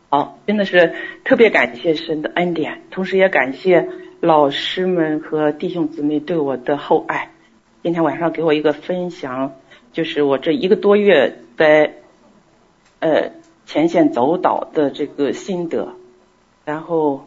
[0.08, 3.86] 好，真的是特别感谢神的恩典，同时也感谢
[4.20, 7.30] 老师们和弟兄姊妹对我的厚爱。
[7.82, 9.56] 今天晚上给我一个分享，
[9.92, 11.96] 就是我这一个多月在
[13.00, 13.32] 呃
[13.66, 15.94] 前线走导的这个心得，
[16.64, 17.26] 然后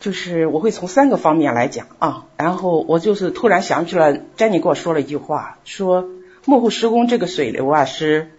[0.00, 6.08] 就是我会从三个方面来讲啊，然后我就是突然想起了，詹妮给我说了一句话，说。
[6.46, 8.30] 幕后施工这个水流啊，是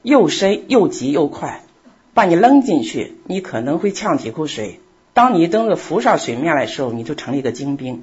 [0.00, 1.62] 又深又急又快，
[2.14, 4.80] 把你扔进去，你可能会呛几口水。
[5.12, 8.02] 当你等着浮上水面来的时候，你就成了一个精兵。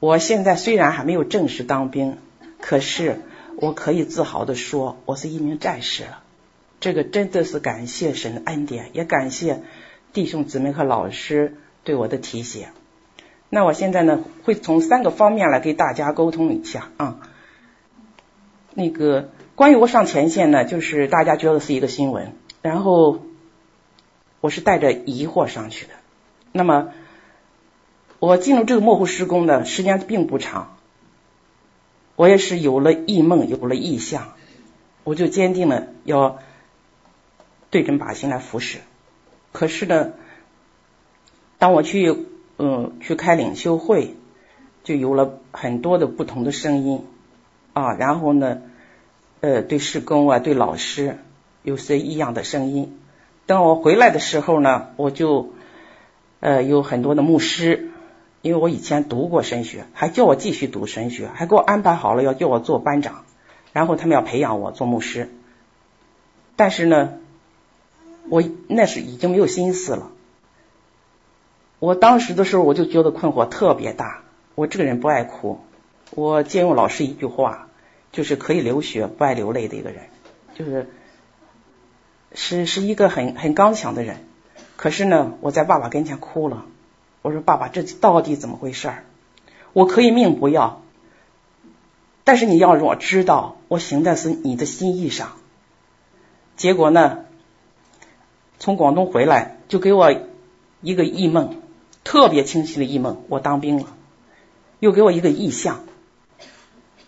[0.00, 2.18] 我现在虽然还没有正式当兵，
[2.60, 3.20] 可是
[3.56, 6.22] 我可以自豪地说，我是一名战士了。
[6.80, 9.62] 这个真的是感谢神的恩典，也感谢
[10.12, 12.66] 弟兄姊妹和老师对我的提醒。
[13.48, 17.20] 那我现在呢，会从三个方面来给大家沟通一下啊。
[18.74, 23.20] 那个关于我上前线呢，就是大家觉得是一个新闻，然后
[24.40, 25.92] 我是带着疑惑上去的。
[26.50, 26.90] 那么
[28.18, 30.73] 我进入这个幕后施工的时间并不长，
[32.16, 34.34] 我也是有了异梦，有了异象，
[35.04, 36.38] 我就坚定了要
[37.70, 38.78] 对准靶心来服侍。
[39.52, 40.12] 可是呢，
[41.58, 42.26] 当我去。
[42.56, 44.14] 嗯，去开领袖会，
[44.84, 47.04] 就有了很多的不同的声音
[47.72, 47.94] 啊。
[47.94, 48.62] 然后呢，
[49.40, 51.18] 呃，对施工啊，对老师
[51.64, 52.96] 有些异样的声音。
[53.46, 55.50] 等我回来的时候呢，我就
[56.38, 57.90] 呃有很多的牧师，
[58.44, 63.24] 因为我以前读过神学，还叫我继续读神学，还给我安排好了要叫我做班长，
[63.72, 65.30] 然后他们要培养我做牧师。
[66.54, 67.14] 但是呢，
[68.28, 70.10] 我那时已经没有心思了。
[71.78, 74.24] 我当时的时候，我就觉得困惑特别大。
[74.54, 75.60] 我这个人不爱哭，
[76.10, 77.70] 我借用老师一句话，
[78.12, 80.02] 就是可以流血不爱流泪的一个人，
[80.54, 80.90] 就是
[82.34, 84.18] 是是一个很很刚强的人。
[84.76, 86.66] 可是呢，我在爸爸跟前哭了。
[87.24, 89.04] 我说：“爸爸，这到底怎么回事儿？
[89.72, 90.82] 我可以命不要，
[92.22, 95.32] 但是你要让我知道，我行的是你的心意上。”
[96.58, 97.24] 结果呢，
[98.58, 100.12] 从广东回来就给我
[100.82, 101.62] 一个异梦。
[102.04, 103.86] 特别清晰的异梦，我当兵了，
[104.78, 105.84] 又给我一个异象，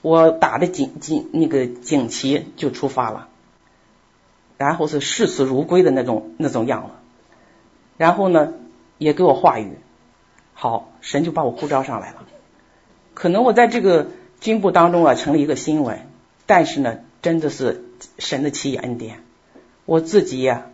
[0.01, 3.29] 我打的警警那个警旗就出发了，
[4.57, 6.93] 然后是视死如归的那种那种样子，
[7.99, 8.55] 然后呢
[8.97, 9.77] 也给我话语，
[10.59, 12.25] 好，神就把我呼召上来了，
[13.13, 14.07] 可能我在这个
[14.41, 16.09] 军部当中啊成了一个新闻，
[16.47, 17.85] 但是呢真的是
[18.19, 19.23] 神的奇异恩典，
[19.85, 20.69] 我自己呀，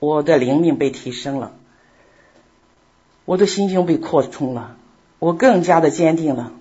[0.00, 1.54] 我的灵命被提升了。
[3.24, 4.76] 我的心胸被扩充了，
[5.18, 6.52] 我更加的坚定了，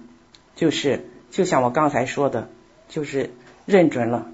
[0.55, 2.47] 就是就像我刚才说的，
[2.87, 3.31] 就是
[3.65, 4.27] 认准了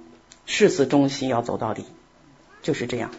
[0.45, 1.85] 誓死忠心要走到底，
[2.61, 3.09] 就是这样。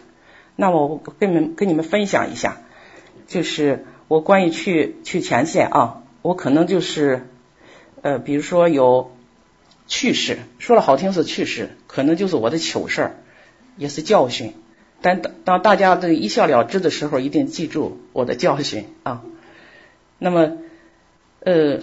[0.55, 2.57] 那我跟你们跟你们分享一下，
[3.27, 7.27] 就是我关于去去前线啊，我可能就是
[8.01, 9.11] 呃，比如说有
[9.87, 13.11] 趣事，说了好听是趣事，可能就是我的糗事，
[13.77, 14.55] 也是教训。
[15.01, 19.21] 但当当大家这一笑了之的时候，一定记住我的教训啊。
[20.17, 20.57] 那么，
[21.41, 21.79] 呃，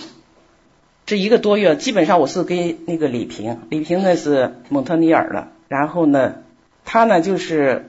[1.07, 6.43] 这一个多月，基本上我是跟那个李平，李平呢是蒙特尼尔的，然后呢，
[6.85, 7.89] 他呢就是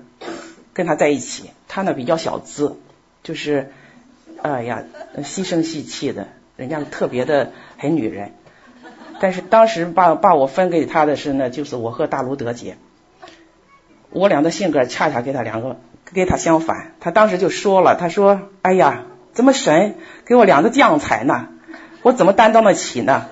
[0.73, 2.77] 跟他在一起，他呢比较小资，
[3.23, 3.71] 就是
[4.41, 4.83] 哎呀
[5.23, 8.31] 细声细气的，人家特别的很女人。
[9.19, 12.77] 但是当时把把我分给他的是呢，就是我和大卢德姐，
[14.11, 15.77] 我俩的性格恰恰跟他两个
[16.13, 16.93] 跟他相反。
[16.99, 19.95] 他当时就说了，他说：“哎呀，怎么神
[20.25, 21.47] 给我两个将才呢？
[22.03, 23.25] 我怎么担当得起呢？”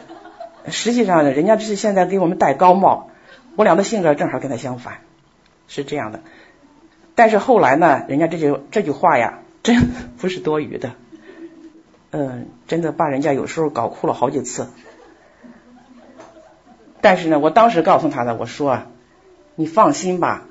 [0.68, 3.12] 实际上呢，人家这是现在给我们戴高帽，
[3.56, 5.02] 我俩的性格正好跟他相反，
[5.68, 6.22] 是这样的。
[7.14, 10.94] 但是后来呢，人家这句这句话呀，真不是多余的，
[12.12, 14.68] 嗯，真的把人家有时候搞哭了好几次。
[17.02, 18.84] 但是呢，我当时告诉他的，我说，
[19.56, 20.44] 你放心吧，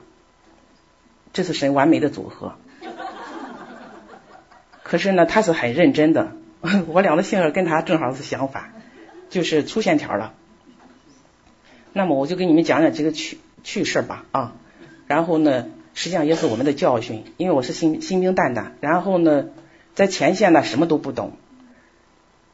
[1.32, 2.57] 这是神完美的组合。
[4.82, 6.32] 可是呢，他是很认真的，
[6.89, 8.73] 我俩的性格跟他正好是相反，
[9.31, 10.35] 就是粗线条了。
[11.93, 14.55] 那么我就给你们讲讲这个趣趣事吧啊。
[15.07, 19.47] 然后呢，实际上也是我们的教训，因为我是新新兵蛋蛋，然后呢，
[19.95, 21.33] 在前线呢什么都不懂。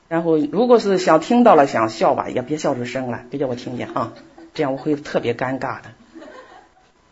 [0.09, 4.13] 然后，如果是想听到了想笑吧，也别笑出声来，别叫我听见啊，
[4.55, 5.91] 这样我会特别尴尬的。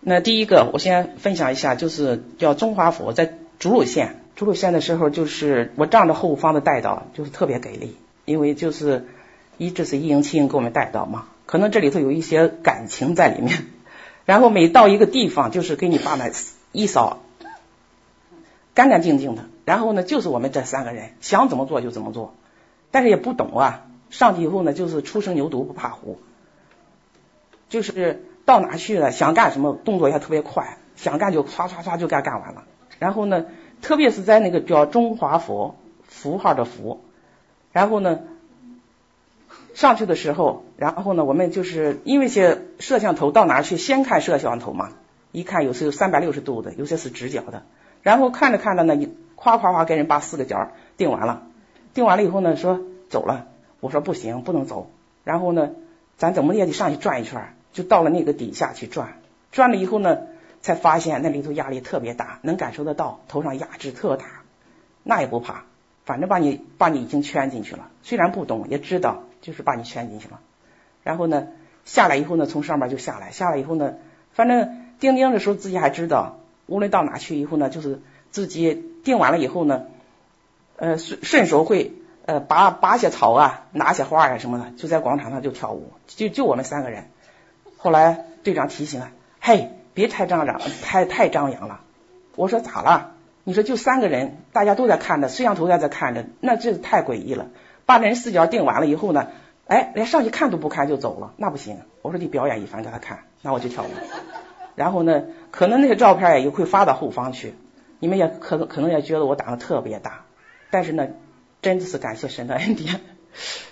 [0.00, 9.06] 那第一个，我先分享一下，就是叫中华府，在涿鹿县，涿鹿县的时候，就是我仗着后方的带导，就是特别给力，因为就是
[9.58, 13.64] 一直是一营七营给我们带导嘛，可能这里头有一些感情在里面。
[14.28, 16.26] 然后每到一个地方，就是给你爸妈
[16.72, 17.20] 一扫，
[18.74, 19.46] 干干净净的。
[19.64, 22.34] 然后呢，就是我们这三个人想怎么做就怎么做。
[22.90, 26.18] 但是也不懂啊，上去以后呢，就是初生牛犊不怕虎，
[27.70, 32.64] 就是到哪去了，想干什么动作也特别快，想干就唰唰唰就干干完了。
[32.98, 33.46] 然后呢，
[33.80, 37.00] 特别是在那个叫中华佛符号的符，
[37.72, 38.18] 然后呢
[39.78, 44.90] 上去的时候，然后呢我们就是因为些摄像头到哪去，先看摄像头嘛，
[45.30, 47.62] 一看有时有三百六十度的，有些是直角的，
[48.02, 51.44] 然后看着看着呢，你夸夸夸给人把四个角定完了。
[51.94, 53.46] 定完了以后呢，说走了。
[53.78, 54.90] 我说不行，不能走。
[55.22, 55.70] 然后呢，
[56.16, 59.20] 咱怎么也得上去转一圈，就到了那个底下去转。
[59.52, 60.18] 转了以后呢，
[60.60, 64.24] 才发现那里头压力特别大，能感受得到头上压制特大。
[65.04, 65.66] 那也不怕，
[66.04, 67.88] 反正把你把你已经圈进去了。
[68.02, 70.40] 虽然不懂，也知道就是把你圈进去了。
[71.02, 71.48] 然后呢，
[71.84, 73.30] 下来以后呢，从上面就下来。
[73.30, 73.94] 下来以后呢，
[74.32, 78.00] 反正定定的时候自己还知道，无论到哪去以后呢，就是
[78.30, 78.74] 自己
[79.04, 79.86] 定完了以后呢。
[80.76, 81.92] 呃，顺顺手会
[82.24, 87.10] 呃拔拔些草啊，拿些花啊什么的，就在广场上就跳舞，就就我们三个人。
[87.78, 89.10] 后来队长提醒了，
[89.40, 91.80] 嘿，别太张扬，太太张扬了。
[92.36, 93.14] 我说咋了？
[93.42, 97.48] 你说就三个人，大家都在看着，摄像头也在看着，那这太诡异了。
[97.88, 99.28] 把人四角定完了以后呢，
[99.66, 101.78] 哎，连上去看都不看就走了，那不行。
[102.02, 103.88] 我说你表演一番给他看，那我就跳舞。
[104.74, 107.54] 然后呢，可能那个照片也会发到后方去，
[107.98, 110.26] 你们也可能可能也觉得我胆子特别大。
[110.68, 111.08] 但是呢，
[111.62, 113.00] 真的是感谢神的恩典。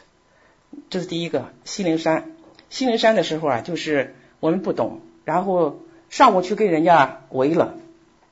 [0.88, 2.30] 这是第一个，西灵山。
[2.70, 7.74] 西灵山的时候啊，就是我们不懂，然后上午去给人家围了，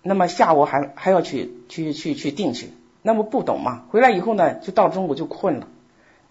[0.01, 2.71] 那么下午还还要去去去去定去，
[3.03, 5.69] 那么不懂嘛，回来以后呢，就到中午就困了。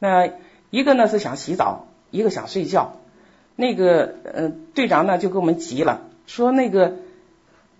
[0.03, 0.31] 那
[0.69, 2.97] 一个呢是想洗澡，一个想睡觉。
[3.55, 6.95] 那个呃队长呢就给我们急了，说那个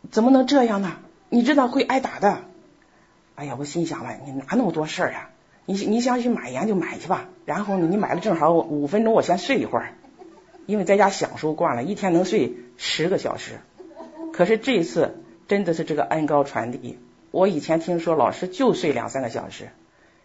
[0.10, 0.94] 怎么能这样呢？
[1.28, 2.38] 你知道会挨打的。
[3.36, 5.32] 哎呀，我心想了，你哪那么多事儿呀？
[5.66, 7.28] 你你想去买盐就买去吧。
[7.44, 9.96] 然后呢，你买了正好五分钟，我先睡一会儿，
[10.66, 13.60] 因为在家享受惯了，一天能睡十个小时。
[14.32, 15.18] 可是这一次
[15.50, 17.00] 真的是这个恩高传递。
[17.32, 19.72] 我以前听说老师就睡两三个小时，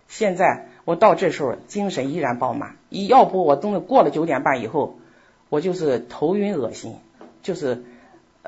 [0.07, 2.77] 现在我到这时候精神依然饱满。
[2.89, 4.97] 要不我等过了九点半以后，
[5.51, 6.97] 我就是头晕恶心，
[7.43, 7.85] 就是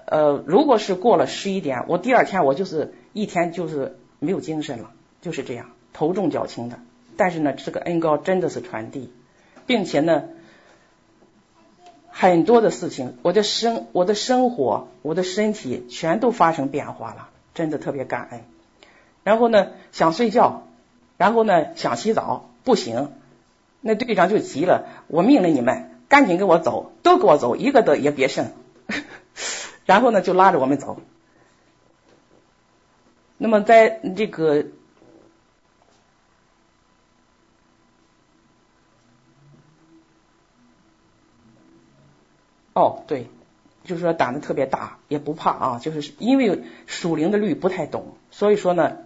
[0.07, 3.97] 呃，如果是过了十一点，我第二天我就是一天就是。
[4.23, 4.91] 没有精神了，
[5.23, 6.79] 就是这样，头重脚轻的。
[7.17, 9.11] 但是呢，这个恩高真的是传递，
[9.65, 10.25] 并且呢，
[12.11, 18.43] 很多的事情，我的生、我的生活、我的身体全都发生变化了，真的特别感恩。
[19.25, 20.65] 然后呢，想睡觉，
[21.21, 23.13] 然后呢，想洗澡，不行，
[23.83, 28.53] 那队长就急了，我命令你们赶紧给我走，都给我走，一个的也别剩。
[29.85, 30.99] 然后呢，就拉着我们走。
[33.37, 34.65] 那么在这个，
[42.73, 43.29] 哦，对，
[43.85, 48.97] 就是说胆子特别大，也不怕啊，就是因为属灵的律不太懂，所以说呢，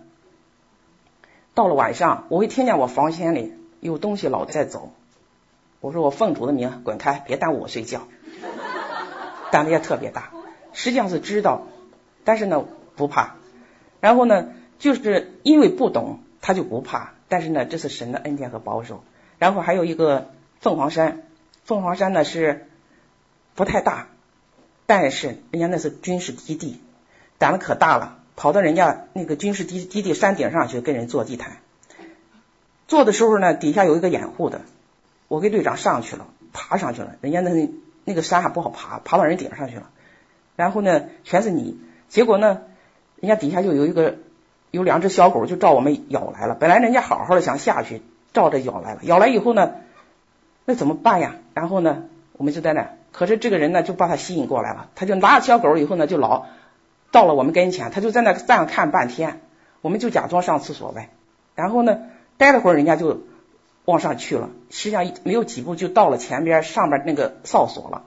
[1.54, 4.92] 到了晚上，我会听见我房间里有东西老在走，
[5.80, 8.08] 我说我奉主的名滚开，别耽误我睡觉。
[9.52, 10.32] 胆子也特别大，
[10.72, 11.62] 实际上是知道，
[12.24, 12.64] 但是呢
[12.96, 13.36] 不怕。
[14.00, 14.48] 然后呢，
[14.80, 17.14] 就是因为不懂，他就不怕。
[17.28, 19.04] 但是呢，这是神的恩典和保守。
[19.38, 21.22] 然后还有一个凤凰山，
[21.64, 22.66] 凤凰山呢是
[23.54, 24.08] 不太大，
[24.86, 26.80] 但是人家那是军事基地，
[27.38, 31.56] 胆子可大了，跑到人家那个军事基基地山顶上去跟人做地毯。
[32.88, 34.62] 做的时候呢，底下有一个掩护的，
[35.28, 37.70] 我跟队长上去了，爬上去了，人家那
[38.04, 39.90] 那个山还不好爬，爬到人顶上去了。
[40.56, 41.78] 然后呢，全是泥，
[42.08, 42.62] 结果呢。
[43.20, 44.16] 人家底下就有一个
[44.70, 46.54] 有两只小狗，就照我们咬来了。
[46.54, 48.02] 本来人家好好的想下去，
[48.34, 49.00] 照着咬来了。
[49.04, 49.76] 咬来以后呢，
[50.66, 51.36] 那怎么办呀？
[51.54, 52.02] 然后呢，
[52.32, 52.90] 我们就在那。
[53.12, 54.90] 可是这个人呢，就把他吸引过来了。
[54.94, 56.44] 他就拿着小狗以后呢，就老
[57.14, 59.40] 到了我们跟前，他就在那站着看半天。
[59.82, 61.10] 我们就假装上厕所呗。
[61.54, 62.00] 然后呢，
[62.38, 63.20] 待了会儿，人家就
[63.84, 64.50] 往上去了。
[64.68, 68.02] 实际上没有几步就到了前边上边那个哨所了。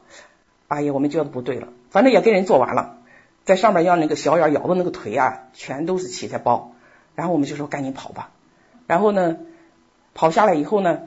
[0.67, 2.97] 哎呀，我们觉得不对了，反正也跟人做完了。
[3.45, 6.73] 在上面让那个小眼咬的那个腿啊，全都是起的包。
[7.15, 8.31] 然后我们就说赶紧跑吧。
[8.88, 9.38] 然后呢，
[10.13, 11.03] 跑下来以后呢，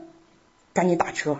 [0.72, 1.36] 赶紧打车，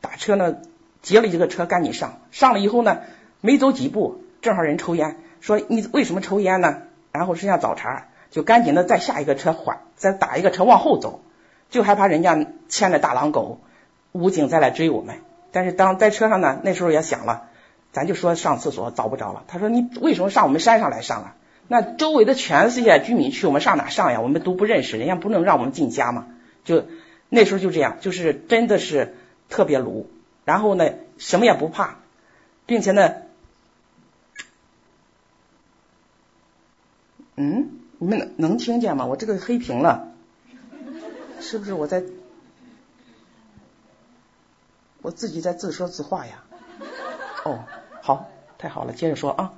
[0.00, 0.58] 打车呢，
[1.02, 2.20] 劫了一个车赶紧上。
[2.30, 3.00] 上了以后呢，
[3.40, 6.82] 没走几步，正好人抽烟，说你为什么抽烟呢？
[7.12, 11.20] 然后剩下找茬，就赶紧的再下一个车缓，再打一个车往后走，
[11.70, 13.60] 就害怕人家牵着大狼狗、
[14.12, 15.16] 武警再来追我们。
[15.52, 17.44] 但是当在车上呢，那时候也想了。
[17.90, 21.34] 咱就说上厕所找不着了，他说你为什么上我们山上来上啊？
[21.68, 24.20] 那周围的全是些居民区，我们上哪上呀？
[24.20, 26.26] 我们都不认识，人家不能让我们进家嘛。
[26.64, 26.84] 就
[27.30, 29.16] 那时候就这样，就是真的是
[29.48, 30.10] 特别鲁，
[30.44, 31.96] 然后呢什么也不怕，
[32.66, 33.14] 并且呢，
[37.40, 39.06] 嗯，你们能能听见吗？
[39.06, 40.12] 我这个黑屏了，
[41.40, 42.02] 是不是我在
[45.02, 46.42] 我自己在自说自话呀？
[47.44, 47.60] 哦。
[48.02, 48.28] 好，
[48.58, 49.52] 太好了，接着说啊。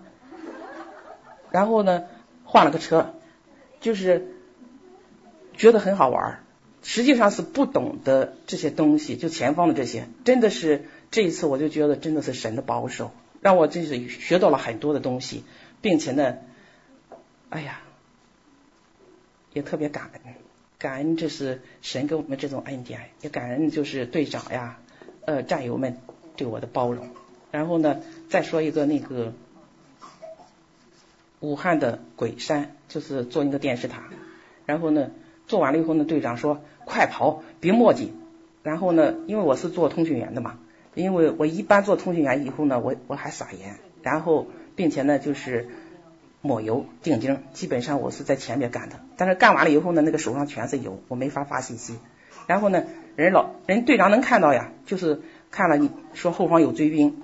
[1.51, 2.05] 然后呢，
[2.45, 3.15] 换了个车，
[3.81, 4.35] 就是
[5.55, 6.45] 觉得很好玩，
[6.83, 15.45] 实际上是不懂得这些东西，就前方的这些，真的是这一次我就觉得真的是神的保守，让我真是学到了很多的东西，
[15.81, 16.37] 并且呢，
[17.51, 17.81] 哎呀，
[19.53, 20.35] 也特别感恩，
[20.79, 24.79] 感恩这是神给我们这种恩典，也感恩就是队长呀，
[25.27, 25.99] 呃，战友们
[26.37, 27.09] 对我的包容。
[27.51, 29.33] 然后呢，再说一个那个
[31.41, 34.05] 武汉的鬼山，就是做一个电视塔。
[34.65, 35.11] 然后呢，
[35.49, 38.13] 做完了以后呢，队长说：“快跑，别墨迹。”
[38.63, 40.61] 然后呢，因为我是做通讯员的嘛，
[40.95, 44.47] 因为我一般做通讯员以后呢，我我还撒盐，然后
[44.77, 45.69] 并且呢就是
[46.43, 48.97] 抹油定睛，基本上我是在前面干的。
[49.17, 51.99] 但是干完了以后呢，那个手上全是油，我没法发信息。
[52.47, 52.85] 然后呢，
[53.17, 57.23] 人老人队长能看到呀，就是看了你说后方有追兵。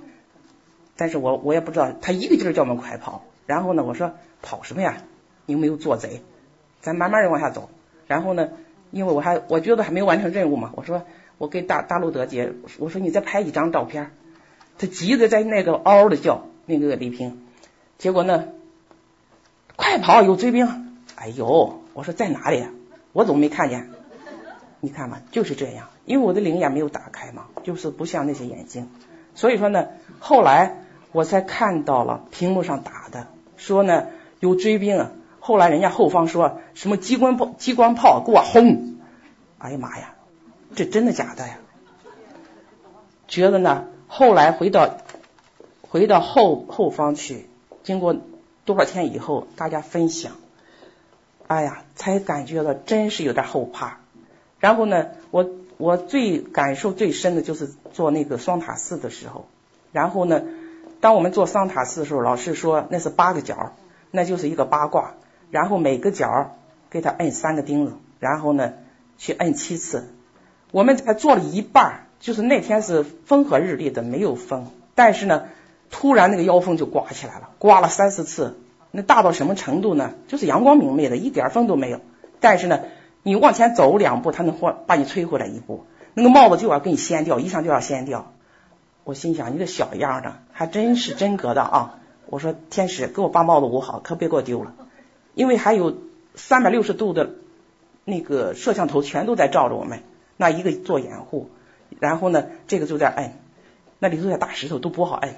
[0.96, 3.24] 但是我我也不知道，他一个劲儿叫我们快跑。
[3.46, 4.98] 然后呢，我说跑什么呀？
[5.46, 6.22] 你有没有做贼？
[6.80, 7.70] 咱慢慢的往下走。
[8.06, 8.50] 然后呢，
[8.90, 11.04] 因为我还我觉得还没有完成任务嘛，我说
[11.38, 14.10] 我给大大陆德姐，我说你再拍一张照片。
[14.78, 17.42] 他急着在那个嗷嗷的叫，那个李平。
[17.98, 18.48] 结果呢，
[19.76, 20.96] 快跑，有追兵！
[21.14, 22.66] 哎呦，我说在哪里？
[23.12, 23.90] 我怎么没看见？
[24.80, 28.88] 你看嘛，就是这样，因为我的灵眼没有打开嘛，就是不像那些眼睛。
[29.34, 29.88] 所以说呢，
[30.18, 30.82] 后来。
[31.12, 34.08] 我才看到了屏幕上打的，说呢
[34.38, 35.12] 有追兵啊。
[35.40, 38.96] 后来人家后方说什么机关炮、机关炮给我轰！
[39.56, 40.14] 哎呀妈呀，
[40.74, 41.56] 这真的假的呀？
[43.28, 44.98] 觉得呢，后来回到
[45.88, 47.48] 回到后后方去，
[47.82, 48.14] 经过
[48.66, 50.32] 多少天以后，大家分享，
[51.46, 54.00] 哎呀，才感觉到真是有点后怕。
[54.60, 55.48] 然后呢，我
[55.78, 59.46] 我最感受最深的就是做那个双塔寺的时候，
[59.92, 60.42] 然后呢。
[60.98, 63.74] 当我们做双塔寺的时候，老师说那是八个角，
[64.10, 65.12] 那就是一个八卦，
[65.50, 66.56] 然后每个角
[66.88, 68.72] 给他摁三个钉子，然后呢
[69.18, 70.08] 去摁七次。
[70.72, 75.48] 我们才做了一半，就是那天是风和日丽的，没有风，但是呢，
[75.90, 78.58] 突然那个妖风就刮起来了，刮了三四次，
[78.90, 80.14] 那大到什么程度呢？
[80.28, 82.00] 就是阳光明媚的，一点风都没有。
[82.40, 82.80] 但是呢，
[83.22, 88.32] 你往前走两步，它能换把你吹回来一步，那个帽子就要给你掀掉，衣裳就要掀掉。
[89.04, 91.98] 我心想，你这小样的，还真是真格的啊！
[92.28, 94.74] 我说天使，给我把帽子捂好，可别给我丢了，
[95.34, 95.96] 因为还有
[96.34, 97.30] 三百六十度的
[98.04, 100.00] 那个摄像头全都在照着我们，
[100.36, 101.50] 那一个做掩护，
[102.00, 103.38] 然后呢，这个就在摁，
[104.00, 105.36] 那里头的大石头都不好摁，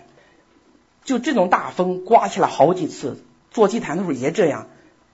[1.08, 3.16] 就这种大风刮起来好几次，
[3.50, 4.66] 做祭坛的时候也这样，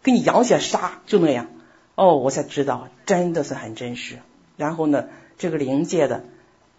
[0.03, 1.47] 给你扬下沙就那样，
[1.95, 4.19] 哦，我才知道真的是很真实。
[4.57, 5.05] 然后呢，
[5.39, 6.25] 这个灵界的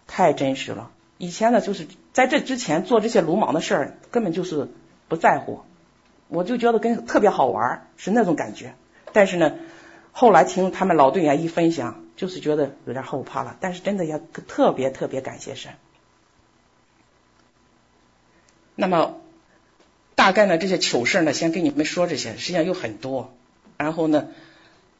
[0.06, 0.90] 太真实了。
[1.16, 4.68] 以前呢，就是在这之前做这些鲁莽的事儿，根本就是
[5.08, 5.62] 不在乎，
[6.28, 8.74] 我就觉得跟特别好玩，是那种感觉。
[9.14, 9.54] 但是呢，
[10.12, 13.56] 后来听他们老队员一分享，就是觉得有点后怕了。
[13.60, 15.72] 但是真的也特别特别感谢神。
[18.76, 19.20] 那么
[20.14, 23.34] 大概呢，这些糗事呢，先跟你们说这些，实际上有很多。
[23.76, 24.28] 然后呢，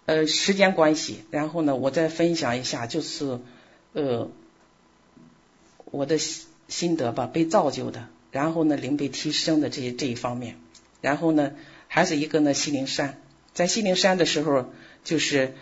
[0.06, 3.38] 呃，时间关系，然后呢，我再分享一下，就是
[3.92, 4.28] 呃。
[5.92, 10.58] 我的心得吧，被造就的，然后呢，灵被提升的这些这一方面，
[11.00, 11.52] 然后呢，
[11.86, 13.20] 还是一个呢，西灵山，
[13.54, 14.72] 在西灵山的时候，
[15.04, 15.54] 就是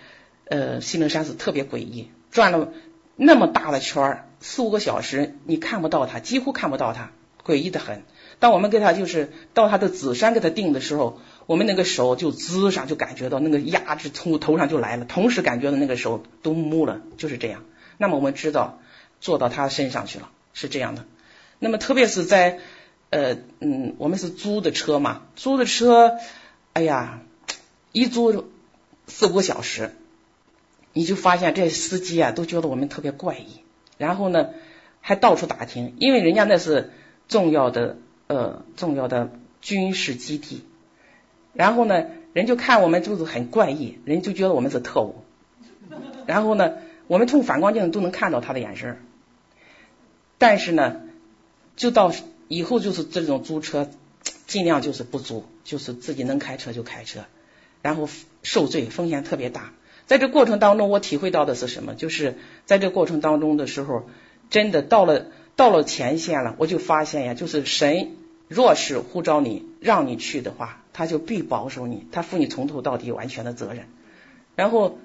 [0.47, 2.73] 呃，西灵山是特别诡异，转了
[3.17, 7.13] 那么大的圈四五个小时，你看不到它，几乎看不到它，
[7.45, 8.03] 诡异的很。
[8.39, 17.65] 当我们给他就是到他的子山给他定的时候，我们那个手就滋上，就感觉到那个压制从头上就来了，同时感觉到那个手都木了，就是这样。
[17.99, 18.81] 那么我们知道。
[19.21, 21.07] 坐到他身上去了，是这样的。
[21.59, 22.59] 那么特别是在
[23.09, 26.19] 呃嗯，我们是租的车嘛，租的车，
[26.75, 27.23] 哎呀，
[27.93, 28.53] 一租
[29.07, 29.97] 四五个小时，
[30.93, 33.63] 你就发现这司机啊都觉得我们特别怪异，
[33.97, 34.51] 然后呢
[35.01, 36.93] 还到处打听，因为人家那是
[37.29, 37.97] 重要的
[38.27, 39.31] 呃重要的
[39.61, 40.63] 军事基地，
[41.53, 45.17] 然后呢人就看我们就是很怪异，人就觉得我们是特务，
[46.27, 46.75] 然后呢
[47.07, 48.99] 我们从反光镜都能看到他的眼神。
[50.37, 50.97] 但是呢，
[51.77, 52.13] 就到
[52.49, 53.89] 以后就是这种租车，
[54.47, 57.21] 尽量就是不租，就是自己能开车就开车，
[57.83, 58.09] 然后
[58.43, 59.73] 受罪风险特别大。
[60.07, 61.95] 在这过程当中，我体会到的是什么？
[61.95, 62.37] 就是
[62.67, 64.03] 在这过程当中的时候，
[64.51, 68.17] 真的到了到了前线了，我就发现呀，就是神
[68.49, 73.87] 若是呼召你让你去的话，他就必保守你，他负你从头到底完全的责任。
[74.57, 74.99] 然后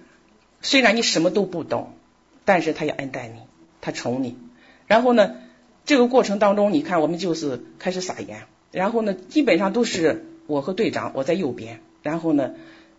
[0.61, 1.93] 虽然你什么都不懂，
[2.45, 3.41] 但是他也恩待你，
[3.81, 4.38] 他宠你。
[4.88, 5.35] 然后呢，
[5.85, 12.51] 这个过程当中，你看我们就是开始撒盐，然后呢，基本上都是我和队长，我在右边，然后呢，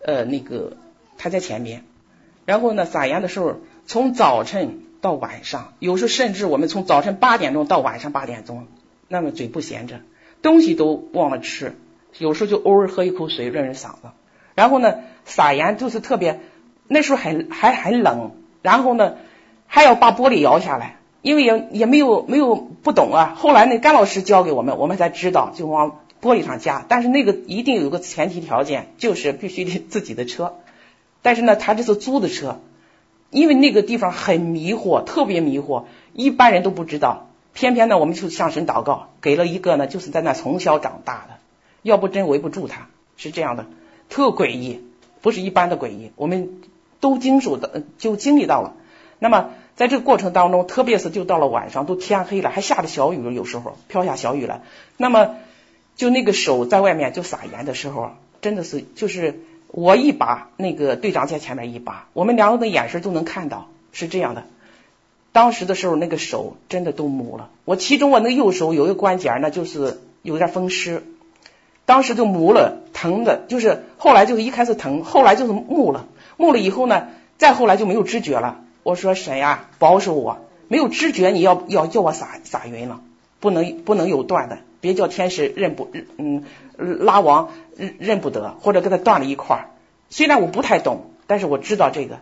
[0.05, 0.77] 呃，那个
[1.18, 1.85] 他在前边，
[2.47, 3.56] 然后呢，撒盐的时候，
[3.86, 8.66] 从早晨到晚上，有时候甚至我们从早晨八点钟到晚上八点钟，
[9.09, 10.01] 那么嘴不闲着，
[10.43, 11.77] 东西都忘了吃，
[12.18, 14.10] 有时候就偶尔喝一口水润润嗓子，
[14.55, 16.40] 然后呢，撒盐就是特别，
[16.86, 18.32] 那时候还还很冷，
[18.62, 19.16] 然后呢，
[19.66, 20.97] 还要把玻璃摇下来。
[21.22, 26.82] 因为也也没有没有不懂啊，后来那甘老师教给我们，我们才知道就往玻璃上加。
[26.89, 30.55] 但是那个一定有个前提条件，就是必须得自己的车。
[31.20, 32.62] 但是呢，他这是租的车，
[33.31, 37.28] 因为那个地方很迷惑，特别迷惑，一般人都不知道。
[37.52, 41.39] 偏偏呢，我们就向神祷告，给了一个呢，就是在那从小长大的，
[41.82, 43.66] 要不真围不住他，是这样的，
[44.09, 44.85] 特诡异，
[45.23, 46.61] 不是一般的诡异，我们
[47.01, 48.74] 都经受的就经历到了。
[49.19, 49.51] 那么。
[49.77, 54.61] 在这个过程当中，特别是就到了晚上，都天黑了，还下着小雨，有时候飘下小雨了。
[54.98, 55.36] 那么，
[55.97, 58.11] 就那个手在外面就撒盐的时候，
[58.43, 59.40] 真的是就是
[59.72, 64.44] 我一把，那个队长在前面一把，我们两个的眼神都能看到，是这样的。
[65.32, 67.51] 当时的时候，那个手真的都木了。
[67.64, 71.05] 我其中我那个右手有一个关节，那就是有点风湿，
[71.86, 76.06] 当时就木了，疼的，就是后来就是一开始疼，后来就是木了，
[76.36, 77.06] 木了以后呢，
[77.38, 78.60] 再后来就没有知觉了。
[78.82, 83.01] 我说神呀，保守我，没有知觉，你要要叫我撒撒匀了，
[83.38, 86.44] 不能不能有断的，别叫天使认不认嗯
[86.81, 89.70] 拉王认认不得，或者给他断了一块儿。
[90.09, 92.20] 虽然我不太懂，但是我知道这个。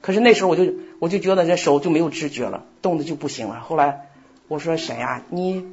[0.00, 3.60] 可是那时候我就我就觉得这手就没有知觉了，动的就不行了。
[3.60, 4.10] 后来
[4.48, 5.64] 我说神呀，你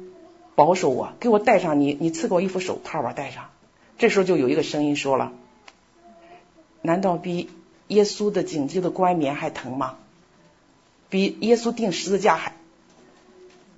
[0.54, 3.50] 保守我，给我戴上你你赐给我一副手套吧，戴上。
[3.98, 5.32] 这时候就有一个声音说了，
[6.80, 7.50] 难道比
[7.88, 9.96] 耶稣的紧急的冠冕还疼吗？
[11.08, 12.54] 比耶稣钉十字架还，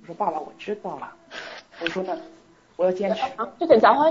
[0.01, 1.15] 我说爸爸，我知道了。
[1.81, 2.15] 我说呢，
[2.75, 3.21] 我要坚持。
[3.59, 4.05] 这点杂话。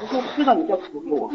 [0.00, 1.32] 我说知道你叫徒给我。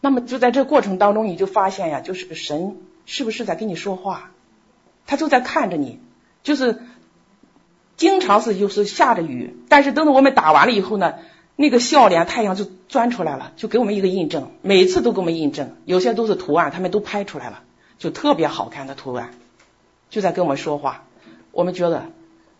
[0.00, 2.76] 那么就在这过程当中，你就发现呀，就是个神
[3.06, 4.30] 是不是在跟你说话？
[5.06, 6.00] 他就在看着你，
[6.42, 6.82] 就是
[7.96, 11.14] 经常是就是下着雨，但是等到我们打完了以后呢。
[11.60, 14.52] 那个笑脸，太阳就钻出来了，就给我们一个印证。
[14.62, 17.64] 每次都给我们印证，有些都是图案，他们都拍出来了，
[17.98, 19.34] 就特别好看的图案，
[20.08, 21.02] 就在跟我们说话。
[21.52, 22.06] 我们觉得，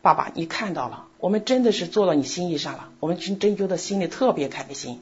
[0.03, 5.01] 爸爸，你看到了，我们真的是做到你心意上了，我们真真觉得心里特别开心。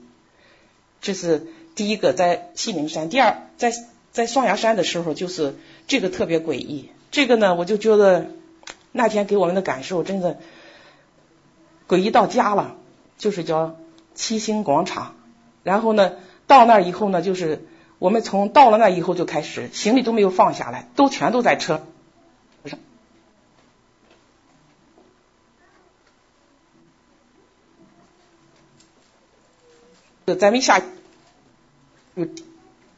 [1.00, 3.72] 这是第一个在西灵山，第二在
[4.12, 5.54] 在双崖山的时候，就是
[5.86, 6.90] 这个特别诡异。
[7.10, 8.26] 这个呢，我就觉得
[8.92, 10.38] 那天给我们的感受真的
[11.88, 12.76] 诡异到家了，
[13.18, 13.76] 就是叫。
[14.18, 15.14] 七星广场，
[15.62, 16.14] 然后呢，
[16.46, 17.66] 到那以后呢，就是
[17.98, 21.82] 我们从到了那以后就开始，行李都没有放下来，都全都在车
[30.34, 30.80] 在没下，
[32.16, 32.26] 就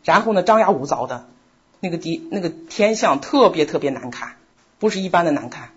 [0.02, 1.26] 然后呢张牙舞爪的，
[1.80, 4.36] 那个地那个天象特别特别难看，
[4.78, 5.68] 不是一般的难看。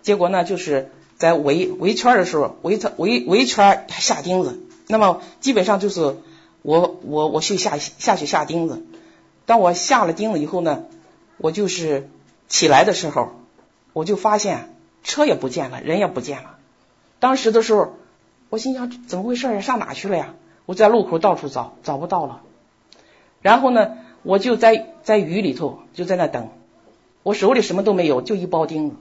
[0.00, 6.16] 结果呢就是在围围圈的时候，围围围圈下钉子，那么基本上就是
[6.62, 8.82] 我我我去下下去下钉子。
[9.44, 10.84] 当我下了钉子以后呢，
[11.36, 12.08] 我就是
[12.48, 13.32] 起来的时候，
[13.92, 16.56] 我就发现车也不见了，人也不见了。
[17.18, 17.94] 当时的时候，
[18.48, 19.60] 我心想怎么回事呀？
[19.60, 20.34] 上哪去了呀？
[20.66, 22.42] 我在路口到处找，找不到了。
[23.42, 26.48] 然后呢，我就在在雨里头就在那等，
[27.22, 28.96] 我手里什么都没有，就一包钉子。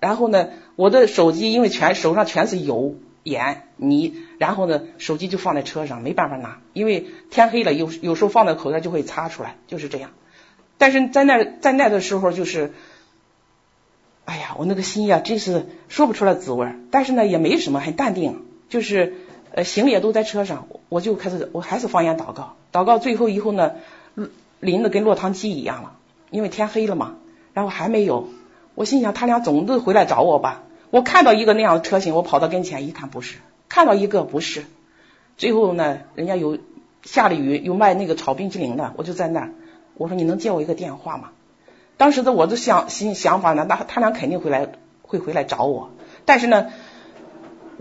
[0.00, 10.10] 然后呢，我的手机因为全手上全是油盐泥，然后呢，手机就放在车上，没办法拿，因为天黑了，有有时候放在口袋就会擦出来，就是这样。
[10.78, 12.72] 但是在那在那的时候就是。
[14.24, 16.68] 哎呀，我那个心呀，真是说不出来滋味。
[16.92, 18.44] 但是呢，也没什么，很淡定。
[18.68, 19.14] 就是
[19.54, 23.72] 呃，行李也都在车上，我就开始，我还是方言祷告，祷告最后以后呢，
[24.60, 25.92] 淋的跟落汤鸡一样了，
[26.30, 27.16] 因为天黑了嘛。
[27.54, 28.28] 然后还没有，
[28.74, 30.62] 我心想他俩总得回来找我吧。
[30.88, 33.36] 我看到一个那样的车型，我跑到跟前一看，不是；
[33.68, 34.64] 看到一个不是。
[35.36, 36.58] 最后呢，人家有
[37.02, 39.50] 下了雨，有卖那个炒冰淇淋的，我就在那儿，
[39.94, 41.28] 我说你能接我一个电话吗？
[41.98, 44.68] 当时的我的想心想法呢，那他俩肯定会来，
[45.02, 45.90] 会回来找我。
[46.24, 46.68] 但是呢，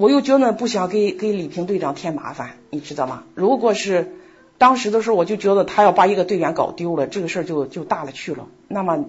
[0.01, 3.23] 我又觉得不想给给李平队长添麻烦，你知道吗？
[3.35, 4.15] 如果是
[4.57, 8.47] 当时的时候，我就觉得他要把一个队员搞丢了，这个事儿就就大了去了。
[8.67, 9.05] 那么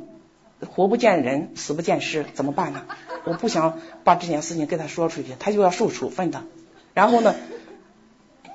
[0.69, 2.82] 活不见人，死不见尸，怎么办呢？
[3.24, 6.43] 我不想把这件事情跟他说出去，他就要受处分的。
[6.93, 7.35] 然后呢，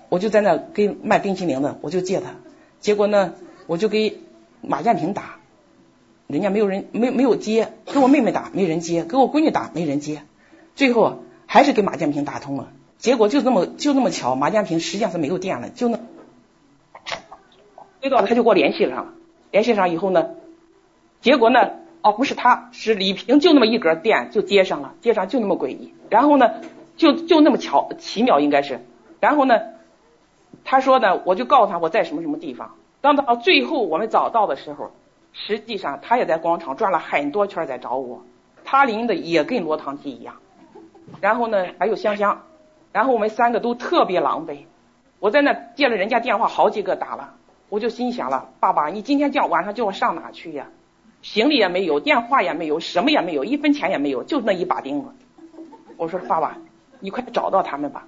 [0.09, 2.35] 我就在那给卖冰淇淋的，我就借他。
[2.79, 3.33] 结果呢，
[3.65, 4.19] 我就给
[4.61, 5.37] 马建平打。
[6.27, 10.21] 人家没有人没没有接，给我妹妹打没人接，给我闺女打没人接，
[10.75, 12.67] 最后还是给马建平打通了。
[12.99, 15.97] 结果就这么就那么巧，马建平实际上是没有电了，就那，
[18.01, 19.13] 接到他就给我联系上了，
[19.49, 20.29] 联系上以后呢，
[21.21, 21.71] 结果呢，
[22.03, 26.51] 哦不是他是李平，就那么一格电就接上了，接上就那么诡异，然后呢
[26.97, 28.85] 就就那么巧奇妙应该是，
[29.19, 29.59] 然后呢
[30.63, 34.91] 他说呢我就告诉他我在什么什么地方，当到最后我们找到的时候。
[35.33, 38.23] 实际上，他也在广场转了很多圈在找我。
[38.65, 40.37] 他淋的也跟落汤鸡一样。
[41.21, 42.43] 然后呢，还有香香。
[42.93, 44.59] 然后我们三个都特别狼狈。
[45.19, 47.33] 我在那接了人家电话，好几个打了。
[47.69, 50.67] 我就心想了，爸爸，你今天叫晚上叫我上哪去呀？
[51.21, 55.07] 行李也没有，电话也没有，什么也没有，一分钱也没有，就那一把钉子。
[55.97, 56.57] 我说爸爸，
[56.99, 58.07] 你快找到他们吧。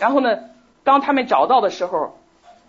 [0.00, 0.38] 然后呢，
[0.82, 2.18] 当他们找到的时候，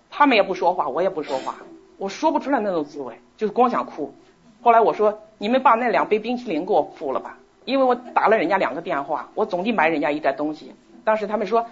[0.10, 1.56] 他们也不说话，我也不说话。
[1.98, 4.14] 我说不出来那种滋味，就是光想哭。
[4.62, 10.74] 后来我说：“你们把那两杯冰淇淋给我付了吧，因为我打了人家两个电话，我总得买人家一袋东西。”
[11.04, 11.68] 当时他们说：“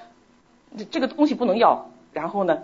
[0.91, 2.63] 这个东西不能要。”然后呢，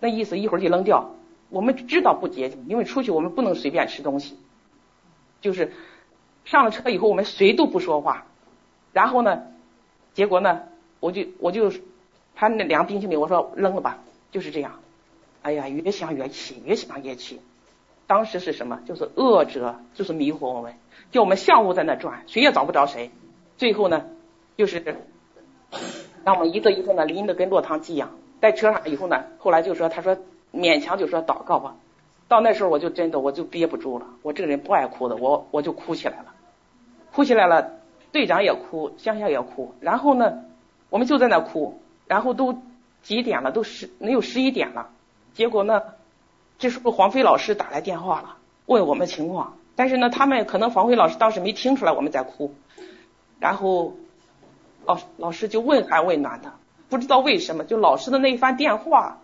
[0.00, 1.10] 那意思一会儿就扔掉。
[1.48, 4.36] 我们知道不洁净，因为出去我们不能随便吃东西。
[5.40, 5.72] 就是
[6.44, 8.26] 上了车以后，我们谁都不说话。
[8.92, 9.42] 然后呢，
[10.14, 10.62] 结果呢，
[11.00, 11.72] 我就我就
[12.34, 13.98] 他那两个冰淇淋，我说扔了吧，
[14.32, 14.80] 就是这样。
[15.42, 17.40] 哎呀，越想越气，越想越气。
[18.06, 18.80] 当时是什么？
[18.86, 20.74] 就是恶者，就是迷惑我们，
[21.10, 23.10] 叫我们相互在那转，谁也找不着谁。
[23.56, 24.06] 最后呢，
[24.56, 24.82] 就是
[26.24, 28.10] 让我们一个一个呢拎得跟落汤鸡一样。
[28.40, 30.18] 在车上以后呢，后来就说，他说
[30.52, 31.76] 勉强就说祷告吧。
[32.28, 36.34] 到那时候我就真的我就憋不住了，我这个人不爱哭的，我我就哭起来了，
[37.12, 37.72] 哭起来了，
[38.12, 39.74] 队长也哭，乡下也哭。
[39.80, 40.42] 然后呢，
[40.90, 42.58] 我们就在那哭，然后都
[43.02, 43.52] 几点了？
[43.52, 44.90] 都十能有十一点了。
[45.34, 45.82] 结果呢，
[46.58, 49.56] 这时候黄飞老师打来电话了，问我们情况。
[49.76, 52.54] 但是呢，他们可能黄辉老师当时没听出来我们在哭，
[53.38, 53.94] 然后，
[54.86, 56.54] 老，老师就问寒问暖的，
[56.88, 59.18] 不知道为什么，就老师的那一番电话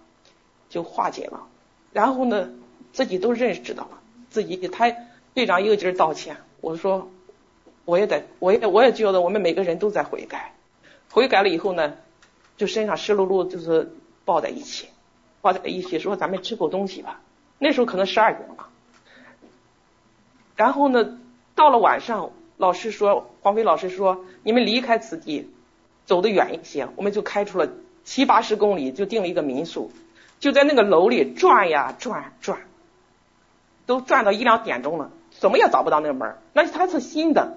[0.69, 1.47] 就化解了。
[1.93, 2.51] 然后呢，
[2.93, 3.99] 自己都认识到了，
[4.31, 4.95] 自己他
[5.35, 6.37] 队长一个劲儿道歉。
[6.61, 7.11] 我说，
[7.85, 10.53] 我也得，我也我也觉得我们每个人都在悔改，
[11.11, 11.95] 悔改了以后呢，
[12.57, 13.93] 就身上湿漉漉，就是
[14.25, 14.89] 抱在一起。
[15.41, 17.21] 抱在一起说：“咱们吃口东西吧。”
[17.59, 18.69] 那时候可能十二点了。
[20.57, 21.19] 然后呢，
[21.55, 25.51] 到了晚上，老师说：“黄飞老师说，你们离开此地，
[26.05, 27.69] 走得远一些。”我们就开出了
[28.05, 29.91] 七八十公里，就订了一个民宿，
[30.39, 32.61] 就在那个楼里转呀转转，
[33.87, 36.37] 都转到一两点钟了，怎么也找不到那个门。
[36.53, 37.57] 那它是新的。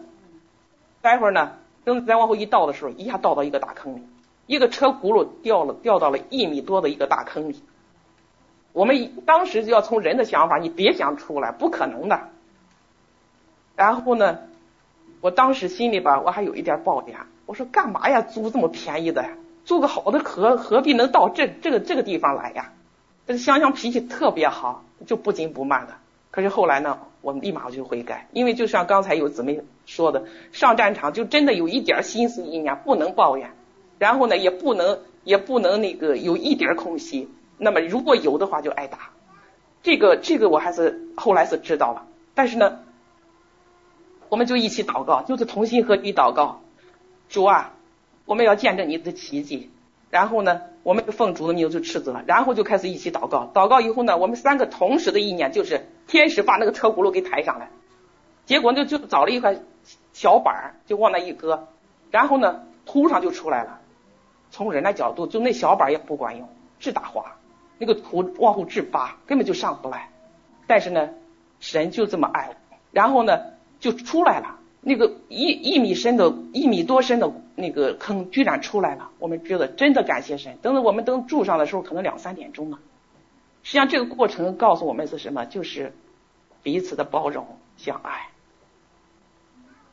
[1.01, 1.51] 待会儿呢，
[1.83, 4.01] 等再往后一倒的时候，一下倒到一个大坑里，
[4.47, 7.61] 一个车轱辘掉了，掉到了一米多的一个大坑里。
[8.73, 12.29] 我们当时就要从人的想法，你别想出来，不可能的。
[13.75, 14.39] 然后呢，
[15.21, 19.29] 我当时心里边我还有一点抱怨，我说干嘛呀，租这么便宜的，呀，
[19.65, 22.71] 租个好的何何必能到这这个这个地方来呀？
[23.27, 25.95] 这个香香脾气特别好，就不紧不慢的。
[26.31, 33.51] 可是后来呢，我立马就悔改，因为就像刚才有姊妹说的，上战场就真的有一点心思意念不能抱怨，
[33.99, 39.11] 然后呢也不能也不能那个有一点空隙，那么如果有的话就挨打。
[39.81, 42.79] 这个这个我还是后来是知道了，但是呢，
[44.35, 46.59] 我们就一起祷告，就是同心合意祷告，
[47.29, 47.71] 主啊，
[48.25, 49.71] 我们要见证你的奇迹。
[50.09, 53.49] 然后呢，我们奉主的名就斥责，然后就开始一起祷告。
[53.53, 57.69] 祷告以后呢，我们三个同时的意念就是天使把那个车轱辘给抬上来，
[58.45, 59.55] 结果呢就找了一块
[60.11, 61.69] 小板儿，就往那一搁，
[62.11, 63.79] 然后呢土上就出来了。
[64.51, 67.37] 从人的角度，就那小板也不管用，直打滑。
[67.77, 70.09] 那个土往后直扒，根本就上不来。
[70.67, 71.11] 但是呢，
[71.61, 72.57] 神就这么爱，
[72.91, 73.54] 然后呢
[73.91, 74.59] 就出来了。
[74.81, 79.11] 那个一一米深的、一米多深的那个坑居然出来了。
[79.19, 80.57] 我们觉得真的感谢神。
[80.63, 82.79] 等到我们等住上的时候，可能两三点钟了。
[83.61, 85.45] 实际上这个过程告诉我们是什么？
[85.45, 85.93] 就是
[86.63, 87.45] 彼此的包容
[87.77, 88.29] 相爱。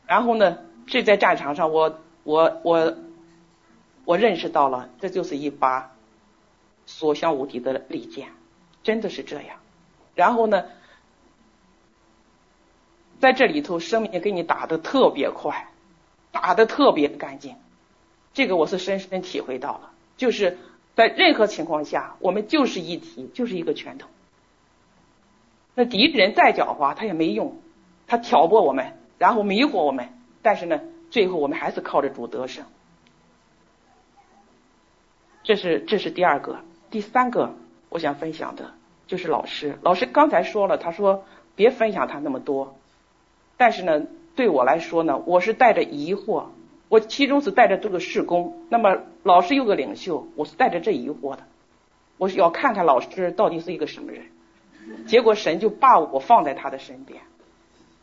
[0.06, 0.56] 然后呢，
[0.86, 2.96] 这在战场上，我我我
[4.06, 5.92] 我认识到了，这就是一把。
[6.84, 8.28] 所向无敌的利剑，
[8.82, 9.56] 真的是这样。
[10.16, 10.64] 然后呢，
[13.22, 15.68] 在这里头，生命给你打得特别快，
[16.32, 17.54] 打得特别干净。
[18.34, 20.58] 这个我是深深体会到了，就是
[20.96, 24.08] 在任何情况下，我们就是一体，就是一个拳头。
[25.76, 27.58] 那敌人再狡猾，他也没用，
[28.08, 30.08] 他挑拨我们，然后迷惑我们，
[30.42, 32.64] 但是呢，最后我们还是靠着主得胜。
[35.44, 36.58] 这是这是第二个。
[36.90, 37.54] 第三个
[37.88, 38.72] 我想分享的
[39.06, 39.78] 就是老师。
[39.82, 41.24] 老师刚才说了，他说
[41.54, 42.74] 别分享他那么多，
[43.62, 46.46] 但是呢，对我来说呢，我是带着疑惑，
[46.88, 48.60] 我其中是带着这个事工。
[48.70, 51.44] 那么老师有个领袖，我是带着这疑惑的，
[52.18, 54.24] 我是要看看老师到底是一个什么人。
[55.06, 57.22] 结果神就把我放在他的身边，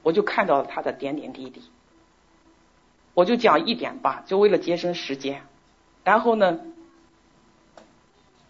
[0.02, 1.62] 我就看到了他的点点滴滴。
[3.14, 5.42] 我就讲一点吧，就为了节省时间。
[6.06, 6.62] 然后呢，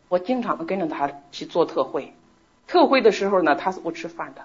[0.09, 2.13] 我经常跟着他去做特会，
[2.67, 4.43] 特会的时候呢，他是不吃饭的，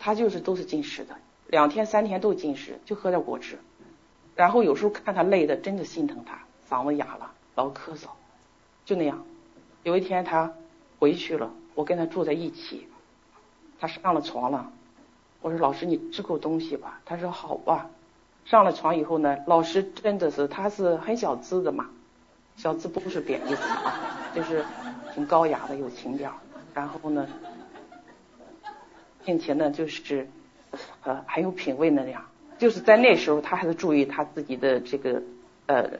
[0.00, 1.14] 他就是都是进食的，
[1.54, 3.60] 两天三天都禁食，就喝点果汁。
[4.34, 8.08] 然后有时候看他累的，真的心疼他，嗓子哑了，老咳嗽，
[8.84, 9.24] 就那样。
[9.84, 10.52] 有一天他
[10.98, 12.88] 回去了，我跟他住在一起，
[13.78, 14.72] 他上了床了，
[15.42, 17.88] 我说老师你吃口东西吧，他说好吧。
[18.44, 21.88] 上了床以后呢，老师真的是他是很小资的嘛。
[22.56, 23.94] 小资不是贬义词啊，
[24.34, 24.64] 就是
[25.14, 26.34] 挺高雅的，有情调。
[26.74, 27.28] 然后呢，
[29.24, 30.28] 并且呢，就是
[31.02, 32.24] 呃很有品位那样。
[32.58, 35.22] 就是在那时候，他还是注意他自己的这个
[35.66, 35.90] 呃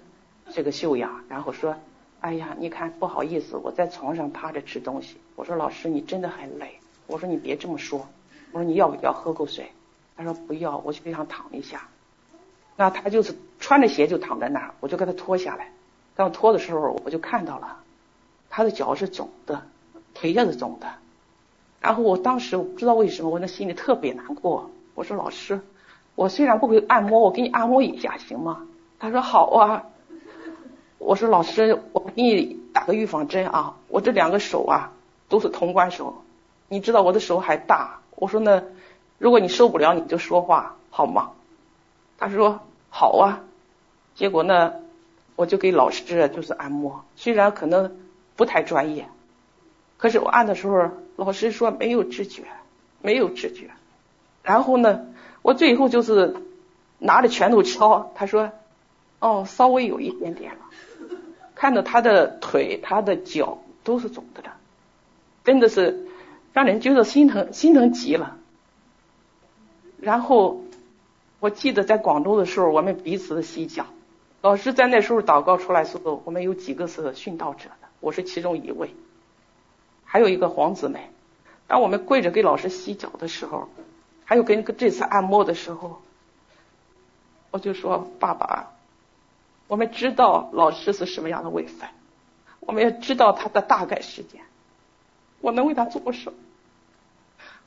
[0.52, 1.24] 这个修养。
[1.28, 1.74] 然后说
[2.20, 8.06] ：“哎呀，你看不好意思，我在床上趴着吃东西。”我说：“老师，你真的很累。”我说：“你别这么说。”
[8.52, 9.72] 我说：“你要不要喝口水？”
[10.16, 11.88] 他说：“不要，我去地上躺一下。”
[12.76, 15.70] 那他就是穿着鞋就躺在那儿，我就给他脱下来。
[16.16, 17.78] 当脱的时候，我就看到了，
[18.48, 19.62] 他的脚是肿的，
[20.14, 20.92] 腿也是肿的。
[21.84, 24.70] 然后我当时我不知道为什么，我那心里特别难过。
[24.94, 25.60] 我说老师，
[26.14, 28.66] 我虽然不会按摩，我给你按摩一下行吗？
[28.98, 29.84] 他说好啊。
[30.96, 34.92] 我说老师，我给你打个预防针啊，我这两个手啊
[35.28, 36.14] 都是通关手，
[36.68, 38.00] 你知道我的手还大。
[38.16, 38.62] 我说呢，
[39.18, 41.32] 如果你受不了，你就说话好吗？
[42.16, 43.40] 他说好啊。
[44.14, 44.72] 结果呢？
[45.36, 47.94] 我就给老师就是按摩，虽然可能
[48.36, 49.06] 不太专业，
[49.98, 52.42] 可是我按的时候，老师说没有知觉，
[53.02, 53.70] 没有知觉。
[54.42, 55.06] 然后呢，
[55.42, 56.36] 我最后就是
[56.98, 58.50] 拿着拳头敲，他说，
[59.20, 60.60] 哦，稍微有一点点了。
[61.54, 64.56] 看到他的腿、他的脚都是肿的了，
[65.44, 66.06] 真的是
[66.52, 68.36] 让人觉得心疼，心疼极了。
[70.00, 70.64] 然后
[71.40, 73.86] 我记得在广州的时候，我们彼此的洗脚。
[74.42, 78.90] 老师在那时候祷告出来时候，我们有几个是殉道者的，我是其中一位，
[80.14, 81.10] 还有一个黄姊妹。
[81.66, 83.68] 当我们跪着给老师洗脚的时候，
[84.24, 86.02] 还有跟这次按摩的时候，
[87.50, 88.70] 我就说：“爸爸，
[89.66, 91.88] 我们知道老师是什么样的位分，
[92.60, 94.42] 我们也知道他的大概时间，
[95.40, 96.38] 我能为他做什么？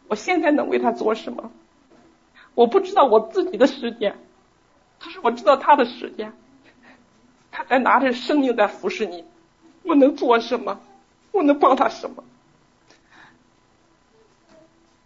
[0.07, 1.51] 我现在能为他做什么？
[2.55, 4.17] 我不知道我自己的时间，
[4.99, 6.31] 可是我知道他的时间。”
[7.51, 9.25] 他在拿着生命在服侍你，
[9.83, 10.79] 我能做什么？
[11.33, 12.23] 我能帮他什么？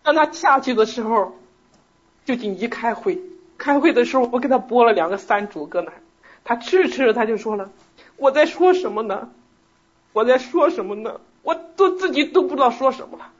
[0.03, 1.35] 当他下去的时候，
[2.25, 3.21] 就紧急开会。
[3.57, 5.91] 开会的时候，我给他拨了两个山竹搁那。
[6.43, 7.69] 他吃着吃着，他就说了
[8.17, 9.29] ：“我在说什么呢？
[10.13, 11.21] 我在说什么呢？
[11.43, 13.31] 我都自己都不知道说什么了。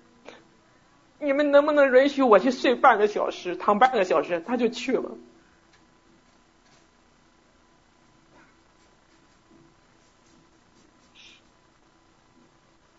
[1.20, 4.40] 你们能不能允许我去睡半个小时，躺半个小时？
[4.46, 5.12] 他就去了。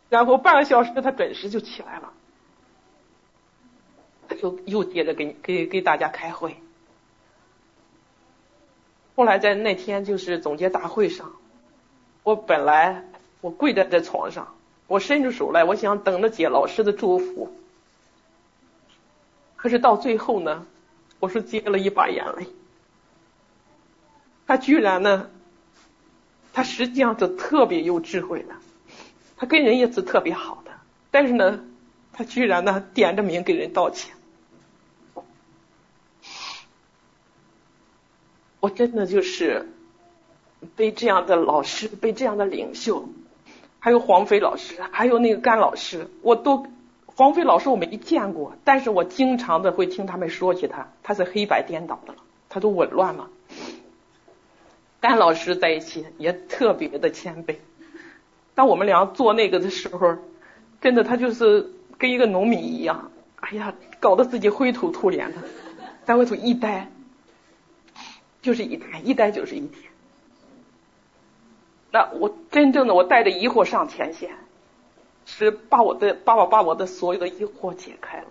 [0.09, 2.12] 然后半个小时，他准时就起来了，
[4.32, 6.56] 他就又接着给给给大家开会。
[9.14, 11.32] 后来在那天就是总结大会上，
[12.22, 13.04] 我本来
[13.40, 14.54] 我跪在这床上，
[14.86, 17.52] 我伸出手来，我想等着接老师的祝福。
[19.56, 20.66] 可是到最后呢，
[21.20, 22.46] 我是接了一把眼泪。
[24.46, 25.30] 他居然呢，
[26.52, 28.54] 他实际上就特别有智慧的。
[29.36, 30.72] 他跟人也是特别好的，
[31.10, 31.64] 但是呢，
[32.12, 34.14] 他居然呢点着名给人道歉，
[38.62, 39.68] 我真的就是
[40.76, 43.09] 被这样的老师、被这样的领袖，
[43.80, 46.68] 还有黄飞老师，还有那个甘老师，我都
[47.06, 53.30] 黄飞老师我没见过，但是我经常的会听他们说起他，他是黑白颠倒的了，他都紊乱了。
[55.01, 57.56] 甘老师在一起也特别的谦卑。
[58.55, 60.18] 当我们俩做那个的时候，
[60.80, 61.68] 真的他就是
[61.98, 63.10] 跟一个农民一样，
[63.40, 65.39] 哎呀，搞得自己灰头土脸的，
[66.05, 66.89] 在外头一待
[68.43, 69.90] 就是一天，一待就是一天。
[71.90, 74.31] 那我真正的我带着疑惑上前线，
[75.24, 78.27] 是把我的把我把我的所有的疑惑解开了。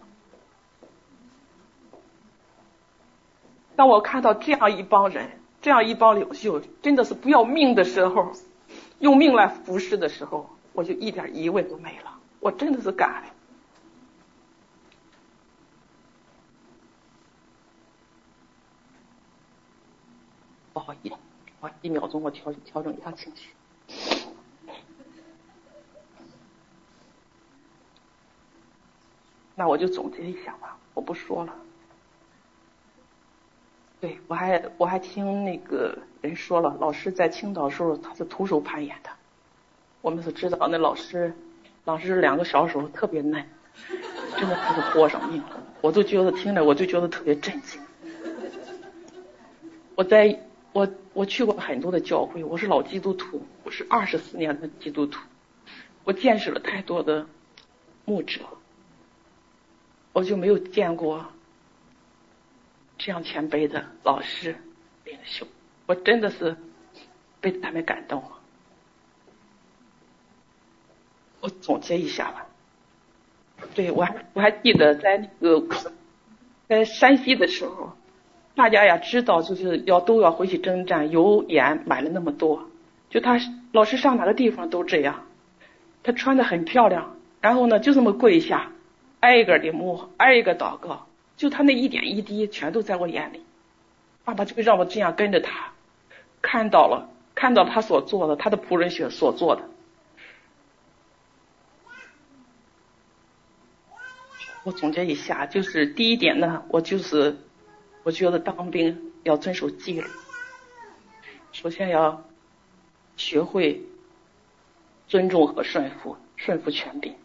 [3.76, 5.32] 当我看到这样一帮人，
[5.62, 8.32] 这样一帮领袖，真的是不要命的时候。
[9.00, 12.20] 用命来服侍的时候，我就一点疑问都没了。
[12.40, 13.32] 我真的是感恩。
[20.82, 21.16] 好意思，
[21.60, 23.50] 我一秒钟我调调整一下情绪。
[29.56, 31.54] 那我就总结一下吧，我不说了。
[34.00, 39.10] 对，我还我还听那个人说了，老师在青岛时候他是徒手攀岩的。
[40.02, 41.32] 我们是知道那老师，
[41.84, 43.46] 老师两个小手特别嫩，
[44.36, 45.44] 真的他是豁上命。
[45.82, 47.80] 我都觉得听着我就觉得特别震惊。
[49.94, 50.42] 我在
[50.74, 55.20] 我我去过很多的教会，我是老基督徒，我是二十四年的基督徒，
[56.04, 57.28] 我见识了太多的
[58.06, 58.42] 牧者，
[60.14, 61.26] 我就没有见过。
[62.98, 64.56] 这样谦卑的老师
[65.06, 65.48] 领袖，
[65.88, 66.56] 我真的是
[67.40, 68.40] 被他们感动了。
[71.40, 72.46] 我总结一下吧，
[73.74, 75.68] 对，我还我还记得在那个
[76.70, 77.98] 在山西的时候，
[78.56, 82.70] 大家呀知道就是要都要回去征战，油盐买了那么多，
[83.10, 83.40] 就他
[83.72, 85.24] 老师上哪个地方都这样，
[86.04, 88.72] 他穿的很漂亮，然后呢就这么跪下，
[89.22, 91.08] 挨一个的摸，挨一个祷告。
[91.38, 93.44] 就他那一点一滴，全都在我眼里。
[94.24, 95.72] 爸爸就会让我这样跟着他，
[96.42, 99.64] 看到了，看到他所做的，他的仆人所所做的。
[104.64, 107.38] 我总结一下，就是第一点呢，我就是
[108.04, 110.08] 我觉得当兵要遵守纪律，
[111.52, 112.24] 首先要
[113.16, 113.82] 学会
[115.08, 117.16] 尊重和顺服，顺服权柄。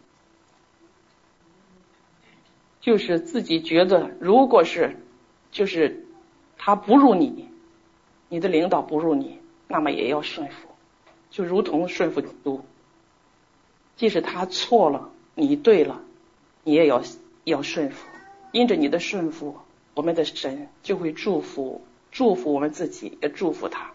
[2.79, 4.97] 就是自己觉得，如果是，
[5.51, 6.05] 就是
[6.57, 7.49] 他不如你，
[8.29, 10.69] 你的领导不如你，那么也要顺服，
[11.29, 12.63] 就如同顺服基督。
[13.95, 16.01] 即使他错了，你对了，
[16.63, 17.01] 你也要
[17.43, 18.07] 要顺服。
[18.53, 19.57] 因着你的顺服，
[19.97, 23.91] 我们的神就会祝福，祝福我们自己，也祝福他。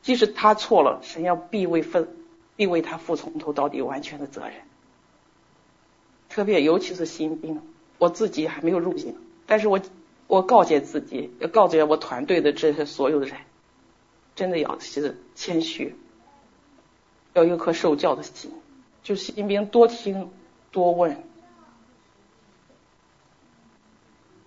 [0.00, 2.08] 即使他错了，神要必为分，
[2.56, 4.54] 必为他负从头到底完全的责任。
[6.30, 7.60] 特别尤其是新兵。
[7.98, 9.16] 我自己还没有入营，
[9.46, 9.80] 但是我
[10.26, 13.36] 我告诫自己，也告诫我团队的这些所有的人，
[14.34, 15.94] 真的要是谦虚，
[17.32, 18.50] 要有颗受教的心，
[19.02, 20.30] 就新兵多听
[20.70, 21.22] 多问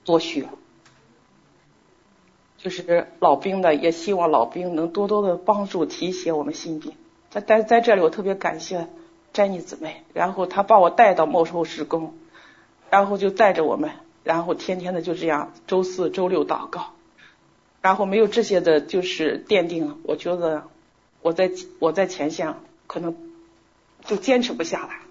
[0.03, 0.47] 多学，
[2.57, 6.93] 就是老兵的也希望老兵能多多的帮助提携我们新兵。
[7.29, 8.87] 在在在这里，我特别感谢
[9.33, 12.13] 詹妮姊妹，然后她把我带到末后事工。
[12.91, 13.91] 然后就带着我们，
[14.23, 16.93] 然后天天的就这样，周四、周六祷告，
[17.83, 19.99] 然后没有这些的，就是奠定。
[20.05, 20.63] 我觉得
[21.21, 22.55] 我在我在前线
[22.87, 23.15] 可能
[24.05, 25.01] 就坚持不下来，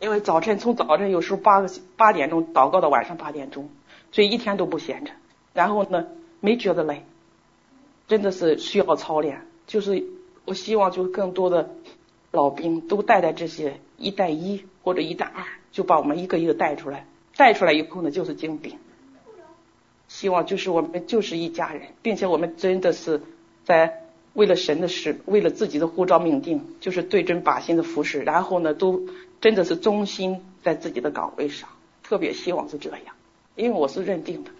[0.00, 3.70] 因为早晨从早晨有时候八个八点钟祷告到晚上八点钟，
[4.12, 5.10] 所以一天都不闲着。
[5.52, 6.06] 然后呢，
[6.40, 7.04] 没觉得累，
[8.06, 10.04] 真的是需要操练，就是
[10.44, 11.74] 我希望就更多的
[12.30, 17.06] 老兵都带带这些一带一或者一带二，就把我们一个一个带出来，
[17.36, 18.78] 带出来以后呢就是精兵。
[20.08, 23.22] 希望就是我们就是一家人，并且我们真的是
[23.64, 24.02] 在
[24.34, 29.06] 为了神的事，为了自己的护照命定，就是对准靶心的服侍，然后呢都
[29.40, 31.68] 真的是忠心在自己的岗位上，
[32.02, 33.11] 特别希望是这样，
[33.54, 34.50] 因为我是认定的。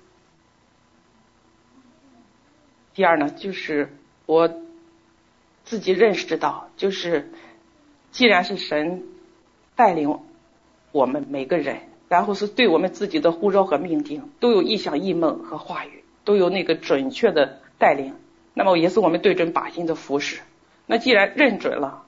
[2.95, 3.97] 第二呢，就是
[4.27, 4.51] 我
[5.65, 7.31] 自己认识到，就是
[8.11, 9.05] 既然是神
[9.75, 10.21] 带领
[10.93, 18.15] 我们每个人，然后是对我们自己的呼召和命定都有异象异梦和话语，都有那个准确的带领，
[18.53, 20.43] 那么也是我们对准靶心的服侍。
[20.85, 22.05] 那既然认准了，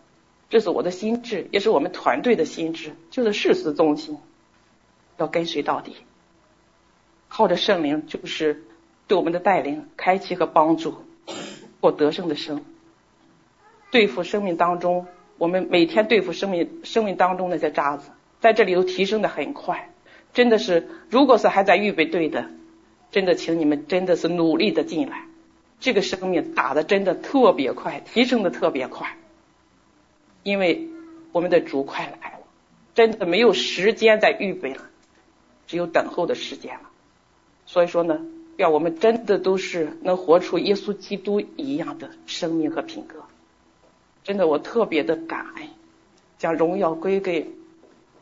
[0.51, 4.19] 这是我的心志，也是我们团队的心志，就是誓死忠心，
[5.17, 5.97] 要跟随到底，
[7.35, 8.63] 靠着圣灵就是。
[9.07, 10.95] 对我们的带领、开启和帮助，
[11.79, 12.65] 过得胜的生，
[13.91, 15.07] 对付生命当中，
[15.37, 18.09] 我们每天对付生命生命当中那些渣子，
[18.41, 19.91] 在这里头提升的很快，
[20.33, 22.49] 真的是，如果是还在预备队的，
[23.11, 25.27] 真的请你们真的是努力的进来，
[25.81, 29.19] 这个生命打的真的特别快，提升的特别快，
[30.43, 30.89] 因为
[31.31, 32.47] 我们的主快来了，
[32.95, 34.81] 真的没有时间再预备了，
[35.67, 36.89] 只有等候的时间了，
[37.75, 38.21] 所以说呢。
[38.57, 43.25] 愿我们真的都是能活出耶稣基督一样的生命和品格。
[44.23, 45.71] 真的，我特别的感恩，
[46.39, 47.51] 将荣耀归给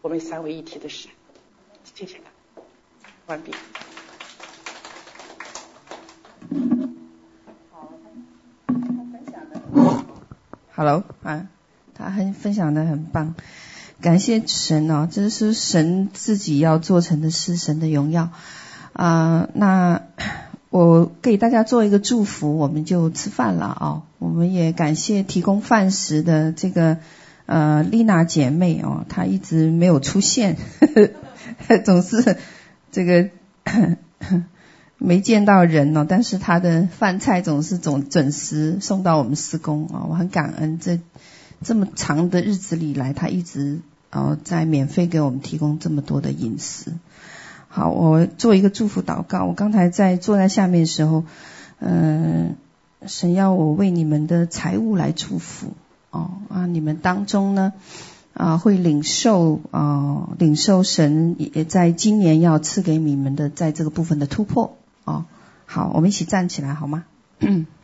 [0.00, 1.10] 我们三位一体的神。
[1.84, 2.16] 谢谢。
[3.26, 3.52] 完毕。
[7.70, 7.92] 好，
[8.68, 8.74] 他
[9.12, 9.60] 分享的。
[10.74, 11.48] Hello，啊，
[11.92, 13.34] 他很分享的很棒，
[14.00, 18.30] 感谢神哦，这是神自己要做成的事，神的荣耀。
[18.92, 20.02] 啊、那
[20.70, 26.98] 我给大家做一个祝福，我们就吃饭了啊、我们也感谢提供饭食的这个
[27.46, 31.10] 呃丽娜姐妹哦，她一直没有出现，呵
[31.68, 32.36] 呵总是
[32.90, 33.28] 这个
[34.98, 41.00] 没见到人哦，但是她的饭菜总是总准时送到我们施工啊、我很感恩这
[41.62, 46.92] 这么长的日子里来，她一直哦在免费给我们提供这么多的饮食。
[47.74, 49.46] 好，我做一个祝福祷告。
[49.46, 51.24] 我刚才在坐在下面的时候，
[51.80, 52.56] 嗯、
[53.06, 55.72] 神要我为你们的财物来祝福
[56.10, 57.72] 哦啊，你们当中呢
[58.34, 64.76] 啊会领受啊领受神也在今年要赐给你们的在这个部分的突破
[65.06, 65.24] 哦。
[65.64, 67.04] 好，我们一起站起来好吗？
[67.38, 67.66] 嗯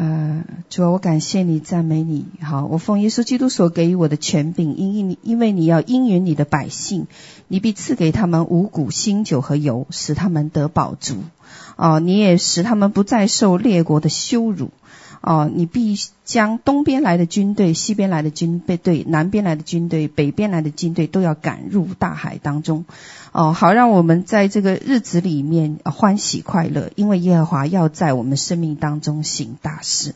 [0.00, 2.24] 呃，主啊，我感谢你，赞美你。
[2.40, 7.06] 好，我奉耶稣基督所给予我的权柄，因因你，因为你要应允你的百姓，
[7.48, 11.16] 你必赐给他们五谷、新酒和油，使他们得饱足。
[11.76, 14.70] 哦，你也使他们不再受列国的羞辱。
[15.20, 22.84] 哦，你必将东边来的军队、西边来的军队、南边来的军队、北边来的军队都要赶入大海当中。
[23.32, 30.14] 哦，好让我们在这个日子里面欢喜快乐，因为耶和华要在我们生命当中行大事。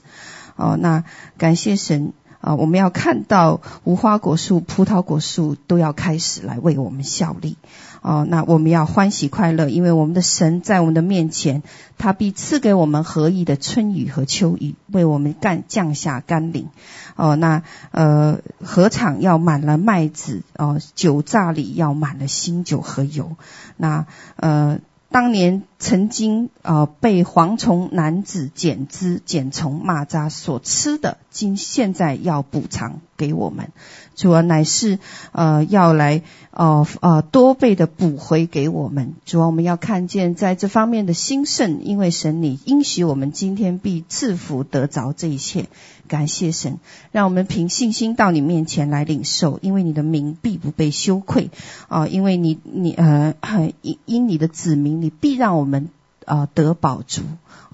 [0.57, 1.05] 哦，那
[1.37, 2.13] 感谢神。
[2.41, 7.57] 啊，我们要看到无花果树、葡萄果树都要开始来为我们效力。
[8.05, 11.63] 哦，那我们要欢喜快乐，因为我们的神在我们的面前，
[11.97, 16.69] 他必赐给我们合宜的春雨和秋雨，为我们干降下甘霖。
[17.17, 17.63] 哦，那
[17.93, 23.37] 呃，禾场要满了麦子，哦，酒榨里要满了新酒和油。
[23.79, 24.05] 那
[24.37, 24.79] 呃。
[25.11, 33.71] 当年曾经呃被蝗虫、蝻子、剪枝、剪虫、蚂蚱所吃的，今现在要补偿给我们，
[34.15, 34.99] 主啊，乃是
[35.33, 39.15] 呃要来呃呃多倍的补回给我们。
[39.25, 45.67] 主啊，我们要看见在这方面的兴盛，因为神你应许我们今天必赐福得着这一切。
[46.07, 46.81] 感谢神，
[47.13, 51.51] 让我们凭信心到你面前来领受，因为你的名必不被羞愧
[51.89, 52.07] 啊！
[52.07, 53.35] 因为你你呃
[53.81, 55.89] 因因你的子民，你必让我们
[56.27, 57.23] 啊、呃、得饱足。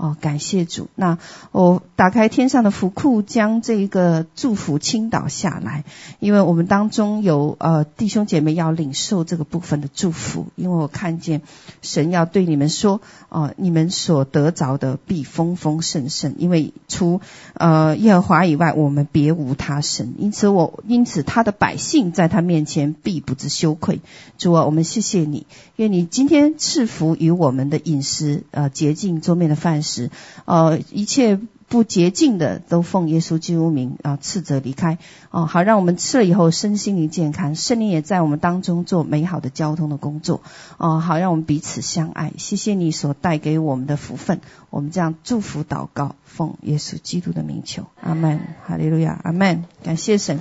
[0.00, 0.88] 哦，感谢主。
[0.94, 1.18] 那
[1.52, 5.84] 我打开天上的福库，将这个祝福倾倒下来。
[6.20, 11.42] 因为我们当中有呃弟兄姐妹要领受这个部分的祝福，因为我看见
[11.82, 16.34] 神要对你们说，哦、你们所得着的必丰丰盛盛。
[16.38, 17.20] 因为除
[17.52, 20.14] 呃耶和华以外，我们别无他神。
[20.16, 24.00] 因此我因此他的百姓在他面前必不知羞愧。
[24.38, 25.46] 主啊，我们谢谢你，
[25.76, 30.10] 愿你今天赐福于我们的饮食，呃洁净桌面的饭食，时
[30.44, 31.38] 呃一切
[31.68, 34.98] 不洁净的都奉耶稣基督名啊斥责离开。
[35.30, 40.42] 哦、好让我们吃了以后身心灵健康，圣灵也在我们当中做美好的交通的工作。
[40.78, 42.32] 哦、好让我们彼此相爱。
[42.38, 44.40] 谢谢你所带给我们的福分，
[44.70, 50.38] 我们这样祝福祷告，奉耶稣基督的名求，阿门，哈利路亚，阿门，感谢神。